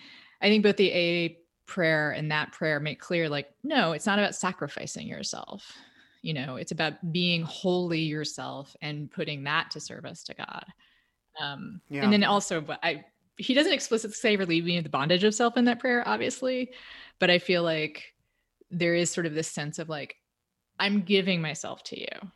[0.43, 4.18] I think both the AA prayer and that prayer make clear like, no, it's not
[4.18, 5.72] about sacrificing yourself.
[6.22, 10.66] You know, it's about being wholly yourself and putting that to service to God.
[11.41, 12.03] Um, Yeah.
[12.03, 13.05] And then also, but I,
[13.39, 16.72] he doesn't explicitly say relieve me of the bondage of self in that prayer, obviously,
[17.20, 18.16] but I feel like
[18.71, 20.17] there is sort of this sense of like,
[20.79, 22.31] I'm giving myself to you.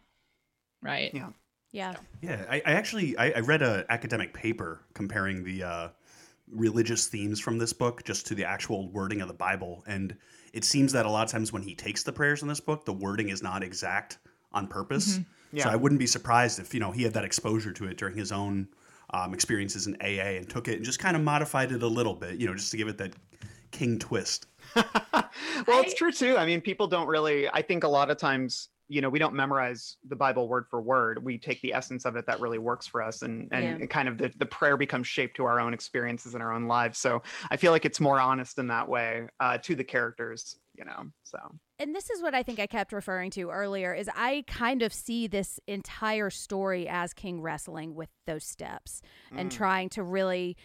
[0.82, 1.10] Right.
[1.12, 1.30] Yeah.
[1.72, 1.94] Yeah.
[2.20, 5.88] Yeah, I, I actually I, I read a academic paper comparing the uh,
[6.50, 10.16] religious themes from this book just to the actual wording of the Bible, and
[10.52, 12.84] it seems that a lot of times when he takes the prayers in this book,
[12.84, 14.18] the wording is not exact
[14.52, 15.20] on purpose.
[15.52, 15.64] Yeah.
[15.64, 18.16] So I wouldn't be surprised if you know he had that exposure to it during
[18.16, 18.68] his own
[19.10, 22.14] um, experiences in AA and took it and just kind of modified it a little
[22.14, 23.14] bit, you know, just to give it that
[23.70, 24.46] king twist.
[25.66, 26.36] well, it's true too.
[26.36, 27.48] I mean, people don't really.
[27.48, 30.80] I think a lot of times, you know, we don't memorize the Bible word for
[30.80, 31.22] word.
[31.22, 33.86] We take the essence of it that really works for us, and and Yeah.
[33.86, 36.98] kind of the the prayer becomes shaped to our own experiences in our own lives.
[36.98, 40.84] So I feel like it's more honest in that way uh, to the characters, you
[40.84, 41.04] know.
[41.22, 41.38] So
[41.78, 44.92] and this is what I think I kept referring to earlier is I kind of
[44.92, 49.00] see this entire story as King wrestling with those steps
[49.34, 49.54] and Mm.
[49.54, 50.58] trying to really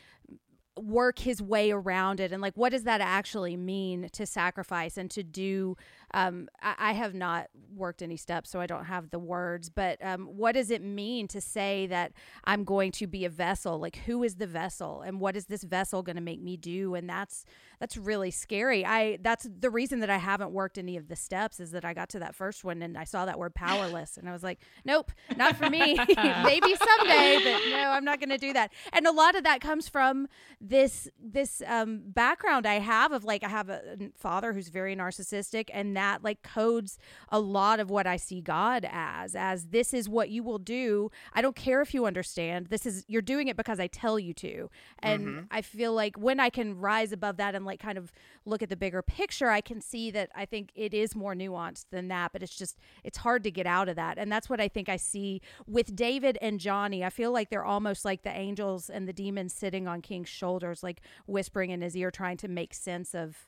[0.77, 5.09] work his way around it and like what does that actually mean to sacrifice and
[5.09, 5.77] to do
[6.15, 10.03] um I, I have not worked any steps so i don't have the words but
[10.03, 12.13] um what does it mean to say that
[12.45, 13.79] i'm going to be a vessel?
[13.79, 15.01] Like who is the vessel?
[15.01, 16.95] And what is this vessel going to make me do?
[16.95, 17.45] And that's
[17.79, 18.85] that's really scary.
[18.85, 21.93] I that's the reason that i haven't worked any of the steps is that i
[21.93, 24.59] got to that first one and i saw that word powerless and i was like
[24.85, 25.97] nope not for me.
[26.43, 28.71] Maybe someday but no i'm not going to do that.
[28.93, 30.27] And a lot of that comes from
[30.61, 33.81] this this um background i have of like i have a
[34.15, 36.97] father who's very narcissistic and that like codes
[37.29, 41.09] a lot of what i see god as as this is what you will do.
[41.33, 42.67] I don't care if you understand.
[42.67, 44.69] This is you're doing it because i tell you to.
[44.99, 45.39] And mm-hmm.
[45.51, 48.11] i feel like when i can rise above that and like kind of
[48.45, 51.85] look at the bigger picture i can see that i think it is more nuanced
[51.91, 54.17] than that but it's just it's hard to get out of that.
[54.17, 57.03] And that's what i think i see with david and johnny.
[57.03, 60.83] I feel like they're almost like the angels and the demons sitting on king's shoulders
[60.83, 63.47] like whispering in his ear trying to make sense of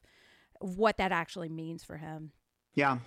[0.59, 2.31] what that actually means for him
[2.77, 2.99] Yeah.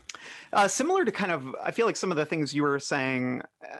[0.53, 3.41] Uh, similar to kind of, I feel like some of the things you were saying
[3.64, 3.77] uh,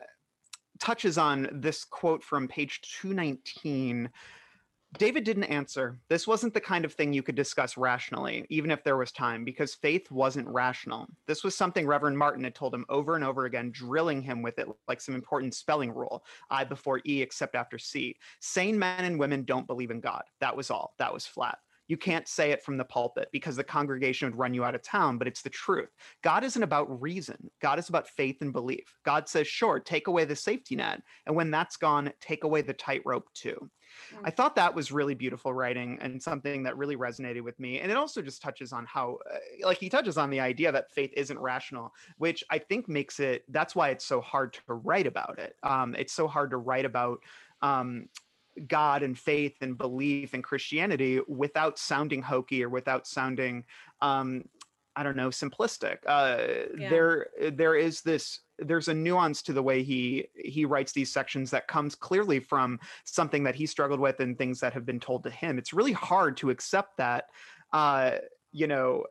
[0.78, 4.09] touches on this quote from page 219.
[4.99, 5.99] David didn't answer.
[6.09, 9.45] This wasn't the kind of thing you could discuss rationally, even if there was time,
[9.45, 11.09] because faith wasn't rational.
[11.26, 14.61] This was something Reverend Martin had told him over and over again, drilling him with
[14.61, 18.16] it like some important spelling rule I before E except after C.
[18.38, 20.22] Sane men and women don't believe in God.
[20.38, 20.95] That was all.
[20.99, 21.59] That was flat.
[21.91, 24.82] You can't say it from the pulpit because the congregation would run you out of
[24.82, 25.88] town, but it's the truth.
[26.22, 27.51] God isn't about reason.
[27.61, 28.95] God is about faith and belief.
[29.05, 31.03] God says, sure, take away the safety net.
[31.26, 33.68] And when that's gone, take away the tightrope too.
[34.22, 37.80] I thought that was really beautiful writing and something that really resonated with me.
[37.80, 40.93] And it also just touches on how, uh, like, he touches on the idea that
[40.93, 45.09] faith isn't rational, which I think makes it, that's why it's so hard to write
[45.09, 45.57] about it.
[45.64, 47.18] Um, it's so hard to write about.
[47.62, 48.07] Um,
[48.66, 53.64] God and faith and belief and Christianity without sounding hokey or without sounding,
[54.00, 54.44] um,
[54.96, 55.98] I don't know, simplistic.
[56.06, 56.90] Uh, Yeah.
[56.90, 58.40] There, there is this.
[58.58, 62.78] There's a nuance to the way he he writes these sections that comes clearly from
[63.04, 65.58] something that he struggled with and things that have been told to him.
[65.58, 67.26] It's really hard to accept that.
[67.72, 68.18] Uh,
[68.52, 69.04] you know,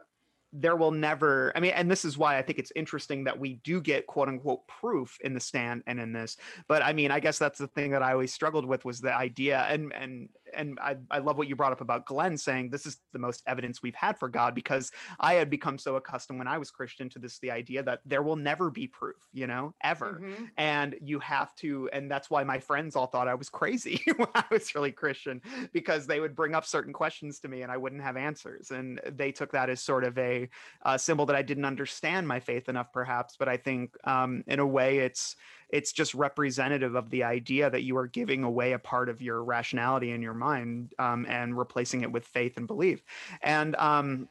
[0.51, 3.55] there will never i mean and this is why i think it's interesting that we
[3.63, 6.37] do get quote unquote proof in the stand and in this.
[6.67, 9.15] But i mean i guess that's the thing that i always struggled with was the
[9.15, 12.85] idea and and and i, I love what you brought up about glenn saying this
[12.85, 16.47] is the most evidence we've had for god because i had become so accustomed when
[16.47, 19.73] i was christian to this the idea that there will never be proof you know
[19.83, 20.49] ever Mhm.
[20.57, 24.27] and you have to and that's why my friends all thought i was crazy when
[24.35, 25.41] i was really christian
[25.73, 28.99] because they would bring up certain questions to me and i wouldn't have answers and
[29.05, 30.49] they took that as sort of a,
[30.83, 34.59] uh symbol that i didn't understand my faith enough perhaps but i think um, in
[34.59, 35.35] a way it's
[35.69, 39.43] it's just representative of the idea that you are giving away a part of your
[39.43, 43.03] rationality in your mind um, and replacing it with faith and belief
[43.41, 44.27] and um,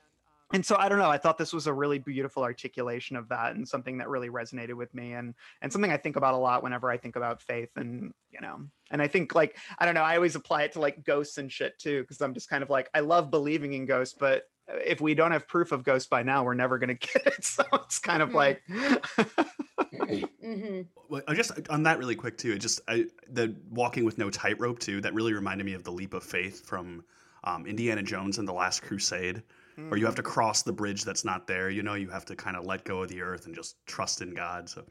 [0.50, 1.10] and so I don't know.
[1.10, 4.72] I thought this was a really beautiful articulation of that, and something that really resonated
[4.74, 7.68] with me, and and something I think about a lot whenever I think about faith,
[7.76, 10.02] and you know, and I think like I don't know.
[10.02, 12.70] I always apply it to like ghosts and shit too, because I'm just kind of
[12.70, 16.22] like I love believing in ghosts, but if we don't have proof of ghosts by
[16.22, 17.44] now, we're never gonna get it.
[17.44, 18.34] So it's kind of Mhm.
[18.34, 18.62] like,
[20.42, 22.52] hmm Well, I just on that really quick too.
[22.52, 25.00] It just I, the walking with no tightrope too.
[25.00, 27.04] That really reminded me of the leap of faith from
[27.44, 29.42] um, Indiana Jones and the Last Crusade,
[29.76, 31.70] where you have to cross the bridge that's not there.
[31.70, 34.22] You know, you have to kind of let go of the earth and just trust
[34.22, 34.68] in God.
[34.68, 34.84] So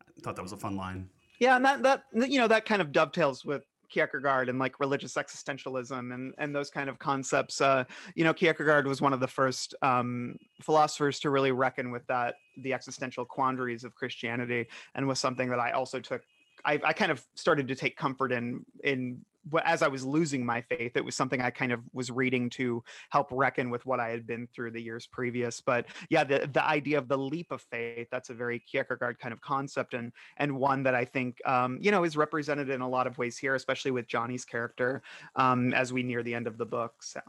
[0.00, 1.08] I thought that was a fun line.
[1.40, 5.14] Yeah, and that that you know that kind of dovetails with Kierkegaard and like religious
[5.14, 7.60] existentialism and and those kind of concepts.
[7.60, 7.84] Uh,
[8.14, 12.36] you know, Kierkegaard was one of the first um, philosophers to really reckon with that
[12.58, 16.22] the existential quandaries of Christianity, and was something that I also took.
[16.64, 19.24] I, I kind of started to take comfort in in
[19.64, 20.92] as I was losing my faith.
[20.96, 24.26] It was something I kind of was reading to help reckon with what I had
[24.26, 25.60] been through the years previous.
[25.60, 29.32] But yeah, the the idea of the leap of faith that's a very Kierkegaard kind
[29.32, 32.88] of concept, and and one that I think um, you know is represented in a
[32.88, 35.02] lot of ways here, especially with Johnny's character
[35.36, 36.94] um, as we near the end of the book.
[37.02, 37.20] So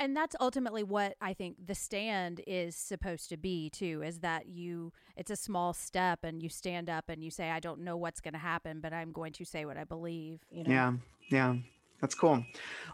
[0.00, 4.46] and that's ultimately what I think the stand is supposed to be too is that
[4.46, 7.96] you it's a small step and you stand up and you say I don't know
[7.96, 10.70] what's going to happen but I'm going to say what I believe You know?
[10.70, 10.92] yeah,
[11.30, 11.56] yeah.
[12.00, 12.44] That's cool.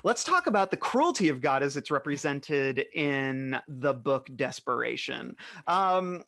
[0.02, 5.36] Let's talk about the cruelty of God as it's represented in the book Desperation.
[5.66, 6.22] Um,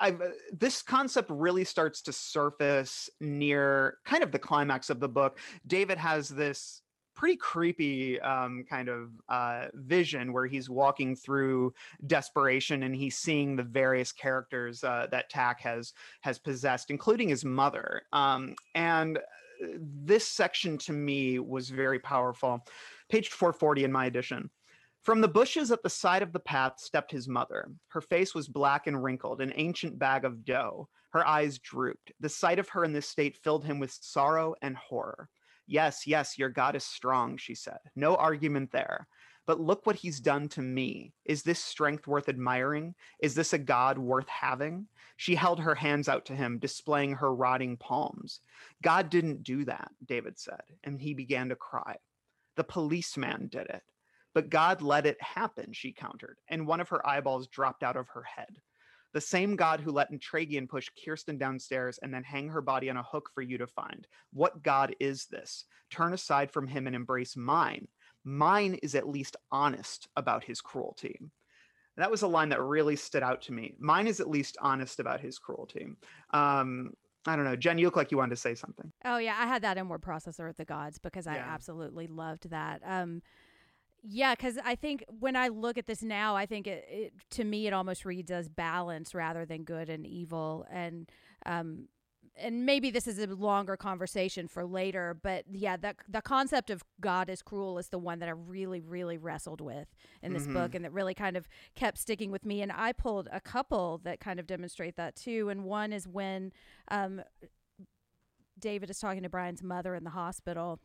[0.00, 5.08] I've, uh, this concept really starts to surface near kind of the climax of the
[5.08, 5.38] book.
[5.66, 6.82] David has this
[7.24, 11.72] pretty creepy um, kind of uh, vision where he's walking through
[12.06, 17.42] desperation and he's seeing the various characters uh, that Tak has has possessed, including his
[17.42, 18.02] mother.
[18.12, 19.20] Um, and uh,
[20.04, 22.60] this section to me was very powerful.
[23.08, 24.50] Page 440 in my edition.
[25.00, 27.70] From the bushes at the side of the path stepped his mother.
[27.88, 30.90] Her face was black and wrinkled, an ancient bag of dough.
[31.08, 32.12] Her eyes drooped.
[32.20, 35.30] The sight of her in this state filled him with sorrow and horror.
[35.66, 37.78] Yes, yes, your God is strong, she said.
[37.96, 39.06] No argument there.
[39.46, 41.12] But look what he's done to me.
[41.24, 42.94] Is this strength worth admiring?
[43.20, 44.86] Is this a God worth having?
[45.16, 48.40] She held her hands out to him, displaying her rotting palms.
[48.82, 51.96] God didn't do that, David said, and he began to cry.
[52.56, 53.82] The policeman did it.
[54.32, 58.08] But God let it happen, she countered, and one of her eyeballs dropped out of
[58.08, 58.56] her head.
[59.14, 62.96] The same God who let Tragian push Kirsten downstairs and then hang her body on
[62.96, 64.06] a hook for you to find.
[64.32, 65.64] What God is this?
[65.88, 67.86] Turn aside from him and embrace mine.
[68.24, 71.20] Mine is at least honest about his cruelty.
[71.96, 73.76] That was a line that really stood out to me.
[73.78, 75.86] Mine is at least honest about his cruelty.
[76.30, 76.92] Um,
[77.24, 77.54] I don't know.
[77.56, 78.92] Jenn, you look like you wanted to say something.
[79.04, 81.46] Oh yeah, I had that in word processor of the gods because I Yeah.
[81.46, 82.82] absolutely loved that.
[82.84, 83.22] Um,
[84.06, 87.44] yeah, because I think when I look at this now, I think it, it to
[87.44, 91.10] me it almost reads as balance rather than good and evil, and
[91.46, 91.88] um,
[92.36, 95.16] and maybe this is a longer conversation for later.
[95.22, 98.80] But yeah, that the concept of God is cruel is the one that I really,
[98.80, 99.86] really wrestled with
[100.22, 100.52] in this Mhm.
[100.52, 102.60] book, and that really kind of kept sticking with me.
[102.60, 105.48] And I pulled a couple that kind of demonstrate that too.
[105.48, 106.52] And one is when
[106.90, 107.22] um,
[108.58, 110.80] David is talking to Brian's mother in the hospital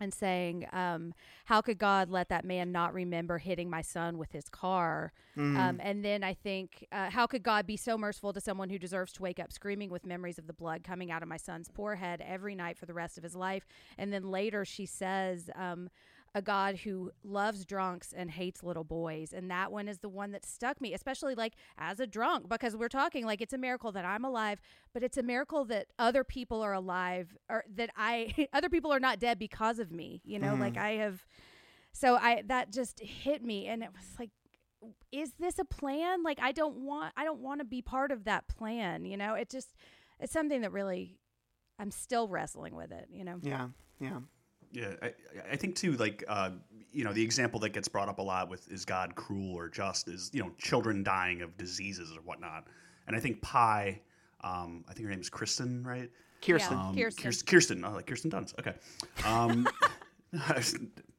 [0.00, 1.14] and saying, um,
[1.46, 5.12] How could God let that man not remember hitting my son with his car?
[5.36, 5.56] Mm.
[5.56, 8.78] Um, and then I think, uh, How could God be so merciful to someone who
[8.78, 11.68] deserves to wake up screaming with memories of the blood coming out of my son's
[11.68, 13.66] poor head every night for the rest of his life?
[13.96, 15.90] And then later she says, um,
[16.34, 19.32] a God who loves drunks and hates little boys.
[19.32, 22.76] And that one is the one that stuck me, especially like as a drunk, because
[22.76, 24.60] we're talking like it's a miracle that I'm alive,
[24.92, 29.00] but it's a miracle that other people are alive or that I, other people are
[29.00, 30.84] not dead because of me, you know, like mm-hmm.
[30.84, 31.24] I have.
[31.92, 34.30] So I, that just hit me and it was like,
[35.10, 36.22] is this a plan?
[36.22, 39.34] Like I don't want, I don't want to be part of that plan, you know,
[39.34, 39.74] it just,
[40.20, 41.18] it's something that really,
[41.78, 43.38] I'm still wrestling with it, you know?
[43.42, 43.68] Yeah.
[44.00, 44.20] Yeah.
[44.72, 45.12] Yeah, I,
[45.52, 46.50] I think too, like uh,
[46.92, 49.68] you know, the example that gets brought up a lot with is God cruel or
[49.68, 52.66] just is you know children dying of diseases or whatnot,
[53.06, 54.00] and I think Pi,
[54.42, 56.10] um, I think her name is Kristen, right?
[56.42, 56.76] Kirsten.
[56.78, 56.88] Yeah.
[56.88, 57.24] Um, Kirsten.
[57.24, 57.46] Kirsten.
[57.46, 57.84] Kirsten.
[57.84, 58.58] Oh, like Kirsten Dunst.
[58.58, 58.74] Okay.
[59.26, 59.66] Um,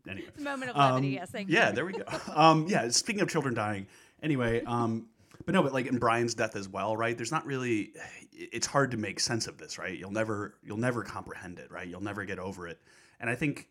[0.08, 0.28] anyway.
[0.40, 1.76] Moment of Um, levity, yes, thank yeah, you.
[1.76, 2.04] there we go.
[2.34, 3.88] Um, yeah, speaking of children dying,
[4.24, 5.08] anyway, um,
[5.46, 7.18] but no, but like in Brian's death as well, right?
[7.18, 7.94] There's not really.
[8.32, 9.98] It's hard to make sense of this, right?
[9.98, 11.88] You'll never, you'll never comprehend it, right?
[11.88, 12.80] You'll never get over it,
[13.20, 13.68] and I think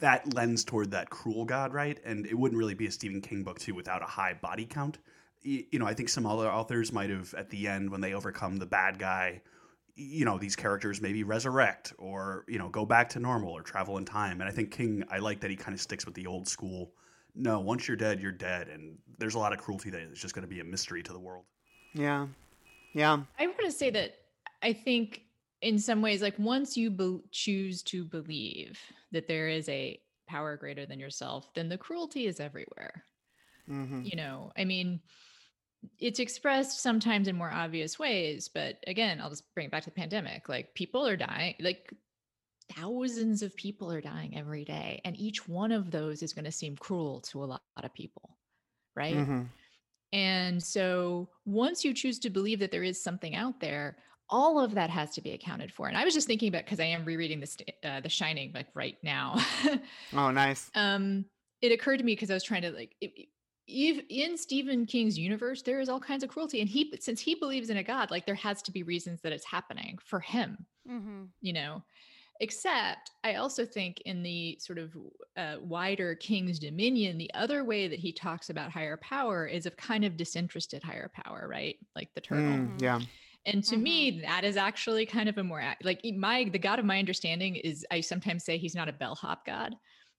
[0.00, 1.98] that lends toward that cruel God, right?
[2.04, 4.98] And it wouldn't really be a Stephen King book too without a high body count.
[5.42, 8.56] You know, I think some other authors might have at the end when they overcome
[8.56, 9.42] the bad guy
[9.94, 13.98] you know these characters maybe resurrect or you know go back to normal or travel
[13.98, 16.26] in time and i think king i like that he kind of sticks with the
[16.26, 16.92] old school
[17.34, 20.34] no once you're dead you're dead and there's a lot of cruelty that is just
[20.34, 21.44] going to be a mystery to the world
[21.92, 22.26] Yeah.
[22.94, 23.20] Yeah.
[23.38, 24.14] I want to say that
[24.62, 25.22] I think
[25.62, 28.80] in some ways, like once you be- choose to believe
[29.12, 33.06] that there is a power greater than yourself, then the cruelty is everywhere.
[33.66, 35.00] hmm You know, I mean,
[35.98, 39.90] it's expressed sometimes in more obvious ways, but again, I'll just bring it back to
[39.90, 40.48] the pandemic.
[40.48, 41.92] Like people are dying, like
[42.74, 46.52] thousands of people are dying every day, and each one of those is going to
[46.52, 48.38] seem cruel to a lot of people,
[48.96, 49.26] right?
[49.26, 49.52] hmm
[50.12, 53.98] And so once you choose to believe that there is something out there,
[54.32, 55.86] all of that has to be accounted for.
[55.88, 58.66] And I was just thinking about because I am rereading this uh, The Shining like
[58.74, 59.36] right now.
[60.14, 60.70] Oh, nice.
[60.74, 61.24] um
[61.60, 63.12] it occurred to me because I was trying to like if,
[63.68, 67.34] if in Stephen King's universe there is all kinds of cruelty and he since he
[67.36, 70.66] believes in a god like there has to be reasons that it's happening for him
[70.90, 71.24] Mm-hmm.
[71.40, 71.80] you know
[72.40, 74.96] except i also think in the sort of
[75.36, 79.76] uh, wider king's dominion the other way that he talks about higher power is of
[79.76, 83.00] kind of disinterested higher power right like the turtle Mm, yeah.
[83.46, 86.84] And to me that is actually kind of a more like my the god of
[86.84, 89.74] my understanding is i sometimes say he's not a bellhop god.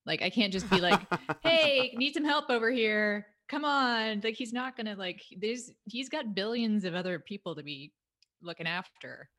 [0.05, 0.99] Like i can't just be like
[1.43, 3.27] hey need some help over here.
[3.49, 4.21] Come on.
[4.23, 7.93] Like he's not gonna like there's he's got billions of other people to be
[8.41, 9.29] looking after.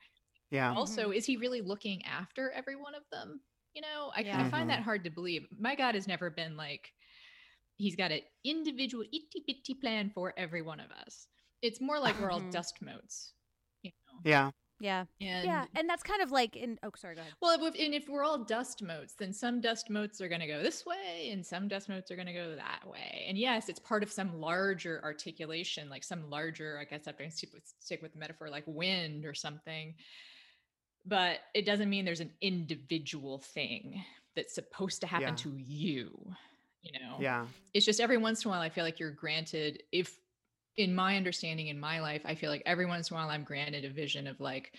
[0.51, 0.73] Yeah.
[0.75, 3.41] also is he really looking after every one of them?
[3.75, 4.41] You know i, Yeah.
[4.41, 4.69] I find Mhm.
[4.75, 5.47] that hard to believe.
[5.59, 6.93] My god has never been like
[7.77, 11.27] he's got an individual itty bitty plan for every one of us.
[11.61, 12.53] It's more like we're all Mhm.
[12.53, 13.33] dust motes
[14.23, 14.51] Yeah.
[14.81, 15.05] Yeah.
[15.21, 15.65] and yeah.
[15.77, 17.33] And that's kind of like in, oh, sorry, go ahead.
[17.41, 20.47] well if, and if we're all dust motes then some dust motes are going to
[20.49, 23.69] go this way and some dust motes are going to go that way and yes
[23.69, 27.51] it's part of some larger articulation like some larger i guess i have to stick
[27.55, 29.95] with, stick with the metaphor like wind or something
[31.07, 34.03] but it doesn't mean there's an individual thing
[34.35, 35.35] that's supposed to happen Yeah.
[35.37, 36.35] to you
[36.83, 37.47] you know Yeah.
[37.73, 40.19] it's just every once in a while I feel like you're granted if
[40.77, 43.45] in my understanding in my life I feel like every once in a while I'm
[43.45, 44.73] granted a vision of like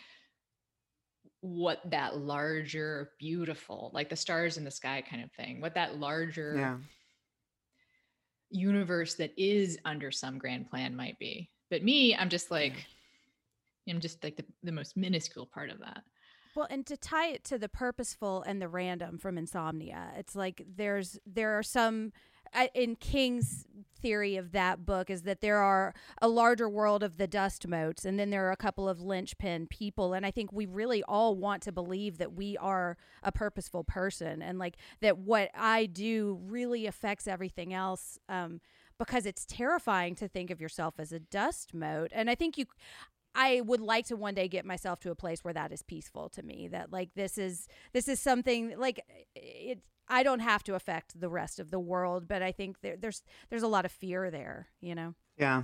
[1.42, 5.98] what that larger beautiful like the stars in the sky kind of thing what that
[5.98, 6.78] larger Yeah.
[8.50, 11.50] universe that is under some grand plan might be.
[11.70, 12.86] But me I'm just like
[13.90, 16.02] I'm just like the, the most minuscule part of that.
[16.56, 20.66] Well, and to tie it to the purposeful and the random from Insomnia, it's like
[20.76, 22.20] there's there are some I-
[22.74, 23.66] in King's
[24.02, 28.06] theory of that book is that there are a larger world of the dust motes,
[28.06, 31.36] and then there are a couple of linchpin people, and I think we really all
[31.36, 36.40] want to believe that we are a purposeful person, and like that what I do
[36.44, 38.20] really affects everything else.
[38.30, 38.62] Um,
[38.98, 42.66] because it's terrifying to think of yourself as a dust mote, and I think you
[43.36, 46.30] I would like to one day get myself to a place where that is peaceful
[46.30, 46.70] to me.
[46.70, 49.02] That like this is this is something like
[49.36, 49.80] it.
[50.08, 53.24] I don't have to affect the rest of the world, but I think there, there's
[53.50, 54.68] there's a lot of fear there.
[54.82, 55.16] You know.
[55.38, 55.64] Yeah.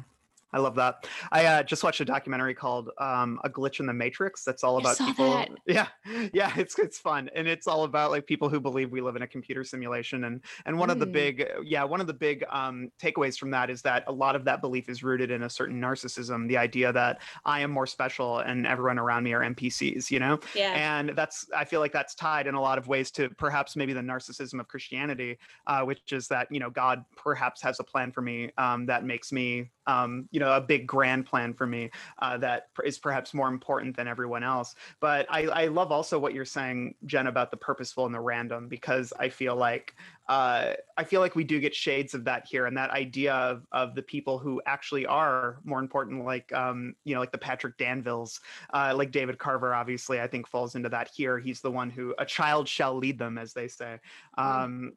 [0.54, 1.08] I love that.
[1.32, 4.78] I uh, just watched a documentary called um, "A Glitch in the Matrix." That's all
[4.78, 5.32] I about saw people.
[5.32, 5.50] that.
[5.68, 5.88] Yeah,
[6.34, 9.22] yeah, it's it's fun, and it's all about like people who believe we live in
[9.22, 10.24] a computer simulation.
[10.26, 11.12] And and one of the Mm.
[11.12, 14.46] big, yeah, one of the big um, takeaways from that is that a lot of
[14.46, 16.48] that belief is rooted in a certain narcissism.
[16.48, 20.10] The idea that I am more special and everyone around me are NPCs.
[20.12, 20.74] You know, Yeah.
[20.74, 23.94] and that's i feel like that's tied in a lot of ways to perhaps maybe
[23.94, 25.38] the narcissism of christianity
[25.68, 29.04] uh, which is that you know god perhaps has a plan for me um, that
[29.04, 31.90] makes me um, you know know a big grand plan for me
[32.20, 34.76] uh, that is perhaps more important than everyone else.
[35.00, 38.68] But I, I love also what you're saying, Jenn, about the purposeful and the random
[38.68, 39.96] because I feel like
[40.32, 43.68] uh, I feel like we do get shades of that here, and that idea of,
[43.74, 47.78] of the people who actually are more important, like um, you know, like the Patrick
[47.78, 48.40] Danvilles,
[48.74, 49.76] uh, like David Carver.
[49.76, 51.38] Obviously, I think falls into that here.
[51.38, 54.00] He's the one who a child shall lead them, as they say,
[54.38, 54.94] um,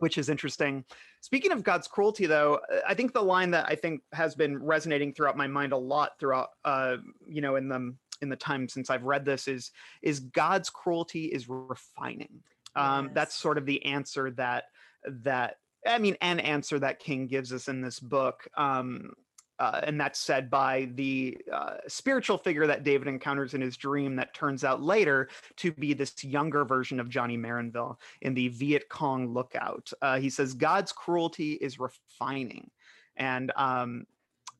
[0.00, 0.84] which is interesting.
[1.20, 4.62] Speaking of God's cruelty, though, uh, I think the line that I think has been
[4.62, 6.96] resonating throughout my mind a lot throughout, uh,
[7.26, 9.70] you know, in the in the time since I've read this is
[10.02, 12.42] is God's cruelty is refining.
[12.76, 14.64] Um, That's sort of the answer that
[15.06, 15.56] that
[15.86, 18.46] I mean, an answer that King gives us in this book.
[18.56, 19.12] Um,
[19.60, 24.16] uh, and that's said by the uh, spiritual figure that David encounters in his dream
[24.16, 28.88] that turns out later to be this younger version of Johnny Marinville in the Viet
[28.88, 29.92] Cong Lookout.
[30.00, 32.70] Uh, he says, God's cruelty is refining.
[33.16, 34.06] And um,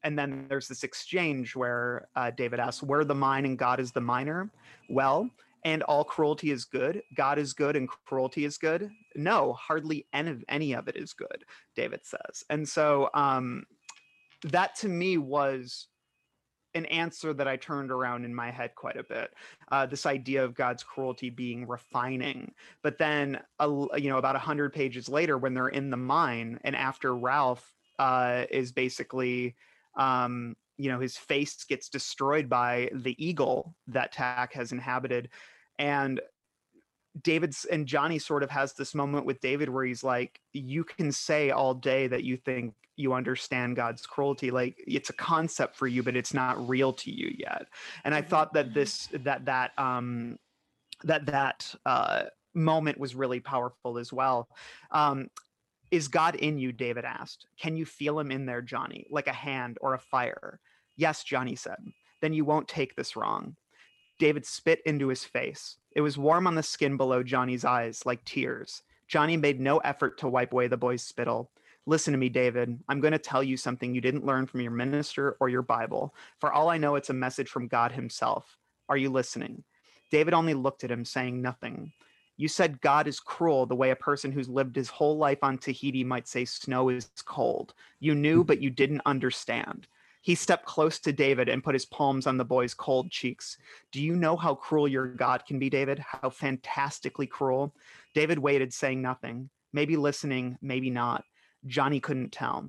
[0.03, 3.93] and then there's this exchange where uh, David asks, Where the mine and God is
[3.93, 4.51] the miner?
[4.89, 5.31] Well,
[5.65, 7.03] and all cruelty is good.
[7.15, 8.91] God is good and cruelty is good.
[9.15, 11.45] No, hardly any of, any of it is good,
[11.75, 12.45] David says.
[12.49, 13.65] And so um,
[14.45, 15.87] that to me was
[16.75, 19.31] an answer that I turned around in my head quite a bit.
[19.71, 22.53] Uh, this idea of God's cruelty being refining,
[22.83, 26.77] but then you know about a hundred pages later, when they're in the mine, and
[26.77, 29.57] after Ralph uh, is basically
[29.97, 35.31] um, you know his face gets destroyed by the eagle that Tak has inhabited,
[35.79, 36.21] and
[37.23, 41.13] David's and Johnny sort of has this moment with David where he's like, you can
[41.13, 45.87] say all day that you think you understand God's cruelty, like it's a concept for
[45.87, 47.67] you, but it's not real to you yet.
[48.05, 50.39] And I thought that this that that um
[51.05, 52.25] that that uh
[52.55, 54.49] moment was really powerful as well.
[54.91, 55.29] Um
[55.91, 56.71] is God in you?
[56.71, 57.47] David asked.
[57.59, 60.61] Can you feel him in there, Johnny, like a hand or a fire?
[60.97, 61.79] Yes, Johnny said.
[62.21, 63.57] Then you won't take this wrong.
[64.21, 65.79] David spit into his face.
[65.93, 68.83] It was warm on the skin below Johnny's eyes, like tears.
[69.09, 71.51] Johnny made no effort to wipe away the boy's spittle.
[71.87, 72.79] Listen to me, David.
[72.89, 76.15] I'm going to tell you something you didn't learn from your minister or your Bible.
[76.39, 78.59] For all I know, it's a message from God Himself.
[78.91, 79.65] Are you listening?
[80.11, 81.91] David only looked at him, saying nothing.
[82.37, 85.57] You said God is cruel the way a person who's lived his whole life on
[85.57, 87.73] Tahiti might say snow is cold.
[88.01, 89.87] You knew, but you didn't understand.
[90.23, 93.57] He stepped close to David and put his palms on the boy's cold cheeks.
[93.91, 95.99] Do you know how cruel your God can be, David?
[95.99, 97.75] How fantastically cruel?
[98.15, 101.25] David waited, saying nothing, maybe listening, maybe not.
[101.67, 102.69] Johnny couldn't tell.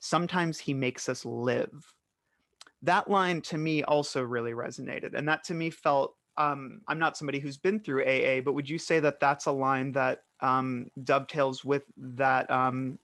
[0.00, 1.94] Sometimes he makes us live.
[2.82, 5.14] That line to me also really resonated.
[5.14, 8.68] And that to me felt um, I'm not somebody who's been through AA, but would
[8.68, 12.98] you say that that's a line that um, dovetails with that, um,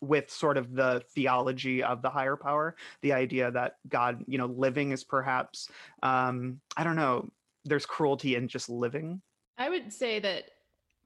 [0.00, 4.46] with sort of the theology of the higher power, the idea that God, you know,
[4.46, 5.68] living is perhaps,
[6.02, 7.30] um, I don't know,
[7.64, 9.20] there's cruelty in just living.
[9.58, 10.44] I would say that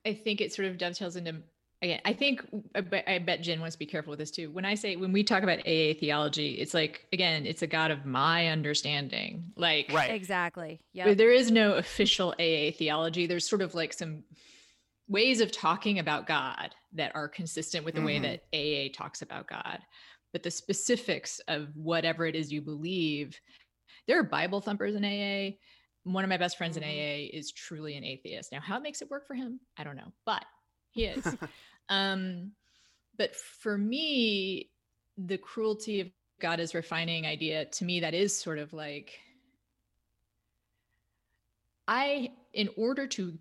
[0.07, 1.43] I think it sort of dovetails into
[1.83, 2.01] again.
[2.05, 4.51] I think I bet, I bet Jenn wants to be careful with this too.
[4.51, 7.91] When I say when we talk about AA theology, it's like again, it's a God
[7.91, 9.53] of my understanding.
[9.57, 10.11] Like Right.
[10.11, 10.81] Exactly.
[10.93, 11.15] Yeah.
[11.15, 13.27] there is no official AA theology.
[13.27, 14.25] There's sort of like some
[15.11, 18.23] ways of talking about God that are consistent with the way Mhm.
[18.23, 19.85] that AA talks about God.
[20.33, 23.39] But the specifics of whatever it is you believe,
[24.07, 25.59] there are Bible thumpers in AA.
[26.05, 28.53] One of my best friends in AA is truly an atheist.
[28.53, 30.45] Now, how it makes it work for him, I don't know, but
[30.91, 31.27] he is.
[31.89, 32.53] um,
[33.17, 34.71] but for me,
[35.19, 39.21] the cruelty of God is refining idea to me that is sort of like
[41.89, 43.37] I, in order to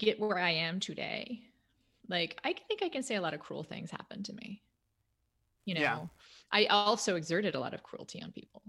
[0.00, 1.42] get where I am today,
[2.08, 4.62] like I think I can say a lot of cruel things happened to me.
[5.66, 6.06] You know, Yeah.
[6.50, 8.62] I also exerted a lot of cruelty on people.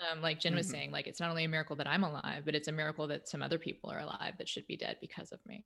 [0.00, 0.70] Um, like Jenn was Mhm.
[0.70, 3.28] saying, like it's not only a miracle that I'm alive, but it's a miracle that
[3.28, 5.64] some other people are alive that should be dead because of me.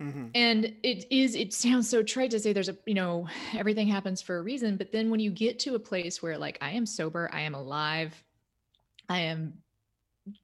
[0.00, 0.30] Mhm.
[0.34, 4.20] And it is, it sounds so trite to say there's a, you know, everything happens
[4.22, 4.76] for a reason.
[4.76, 7.54] But then when you get to a place where like I am sober, I am
[7.54, 8.22] alive,
[9.08, 9.62] I am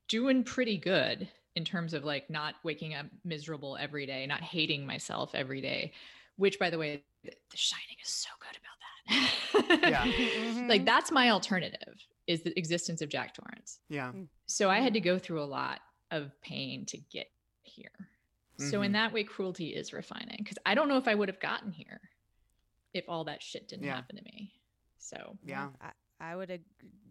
[0.08, 1.28] doing pretty good
[1.58, 5.92] in terms of like not waking up miserable every day, not hating myself every day,
[6.36, 9.90] which by the way, The The Shining is so good about that.
[9.90, 10.04] Yeah.
[10.06, 10.68] Mhm.
[10.72, 11.96] like that's my alternative
[12.28, 13.80] is the existence of Jack Torrance.
[13.88, 14.12] Yeah.
[14.46, 15.80] So I had to go through a lot
[16.12, 17.26] of pain to get
[17.62, 17.90] here.
[18.58, 18.94] So in Mhm.
[18.94, 22.00] that way, cruelty is refining because I don't know if I would have gotten here
[22.94, 23.96] if all that shit didn't Yeah.
[23.96, 24.52] happen to me.
[24.98, 25.70] So Yeah.
[25.80, 25.90] I,
[26.20, 26.64] I would ag-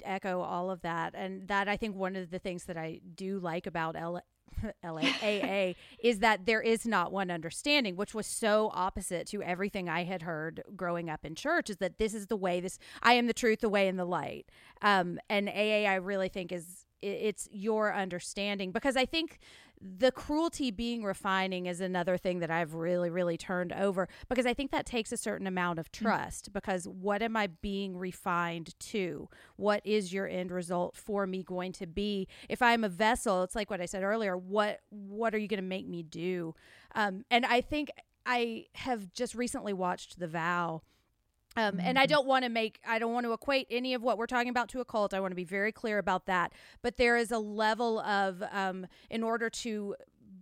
[0.04, 3.40] echo all of that, and that I think one of the things that I do
[3.40, 4.22] like about L-
[4.84, 10.04] LAAA is that there is not one understanding, which was so opposite to everything I
[10.04, 11.70] had heard growing up in church.
[11.70, 12.60] Is that this is the way?
[12.60, 14.48] This I am the truth, the way, and the light.
[14.82, 19.40] Um, and AA, I really think is it's your understanding because I think
[19.80, 24.54] the cruelty being refining is another thing that I've really, really turned over because I
[24.54, 26.52] think that takes a certain amount of trust.
[26.52, 29.30] Because what am I being refined to?
[29.56, 32.28] What is your end result for me going to be?
[32.50, 34.36] If I'm a vessel, it's like what I said earlier.
[34.36, 36.56] What what are you going to make me do?
[36.96, 37.92] Um, and I think
[38.26, 40.82] I have just recently watched The Vow.
[41.58, 44.18] Um, and I don't want to make, I don't want to equate any of what
[44.18, 45.14] we're talking about to a cult.
[45.14, 46.54] I want to be very clear about that.
[46.84, 49.96] But there is a level of, um, in order to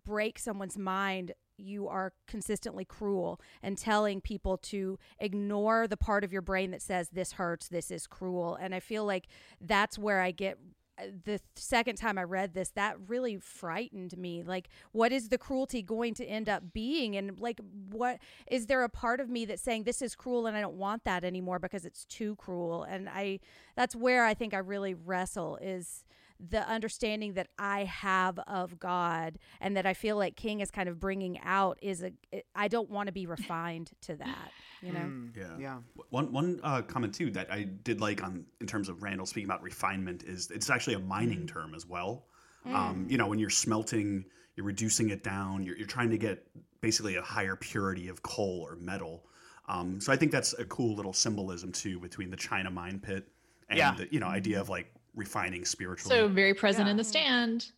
[0.05, 6.33] break someone's mind, you are consistently cruel and telling people to ignore the part of
[6.33, 8.55] your brain that says this hurts, this is cruel.
[8.55, 9.27] And I feel like
[9.61, 10.57] that's where I get
[10.97, 14.43] Uh, the second time I read this, that really frightened me.
[14.43, 17.15] Like, what is the cruelty going to end up being?
[17.17, 17.59] And, like,
[17.89, 20.77] what is there a part of me that's saying this is cruel and I don't
[20.77, 22.83] want that anymore because it's too cruel?
[22.83, 23.39] And I,
[23.75, 26.05] that's where I think I really wrestle is
[26.39, 30.89] the understanding that I have of God and that I feel like King is kind
[30.89, 32.11] of bringing out is a,
[32.55, 34.51] I don't want to be refined to that,
[34.81, 34.99] you know?
[34.99, 35.57] Mm, Yeah.
[35.59, 35.77] yeah.
[36.09, 39.47] One one uh, comment too that I did like on in terms of Randall speaking
[39.49, 42.25] about refinement is it's actually a mining term as well.
[42.65, 44.25] Um, you know, when you're smelting,
[44.55, 45.63] you're reducing it down.
[45.63, 46.47] You're, you're trying to get
[46.81, 49.23] basically a higher purity of coal or metal.
[49.69, 53.27] Um, so I think that's a cool little symbolism too between the China mine pit
[53.69, 53.93] and Yeah.
[53.95, 56.15] the you know idea of like refining spiritually.
[56.15, 56.91] So very present Yeah.
[56.91, 57.71] in the stand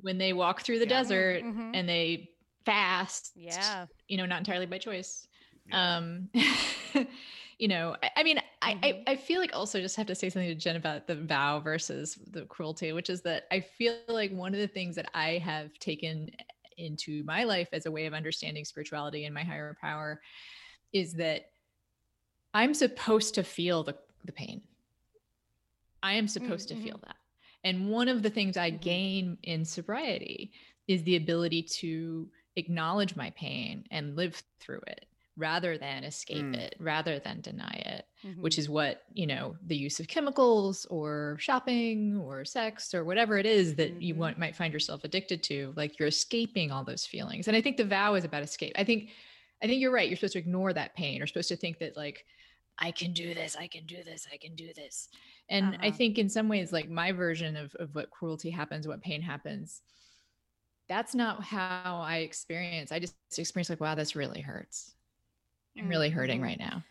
[0.00, 0.98] when they walk through the Yeah.
[1.02, 1.70] desert Mhm.
[1.74, 2.30] and they
[2.64, 3.32] fast.
[3.34, 3.86] Yeah.
[4.08, 5.26] You know, not entirely by choice.
[5.66, 5.96] Yeah.
[5.96, 6.30] Um
[7.58, 8.78] you know, I, I mean, I, Mhm.
[8.82, 11.60] I I feel like also just have to say something to Jenn about the vow
[11.60, 15.38] versus the cruelty, which is that I feel like one of the things that I
[15.38, 16.30] have taken
[16.76, 20.20] into my life as a way of understanding spirituality and my higher power
[20.92, 21.52] is that
[22.52, 24.62] I'm supposed to feel the, the pain.
[26.04, 27.16] I am supposed to feel that.
[27.64, 28.80] And one of the things I Mhm.
[28.82, 30.52] gain in sobriety
[30.86, 35.06] is the ability to acknowledge my pain and live through it
[35.36, 36.56] rather than escape Mm.
[36.56, 38.40] it, rather than deny it, Mm-hmm.
[38.42, 43.36] which is what, you know, the use of chemicals or shopping or sex or whatever
[43.38, 44.18] it is that you Mhm.
[44.18, 47.48] want, might find yourself addicted to, like you're escaping all those feelings.
[47.48, 48.74] And I think the vow is about escape.
[48.76, 49.10] I think
[49.62, 50.08] I think you're right.
[50.08, 51.16] You're supposed to ignore that pain.
[51.16, 52.26] You're supposed to think that like
[52.78, 55.08] I can do this, I can do this, I can do this.
[55.48, 55.92] And I Uh-huh.
[55.92, 59.82] think in some ways, like my version of, of what cruelty happens, what pain happens,
[60.88, 62.92] that's not how I experience.
[62.92, 64.94] I just experience like, wow, this really hurts.
[65.78, 66.42] I'm really hurting Mhm.
[66.42, 66.84] right now.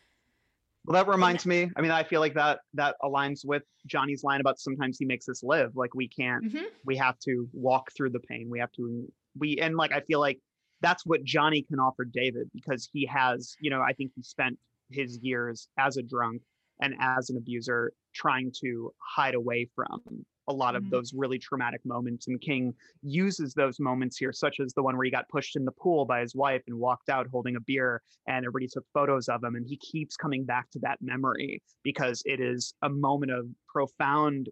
[0.85, 1.72] Well, that reminds me.
[1.77, 5.30] I mean, I feel like that that aligns with Johnny's line about sometimes he makes
[5.30, 5.76] us live.
[5.76, 6.43] Like we can't.
[6.43, 6.68] Mhm.
[6.84, 8.49] We have to walk through the pain.
[8.49, 9.07] We have to.
[9.38, 10.39] We and like I feel like
[10.81, 13.55] that's what Johnny can offer David because he has.
[13.61, 16.41] You know, I think he spent his years as a drunk
[16.81, 20.89] and as an abuser trying to hide away from a lot of Mhm.
[20.89, 25.05] those really traumatic moments and king uses those moments here such as the one where
[25.05, 28.01] he got pushed in the pool by his wife and walked out holding a beer
[28.27, 32.22] and everybody took photos of him and he keeps coming back to that memory because
[32.26, 34.49] it is a moment of profound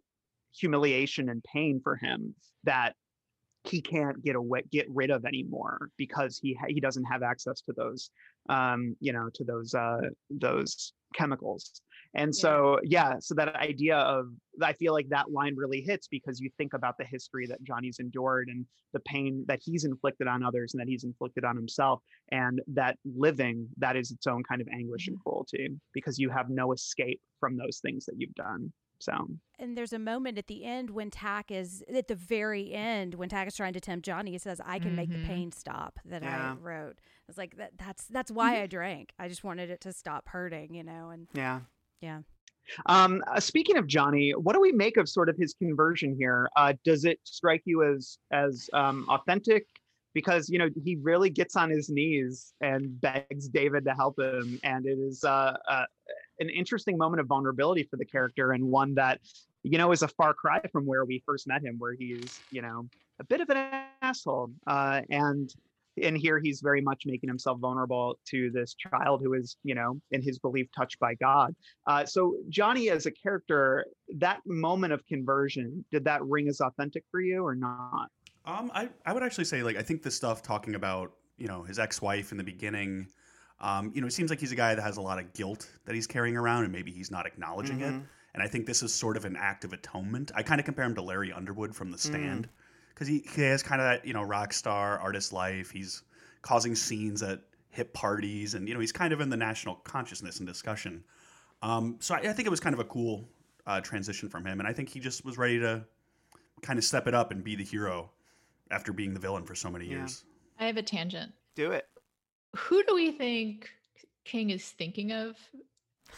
[0.57, 2.95] humiliation and pain for him that
[3.63, 7.61] he can't get away get rid of anymore because he ha- he doesn't have access
[7.61, 8.09] to those
[8.49, 11.81] um you know to those uh those chemicals.
[12.13, 12.41] And Yeah.
[12.41, 14.27] so yeah so that idea of
[14.61, 17.99] i feel like that line really hits because you think about the history that johnny's
[17.99, 22.01] endured and the pain that he's inflicted on others and that he's inflicted on himself
[22.31, 26.49] and that living that is its own kind of anguish and cruelty because you have
[26.49, 28.71] no escape from those things that you've done
[29.01, 29.27] so
[29.59, 33.29] and there's a moment at the end when Tak is at the very end when
[33.29, 34.31] Tak is trying to tempt Johnny.
[34.31, 35.25] He says, "I can make the Mhm.
[35.25, 36.53] pain stop." That Yeah.
[36.53, 36.99] I wrote.
[37.29, 37.77] It's like that.
[37.77, 39.13] That's that's why I drank.
[39.19, 41.09] I just wanted it to stop hurting, you know.
[41.09, 41.61] And yeah
[42.01, 42.21] yeah,
[42.87, 46.49] Um, uh, speaking of Johnny, what do we make of sort of his conversion here?
[46.55, 49.67] Uh, does it strike you as as um, authentic?
[50.13, 54.59] Because you know he really gets on his knees and begs David to help him,
[54.63, 55.85] and it is uh, uh,
[56.39, 59.19] an interesting moment of vulnerability for the character, and one that
[59.63, 62.61] you know is a far cry from where we first met him, where he's you
[62.61, 62.87] know
[63.19, 65.53] a bit of an asshole, uh, and
[66.01, 69.99] and here he's very much making himself vulnerable to this child who is you know
[70.11, 71.55] in his belief touched by God.
[71.87, 73.85] Uh, so Johnny as a character,
[74.17, 78.09] that moment of conversion, did that ring as authentic for you or not?
[78.45, 81.63] Um, I, I would actually say like I think the stuff talking about you know
[81.63, 83.07] his ex-wife in the beginning,
[83.61, 85.69] um, you know, it seems like he's a guy that has a lot of guilt
[85.85, 87.93] that he's carrying around, and maybe he's not acknowledging it.
[87.93, 88.03] Mhm.
[88.33, 90.31] and I think this is sort of an act of atonement.
[90.33, 92.47] I kind of compare him to Larry Underwood from The Stand
[92.93, 95.69] because he, he has kind of that you know rock star artist life.
[95.71, 96.03] He's
[96.41, 100.39] causing scenes at hip parties, and you know he's kind of in the national consciousness
[100.39, 101.03] and discussion.
[101.61, 103.27] Um, so I, I think it was kind of a cool
[103.67, 105.83] uh, transition from him, and I think he just was ready to
[106.61, 108.11] kind of step it up and be the hero
[108.71, 109.97] after being the villain for so many Yeah.
[109.97, 110.23] years.
[110.57, 111.33] I have a tangent.
[111.55, 111.85] Do it.
[112.55, 113.69] Who do we think
[114.25, 115.35] King is thinking of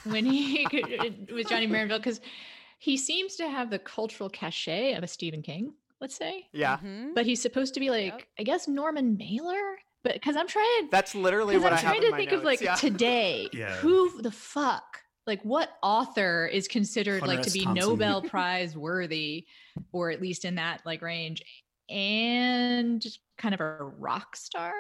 [0.06, 0.66] when he
[1.32, 2.00] with Johnny Marinville?
[2.00, 2.22] Because
[2.80, 6.78] he seems to have the cultural cachet of a Stephen King, let's say, Yeah.
[6.78, 7.14] Mhm.
[7.16, 8.22] but he's supposed to be like, Yep.
[8.40, 9.78] I guess Norman Mailer.
[10.04, 12.32] But because I'm trying, That's literally what I'm I have trying in to my think
[12.34, 12.76] of like yeah.
[12.76, 13.76] today, Yeah.
[13.78, 14.84] who the fuck,
[15.26, 17.90] like what author is considered Hunter like to be Thompson.
[17.90, 19.46] Nobel Prize worthy,
[19.94, 21.42] or at least in that like range,
[21.90, 23.02] and
[23.38, 24.74] kind of a rock star?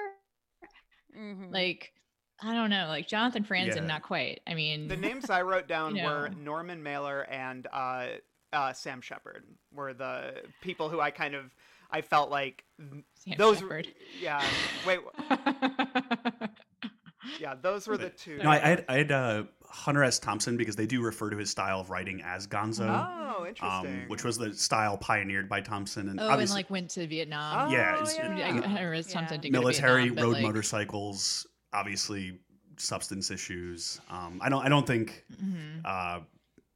[1.18, 1.52] Mhm.
[1.54, 1.94] Like,
[2.42, 3.82] I don't know, like Jonathan Franzen, Yeah.
[3.86, 4.42] not quite.
[4.48, 6.30] I mean, The names I wrote down You were.
[6.30, 8.08] Norman Mailer and uh,
[8.52, 11.54] uh, Sam Shepard were the people who I kind of
[11.92, 13.60] I felt like Sam those.
[13.60, 13.88] Shepard.
[14.20, 14.44] Yeah.
[14.88, 15.00] Wait.
[17.40, 18.38] Yeah, those were the two.
[18.44, 20.20] No, I, I had, I had uh, Hunter S.
[20.20, 24.04] Thompson because they do refer to his style of writing as Gonzo, Oh, interesting.
[24.04, 27.72] um, which was the style pioneered by Thompson and oh, and like went to Vietnam.
[27.72, 28.48] Yeah, Oh, it's- I, yeah.
[28.48, 29.50] I don't know, something Yeah.
[29.50, 32.40] go to military Vietnam, but, road like, motorcycles, obviously
[32.78, 34.00] substance issues.
[34.12, 35.82] Um, I don't I don't think mhm.
[35.84, 36.20] uh,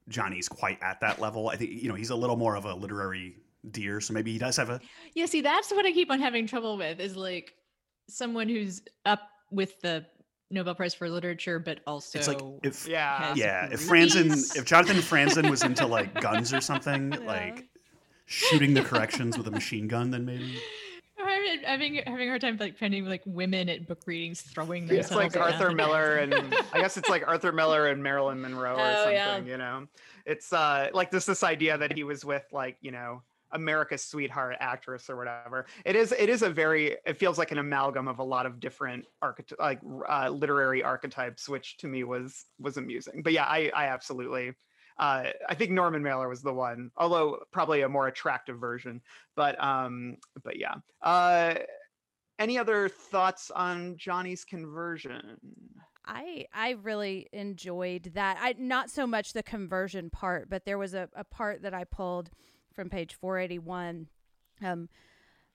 [0.10, 1.50] Johnny's quite at that level.
[1.50, 3.36] I think you know he's a little more of a literary
[3.70, 4.80] deer, so maybe he does have a
[5.14, 7.54] Yeah, see, that's what I keep on having trouble with is like
[8.10, 9.22] someone who's up
[9.52, 10.06] with the
[10.50, 13.34] Nobel Prize for Literature, but also It's like if Yeah.
[13.36, 14.16] yeah, if movies.
[14.16, 17.20] Franzen, if Jonathan Franzen was into like guns or something, Yeah.
[17.20, 17.68] like
[18.26, 20.60] shooting the corrections with a machine gun, then maybe.
[21.20, 25.10] I'm having having a hard time like finding like women at book readings throwing It's
[25.10, 25.16] themselves.
[25.16, 25.76] like at Arthur nothing.
[25.78, 26.34] Miller and
[26.74, 29.40] I guess it's like Arthur Miller and Marilyn Monroe or Oh, something, yeah.
[29.40, 29.88] you know.
[30.26, 33.22] It's uh like this this idea that he was with like, you know,
[33.52, 35.66] America's sweetheart actress or whatever.
[35.86, 38.60] It is it is a very it feels like an amalgam of a lot of
[38.60, 39.80] different archety- like
[40.10, 43.22] uh, literary archetypes which to me was was amusing.
[43.22, 44.54] But yeah, I I absolutely
[45.00, 49.02] uh, I think Norman Mailer was the one, although probably a more attractive version.
[49.36, 50.76] But um, but yeah.
[51.02, 51.56] Uh,
[52.40, 55.38] any other thoughts on Johnny's conversion?
[56.06, 58.38] I I really enjoyed that.
[58.40, 61.84] I not so much the conversion part, but there was a, a part that I
[61.84, 62.30] pulled
[62.78, 64.08] from page 481.
[64.64, 64.88] Um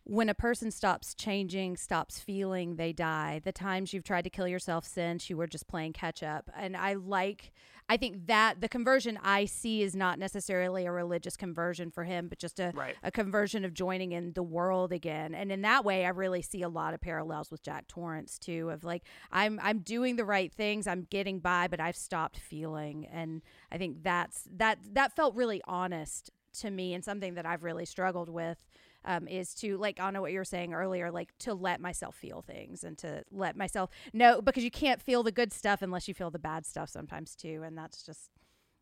[0.05, 3.41] when a person stops changing, stops feeling, they die.
[3.45, 6.51] The times you've tried to kill yourself since you were just playing catch up.
[6.57, 7.53] And I like
[7.89, 12.27] I think that the conversion I see is not necessarily a religious conversion for him,
[12.29, 12.97] but just a Right.
[13.05, 15.37] a conversion of joining in the world again.
[15.37, 18.71] And in that way, I really see a lot of parallels with Jack Torrance too.
[18.71, 23.07] Of like, I'm I'm doing the right things, I'm getting by, but I've stopped feeling.
[23.07, 23.41] And
[23.71, 26.31] I think that's that that felt really honest
[26.61, 28.65] to me, and something that I've really struggled with.
[29.05, 32.15] Um, is to like I know what you were saying earlier, like to let myself
[32.15, 36.07] feel things and to let myself know because you can't feel the good stuff unless
[36.07, 38.31] you feel the bad stuff sometimes too, and that's just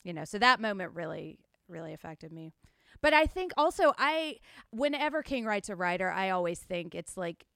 [0.05, 0.27] you know.
[0.27, 1.39] So that moment really
[1.69, 2.53] really affected me.
[3.01, 4.37] But I think also I
[4.71, 7.47] whenever King writes a writer, I always think it's like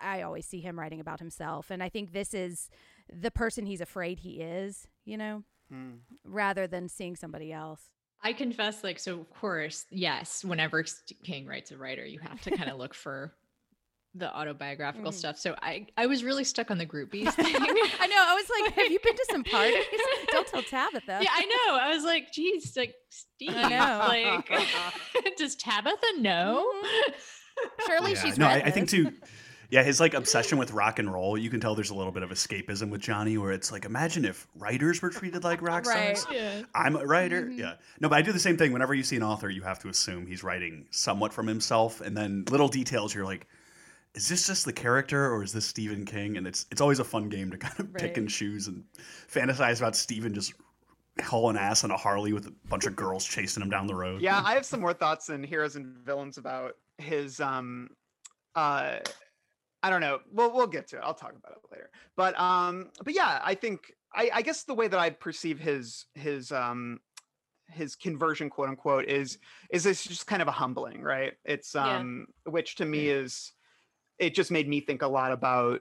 [0.00, 2.68] I always see him writing about himself and I think this is
[3.12, 5.98] the person he's afraid he is, you know, Hmm.
[6.24, 7.90] rather than seeing somebody else.
[8.22, 10.84] I confess, like, so of course, yes, whenever
[11.24, 13.32] King writes a writer, you have to kind of look for
[14.14, 15.14] the autobiographical Mhm.
[15.14, 15.38] stuff.
[15.38, 17.54] So I, I was really stuck on the groupies thing.
[17.54, 18.24] I know.
[18.26, 19.84] I was like, "Have you been to some parties?
[20.32, 21.76] Don't tell Tabitha." yeah, I know.
[21.78, 24.04] I was like, geez, like Steve, I know.
[24.08, 26.68] like, does Tabitha know?
[27.86, 28.22] Surely Yeah.
[28.22, 29.12] she's no, I, I think too.
[29.70, 31.36] Yeah, his like obsession with rock and roll.
[31.36, 34.24] You can tell there's a little bit of escapism with Johnny, where it's like, imagine
[34.24, 36.16] if writers were treated like rock Right.
[36.16, 36.34] stars.
[36.34, 36.62] yeah.
[36.74, 37.42] I'm a writer.
[37.42, 37.58] Mhm.
[37.58, 37.74] Yeah.
[38.00, 38.72] No, but I do the same thing.
[38.72, 42.16] Whenever you see an author, you have to assume he's writing somewhat from himself, and
[42.16, 43.14] then little details.
[43.14, 43.46] You're like,
[44.14, 46.38] is this just the character, or is this Stephen King?
[46.38, 48.84] And it's it's always a fun game to kind of pick and choose and
[49.30, 50.54] fantasize about Stephen just
[51.22, 54.22] hauling ass on a Harley with a bunch of girls chasing him down the road.
[54.22, 57.90] Yeah, I have some more thoughts in Heroes and Villains about his um
[58.54, 58.98] uh
[59.82, 60.20] I don't know.
[60.30, 61.02] We'll we'll get to it.
[61.04, 61.90] I'll talk about it later.
[62.16, 66.06] But um but yeah, I think I, I guess the way that I perceive his
[66.14, 67.00] his um
[67.68, 69.38] his conversion quote unquote is
[69.70, 71.34] is this just kind of a humbling, right?
[71.44, 71.98] It's Yeah.
[71.98, 73.52] um which to me is
[74.18, 75.80] it just made me think a lot about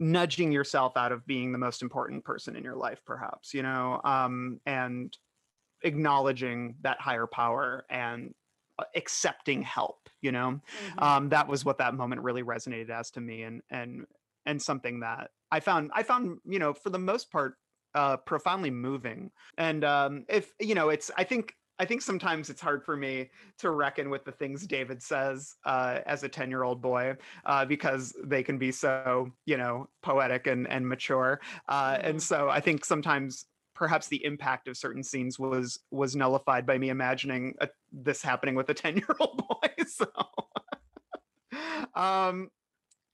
[0.00, 4.00] nudging yourself out of being the most important person in your life perhaps, you know,
[4.04, 5.16] um and
[5.82, 8.34] acknowledging that higher power and
[8.94, 10.60] accepting help you know?
[10.98, 14.06] Um that was what that moment really resonated as to me and and
[14.46, 17.54] and something that i found i found you know for the most part
[17.94, 19.30] uh profoundly moving.
[19.58, 23.30] And um if you know it's i think I think sometimes it's hard for me
[23.58, 27.64] to reckon with the things David says uh, as a 10 year old boy uh,
[27.64, 31.40] because they can be so, you know, poetic and, and mature.
[31.68, 36.64] Uh, and so I think sometimes perhaps the impact of certain scenes was was nullified
[36.64, 37.68] by me imagining a,
[38.02, 39.68] this happening with a 10 year old boy.
[39.86, 40.06] So
[41.94, 42.50] um,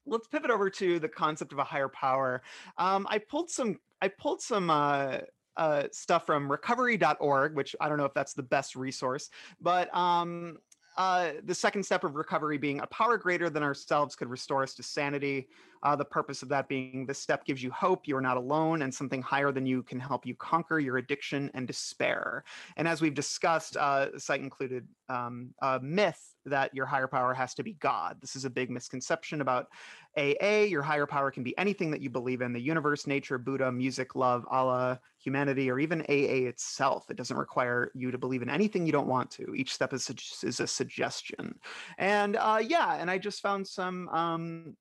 [0.06, 2.42] let's pivot over to the concept of a higher power.
[2.78, 5.18] Um, I pulled some I pulled some uh,
[5.56, 9.30] uh, stuff from recovery.org, which I don't know if that's the best resource,
[9.60, 10.58] but um,
[10.96, 14.74] uh, the second step of recovery being a power greater than ourselves could restore us
[14.74, 15.48] to sanity.
[15.82, 18.82] Uh, the purpose of that being this step gives you hope you are not alone
[18.82, 22.44] and something higher than you can help you conquer your addiction and despair.
[22.76, 27.54] And as we've discussed, uh, site included um, a myth that your higher power has
[27.54, 28.16] to be God.
[28.20, 29.68] This is a big misconception about
[30.16, 30.64] AA.
[30.68, 34.14] Your higher power can be anything that you believe in the universe, nature, Buddha, music,
[34.14, 37.10] love, Allah, humanity, or even AA itself.
[37.10, 39.54] It doesn't require you to believe in anything you don't want to.
[39.54, 40.10] Each step is,
[40.42, 41.58] is a suggestion.
[41.98, 44.08] And uh, yeah, and I just found some.
[44.08, 44.76] Um,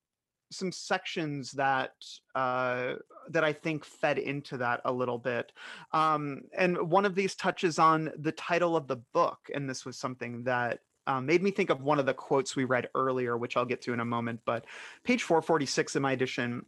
[0.51, 1.93] some sections that
[2.35, 2.93] uh,
[3.29, 5.51] that I think fed into that a little bit,
[5.91, 9.97] um, and one of these touches on the title of the book, and this was
[9.97, 13.57] something that um, made me think of one of the quotes we read earlier, which
[13.57, 14.41] I'll get to in a moment.
[14.45, 14.65] But
[15.03, 16.65] page 446 in my edition.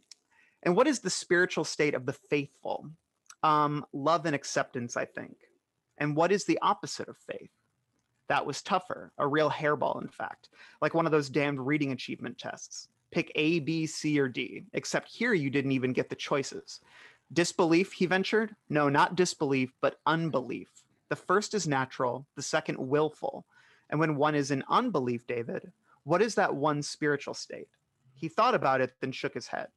[0.64, 2.90] And what is the spiritual state of the faithful?
[3.44, 5.36] Um, love and acceptance, I think.
[5.98, 7.50] And what is the opposite of faith?
[8.28, 10.48] That was tougher, a real hairball, in fact,
[10.80, 12.88] like one of those damned reading achievement tests.
[13.12, 16.80] Pick A, B, C, or D, except here you didn't even get the choices.
[17.32, 18.56] Disbelief, he ventured?
[18.68, 20.68] No, not disbelief, but unbelief.
[21.10, 23.46] The first is natural, the second willful.
[23.90, 25.70] And when one is in unbelief, David,
[26.04, 27.68] what is that one spiritual state?
[28.14, 29.68] He thought about it, then shook his head.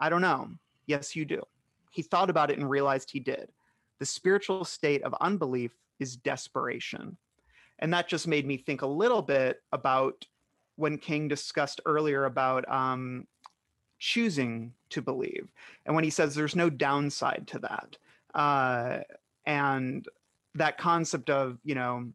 [0.00, 0.48] I don't know.
[0.86, 1.42] Yes, you do.
[1.90, 3.50] He thought about it and realized he did.
[3.98, 7.16] The spiritual state of unbelief is desperation.
[7.78, 10.24] And that just made me think a little bit about
[10.80, 13.26] when King discussed earlier about um,
[13.98, 15.52] choosing to believe.
[15.86, 17.96] And when he says there's no downside to that.
[18.34, 19.00] Uh,
[19.46, 20.06] and
[20.54, 22.10] that concept of, you know,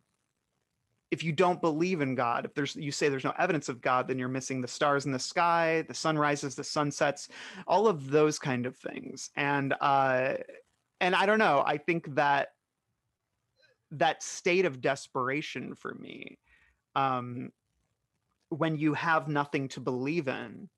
[1.11, 4.07] if you don't believe in God, if there's you say there's no evidence of God,
[4.07, 7.29] then you're missing the stars in the sky, the sunrises, the sunsets,
[7.67, 9.29] all of those kind of things.
[9.37, 10.33] And uh
[10.99, 12.49] and I don't know, I think that
[13.91, 16.37] that state of desperation for me,
[16.95, 17.51] um,
[18.49, 20.69] when you have nothing to believe in,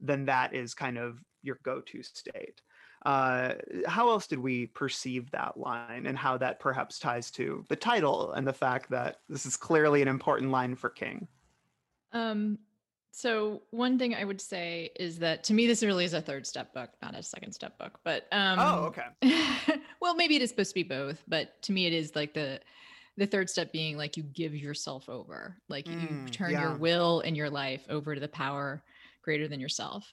[0.00, 2.60] then that is kind of your go-to state.
[3.04, 3.54] Uh,
[3.86, 8.32] how else did we perceive that line and how that perhaps ties to the title
[8.32, 11.28] and the fact that this is clearly an important line for King?
[12.12, 12.58] Um,
[13.12, 16.46] so one thing I would say is that to me, this really is a third
[16.46, 18.00] step book, not a second step book.
[18.02, 19.80] But um, oh, okay.
[20.00, 22.60] well, maybe it is supposed to be both, but to me, it is like the
[23.16, 26.62] the third step being like you give yourself over, like mm, you turn yeah.
[26.62, 28.82] your will and your life over to the power
[29.22, 30.12] greater than yourself.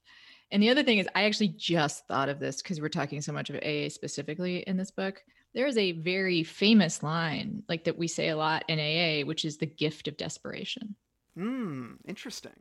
[0.51, 3.33] And the other thing is, I actually just thought of this because we're talking so
[3.33, 5.23] much of AA specifically in this book.
[5.53, 9.45] There is a very famous line, like that we say a lot in AA, which
[9.45, 10.95] is the gift of desperation.
[11.35, 12.53] Hmm, interesting.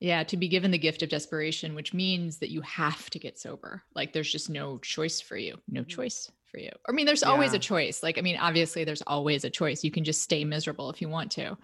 [0.00, 3.38] Yeah, to be given the gift of desperation, which means that you have to get
[3.38, 3.82] sober.
[3.94, 5.88] Like there's just no choice for you, no mm.
[5.88, 6.70] choice for you.
[6.88, 8.02] I mean, there's always a choice.
[8.02, 9.84] Like, I mean, obviously, there's always a choice.
[9.84, 11.56] You can just stay miserable if you want to.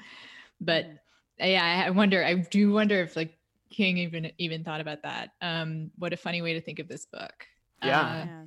[0.60, 0.86] But
[1.38, 3.36] yeah, I wonder, I do wonder if like
[3.70, 5.30] King even even thought about that.
[5.42, 7.46] Um, what a funny way to think of this book.
[7.82, 8.00] Yeah.
[8.00, 8.42] Uh, yeah.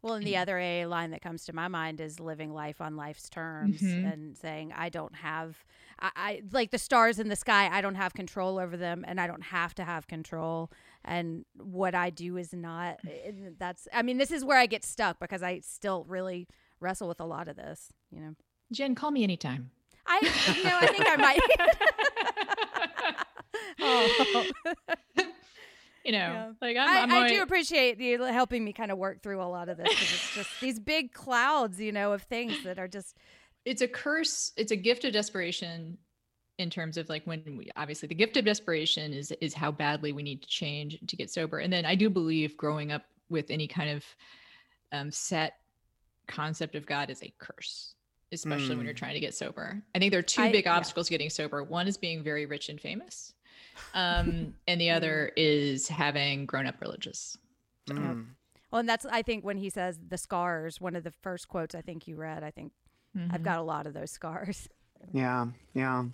[0.00, 2.96] Well, and the other A line that comes to my mind is living life on
[2.96, 4.06] life's terms mm-hmm.
[4.06, 5.64] and saying, I don't have,
[5.98, 9.20] I, I, like the stars in the sky, I don't have control over them and
[9.20, 10.70] I don't have to have control.
[11.08, 14.84] And what I do is not, eh, that's, I mean, this is where I get
[14.84, 16.46] stuck because I still really
[16.80, 18.34] wrestle with a lot of this, you know.
[18.70, 19.70] Jenn, call me anytime.
[20.06, 20.20] I,
[20.54, 21.40] you know, I think I might.
[23.80, 24.44] oh.
[26.04, 26.52] you know, yeah.
[26.60, 29.48] like I'm, I, I'm I do appreciate you helping me kind of work through a
[29.48, 32.88] lot of this because it's just these big clouds, you know, of things that are
[32.88, 33.16] just.
[33.64, 34.52] It's a curse.
[34.58, 35.96] It's a gift of desperation
[36.58, 40.12] in terms of like when we obviously the gift of desperation is is how badly
[40.12, 43.50] we need to change to get sober and then i do believe growing up with
[43.50, 44.04] any kind of
[44.92, 45.58] um, set
[46.26, 47.94] concept of god is a curse
[48.32, 48.78] especially mm.
[48.78, 48.98] when you're mm.
[48.98, 51.14] trying to get sober i think there are two I, big obstacles yeah.
[51.14, 53.34] getting sober one is being very rich and famous
[53.94, 57.36] um, and the other is having grown up religious.
[57.88, 57.94] So.
[57.94, 58.26] Mm.
[58.70, 61.74] Well, and that's I think when he says the scars, one of the first quotes
[61.74, 62.44] I think you read.
[62.44, 62.72] I think
[63.16, 63.34] mm-hmm.
[63.34, 64.68] I've got a lot of those scars.
[65.12, 66.04] Yeah, yeah,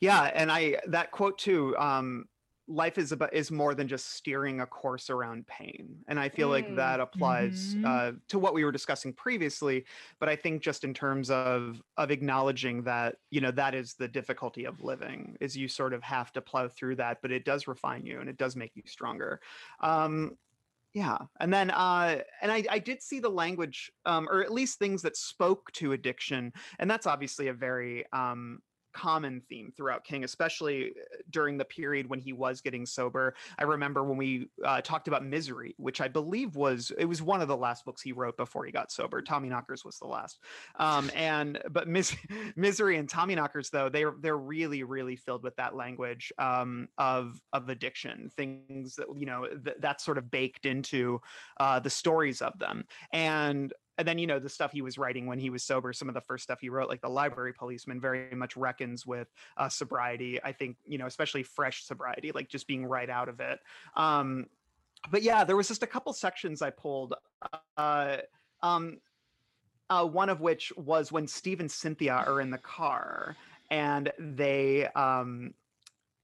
[0.00, 0.30] yeah.
[0.34, 1.76] And I that quote too.
[1.78, 2.26] Um,
[2.68, 6.48] life is about is more than just steering a course around pain and i feel
[6.48, 6.76] like Mm.
[6.76, 7.82] that applies Mhm.
[7.82, 9.84] uh, to what we were discussing previously
[10.20, 14.06] but i think just in terms of of acknowledging that you know that is the
[14.06, 17.66] difficulty of living is you sort of have to plow through that but it does
[17.66, 19.40] refine you and it does make you stronger
[19.80, 20.38] um
[20.94, 24.78] yeah and then uh and i i did see the language um or at least
[24.78, 28.62] things that spoke to addiction and that's obviously a very um
[28.92, 33.34] common theme throughout king especially uh, during the period when he was getting sober.
[33.58, 37.40] I remember when we uh, talked about misery which i believe was it was one
[37.40, 39.22] of the last books he wrote before he got sober.
[39.22, 40.40] Tommyknockers was the last.
[40.76, 42.16] Um and but mis-
[42.56, 47.68] misery and tommyknockers though they're they're really really filled with that language um of of
[47.68, 51.20] addiction things that you know th- that's sort of baked into
[51.58, 52.84] uh the stories of them.
[53.12, 56.08] And and then you know the stuff he was writing when he was sober some
[56.08, 59.68] of the first stuff he wrote like the library policeman very much reckons with uh,
[59.68, 60.40] sobriety.
[60.42, 63.58] I think you know especially fresh sobriety like just being right out of it.
[63.96, 64.46] Um
[65.10, 67.14] but yeah there was just a couple sections i pulled
[67.76, 68.16] uh
[68.62, 68.98] um
[69.90, 73.36] uh, one of which was when steve and cynthia are in the car
[73.70, 75.52] and they um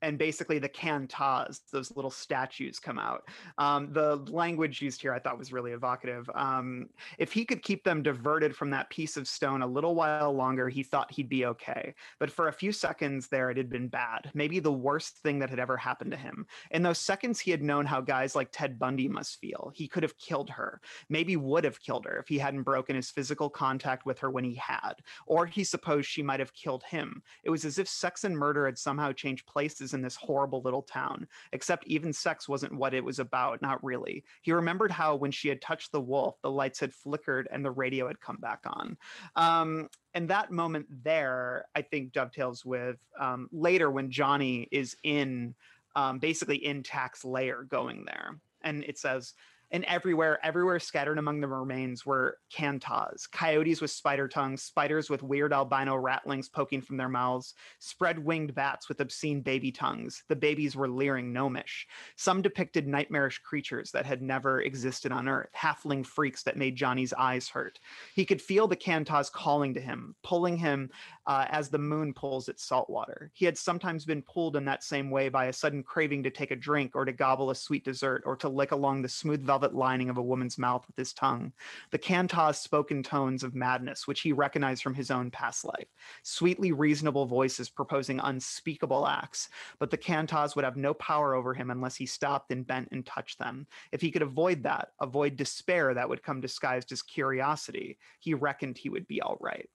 [0.02, 3.28] and basically the can tahs, those little statues come out.
[3.58, 6.28] Um, the language used here I thought was really evocative.
[6.34, 6.88] Um,
[7.18, 10.68] if he could keep them diverted from that piece of stone a little while longer,
[10.68, 11.94] he thought he'd be okay.
[12.18, 15.50] But for a few seconds there, it had been bad, maybe the worst thing that
[15.50, 16.46] had ever happened to him.
[16.70, 19.72] In those seconds, he had known how guys like Ted Bundy must feel.
[19.74, 23.10] He could have killed her, maybe would have killed her if he hadn't broken his
[23.10, 24.94] physical contact with her when he had,
[25.26, 27.22] or he supposed she might have killed him.
[27.44, 30.82] It was as if sex and murder had somehow changed places in this horrible little
[30.82, 34.24] town, except even sex wasn't what it was about, not really.
[34.42, 37.70] He remembered how when she had touched the wolf, the lights had flickered and the
[37.70, 38.96] radio had come back on.
[39.36, 45.54] Um, and that moment there, I think, dovetails with um, later when Johnny is in
[45.96, 48.38] um, basically in Tak's layer going there.
[48.62, 49.34] And it says,
[49.70, 55.10] and everywhere, everywhere scattered among the remains were can tahs, coyotes with spider tongues, spiders
[55.10, 60.24] with weird albino ratlings poking from their mouths, spread winged bats with obscene baby tongues.
[60.28, 61.86] The babies were leering gnomish.
[62.16, 67.12] Some depicted nightmarish creatures that had never existed on Earth, halfling freaks that made Johnny's
[67.12, 67.78] eyes hurt.
[68.14, 70.90] He could feel the can tahs calling to him, pulling him
[71.28, 73.30] uh, as the moon pulls its salt water.
[73.34, 76.50] He had sometimes been pulled in that same way by a sudden craving to take
[76.50, 79.74] a drink or to gobble a sweet dessert or to lick along the smooth velvet
[79.74, 81.52] lining of a woman's mouth with his tongue.
[81.90, 85.66] The can tahs spoke in tones of madness, which he recognized from his own past
[85.66, 85.88] life.
[86.22, 91.52] Sweetly reasonable voices proposing unspeakable acts, but the can tahs would have no power over
[91.52, 93.66] him unless he stopped and bent and touched them.
[93.92, 98.78] If he could avoid that, avoid despair that would come disguised as curiosity, he reckoned
[98.78, 99.68] he would be all right.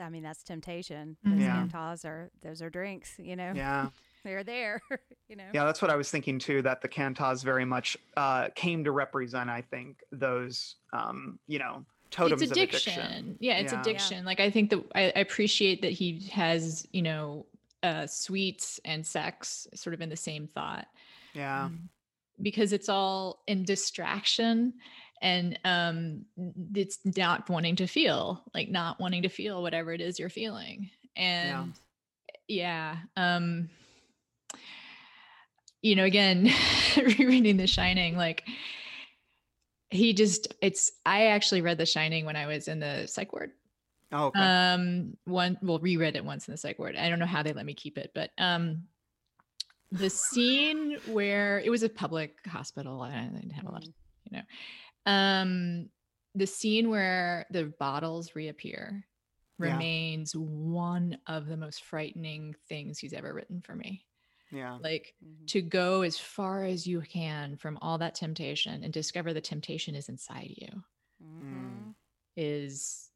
[0.00, 1.16] I mean, that's temptation.
[1.24, 1.54] Those Yeah.
[1.60, 3.14] Can tahs are those are drinks.
[3.18, 3.88] You know, Yeah.
[4.24, 4.80] they're there.
[5.28, 5.44] you know.
[5.52, 6.62] Yeah, that's what I was thinking too.
[6.62, 11.58] That the can tahs very much uh, came to represent, I think, those um, you
[11.58, 12.92] know totems it's of addiction.
[13.00, 13.36] addiction.
[13.40, 13.80] Yeah, it's Yeah.
[13.80, 14.24] addiction.
[14.24, 17.46] Like I think that I, I appreciate that he has, you know,
[17.82, 20.86] uh sweets and sex sort of in the same thought.
[21.34, 21.88] Yeah, um,
[22.40, 24.74] because it's all in distraction
[25.24, 26.26] and um
[26.74, 30.90] it's not wanting to feel like not wanting to feel whatever it is you're feeling.
[31.16, 31.74] And
[32.46, 33.70] yeah, um
[35.80, 36.50] you know again
[36.96, 38.42] rereading the shining like
[39.90, 43.50] he just it's i actually read the shining when i was in the psych ward.
[44.12, 44.40] Oh, okay.
[44.40, 46.96] um one well reread it once in the psych ward.
[46.96, 48.84] I don't know how they let me keep it but um
[49.92, 53.00] the scene where it was a public hospital.
[53.00, 53.92] I didn't have a lot of,
[54.34, 55.88] you know um
[56.34, 59.06] the scene where the bottles reappear
[59.58, 59.68] Yeah.
[59.68, 64.04] remains one of the most frightening things he's ever written for me
[64.50, 65.46] yeah, like Mhm.
[65.46, 69.94] to go as far as you can from all that temptation and discover the temptation
[69.94, 70.82] is inside you
[71.20, 71.94] Mhm.
[72.36, 73.10] is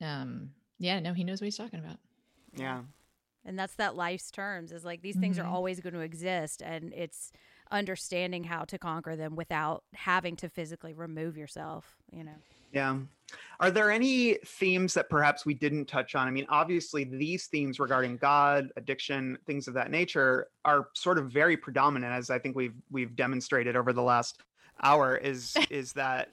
[0.00, 1.98] um yeah no he knows what he's talking about
[2.52, 2.82] yeah,
[3.44, 5.52] And that's that life's terms is like these things are Mhm.
[5.52, 7.30] always going to exist, and it's
[7.70, 11.96] understanding how to conquer them without having to physically remove yourself.
[12.12, 12.36] You know.
[12.72, 12.98] yeah.
[13.58, 16.28] Are there any themes that perhaps we didn't touch on?
[16.28, 21.30] I mean, obviously, these themes regarding God, addiction, things of that nature are sort of
[21.32, 24.40] very predominant, as I think we've we've demonstrated over the last
[24.82, 25.16] hour.
[25.16, 26.28] Is is that?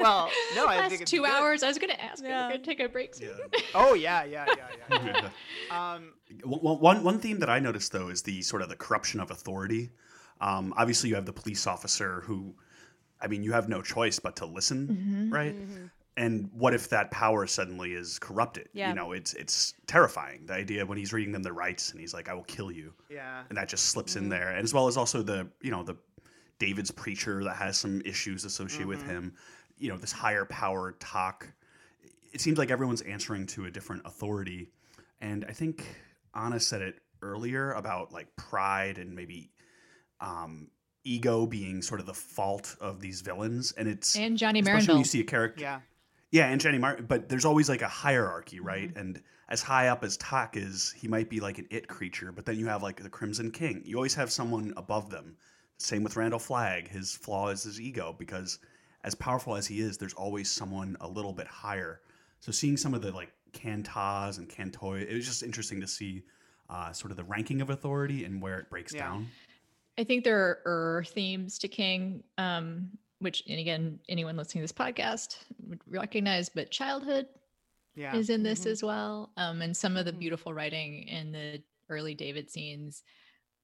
[0.00, 1.30] Well, no, I Last think it's two good.
[1.30, 2.30] hours i was gonna ask yeah.
[2.30, 2.46] Yeah.
[2.46, 3.28] we're gonna take a break soon.
[3.52, 3.60] Yeah.
[3.76, 5.30] Oh yeah, yeah, yeah, yeah.
[5.70, 5.94] yeah.
[5.94, 9.20] um, One, one, one theme that I noticed though is the sort of the corruption
[9.20, 9.90] of authority.
[10.40, 12.54] Um, obviously, you have the police officer who,
[13.20, 15.32] I mean, you have no choice but to listen, Mhm.
[15.32, 15.54] right?
[15.56, 15.90] Mhm.
[16.16, 18.68] and what if that power suddenly is corrupted?
[18.72, 18.88] Yeah.
[18.88, 20.46] You know, it's it's terrifying.
[20.46, 22.92] The idea when he's reading them the rights and he's like, "I will kill you,"
[23.08, 23.44] Yeah.
[23.48, 24.24] and that just slips Mm-hmm.
[24.24, 25.96] in there, and as well as also the you know the
[26.58, 29.10] David's preacher that has some issues associated with Mm-hmm.
[29.10, 29.34] him.
[29.78, 31.46] You know, this higher power talk.
[32.32, 34.72] It seems like everyone's answering to a different authority,
[35.20, 35.84] and I think
[36.34, 39.52] Ana said it earlier about like pride and maybe
[40.20, 40.68] um,
[41.04, 44.98] ego being sort of the fault of these villains, and it's And Johnny especially when
[44.98, 45.62] you see a character.
[45.62, 45.80] Yeah.
[46.30, 48.88] Yeah, and Johnny Martin, but there's always like a hierarchy, right?
[48.90, 48.98] Mm-hmm.
[48.98, 52.44] And as high up as Tak is, he might be like an it creature, but
[52.44, 53.82] then you have like the Crimson King.
[53.86, 55.36] You always have someone above them.
[55.78, 56.88] Same with Randall Flagg.
[56.88, 58.58] His flaw is his ego because
[59.04, 62.02] as powerful as he is, there's always someone a little bit higher.
[62.40, 65.80] So seeing some of the like can tahs and can toi, it was just interesting
[65.80, 66.24] to see
[66.68, 69.04] uh, sort of the ranking of authority and where it breaks Yeah.
[69.04, 69.28] down.
[69.98, 74.72] I think there are er themes to King, um, which, and again, anyone listening to
[74.72, 77.26] this podcast would recognize, but childhood
[77.96, 78.14] Yeah.
[78.14, 78.70] is in this Mhm.
[78.70, 79.32] as well.
[79.36, 80.20] Um, and some of the Mhm.
[80.20, 83.02] beautiful writing in the early David scenes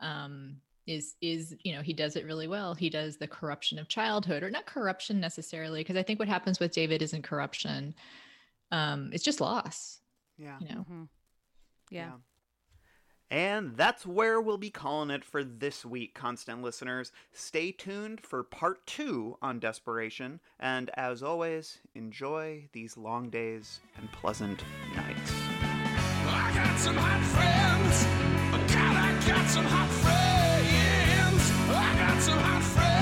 [0.00, 2.74] um, is is you know he does it really well.
[2.74, 6.58] He does the corruption of childhood, or not corruption necessarily, because I think what happens
[6.60, 7.94] with David isn't corruption.
[8.72, 10.00] Um, it's just loss.
[10.36, 10.58] yeah.
[10.58, 11.08] You know, Mhm.
[11.90, 12.18] Yeah.
[13.30, 17.10] And that's where we'll be calling it for this week, constant listeners.
[17.32, 20.40] Stay tuned for part two on desperation.
[20.60, 24.62] And as always, enjoy these long days and pleasant
[24.94, 25.32] nights.
[26.26, 28.04] I got some hot friends.
[28.72, 31.50] God, I got some hot friends.
[31.70, 32.93] I got some hot friends.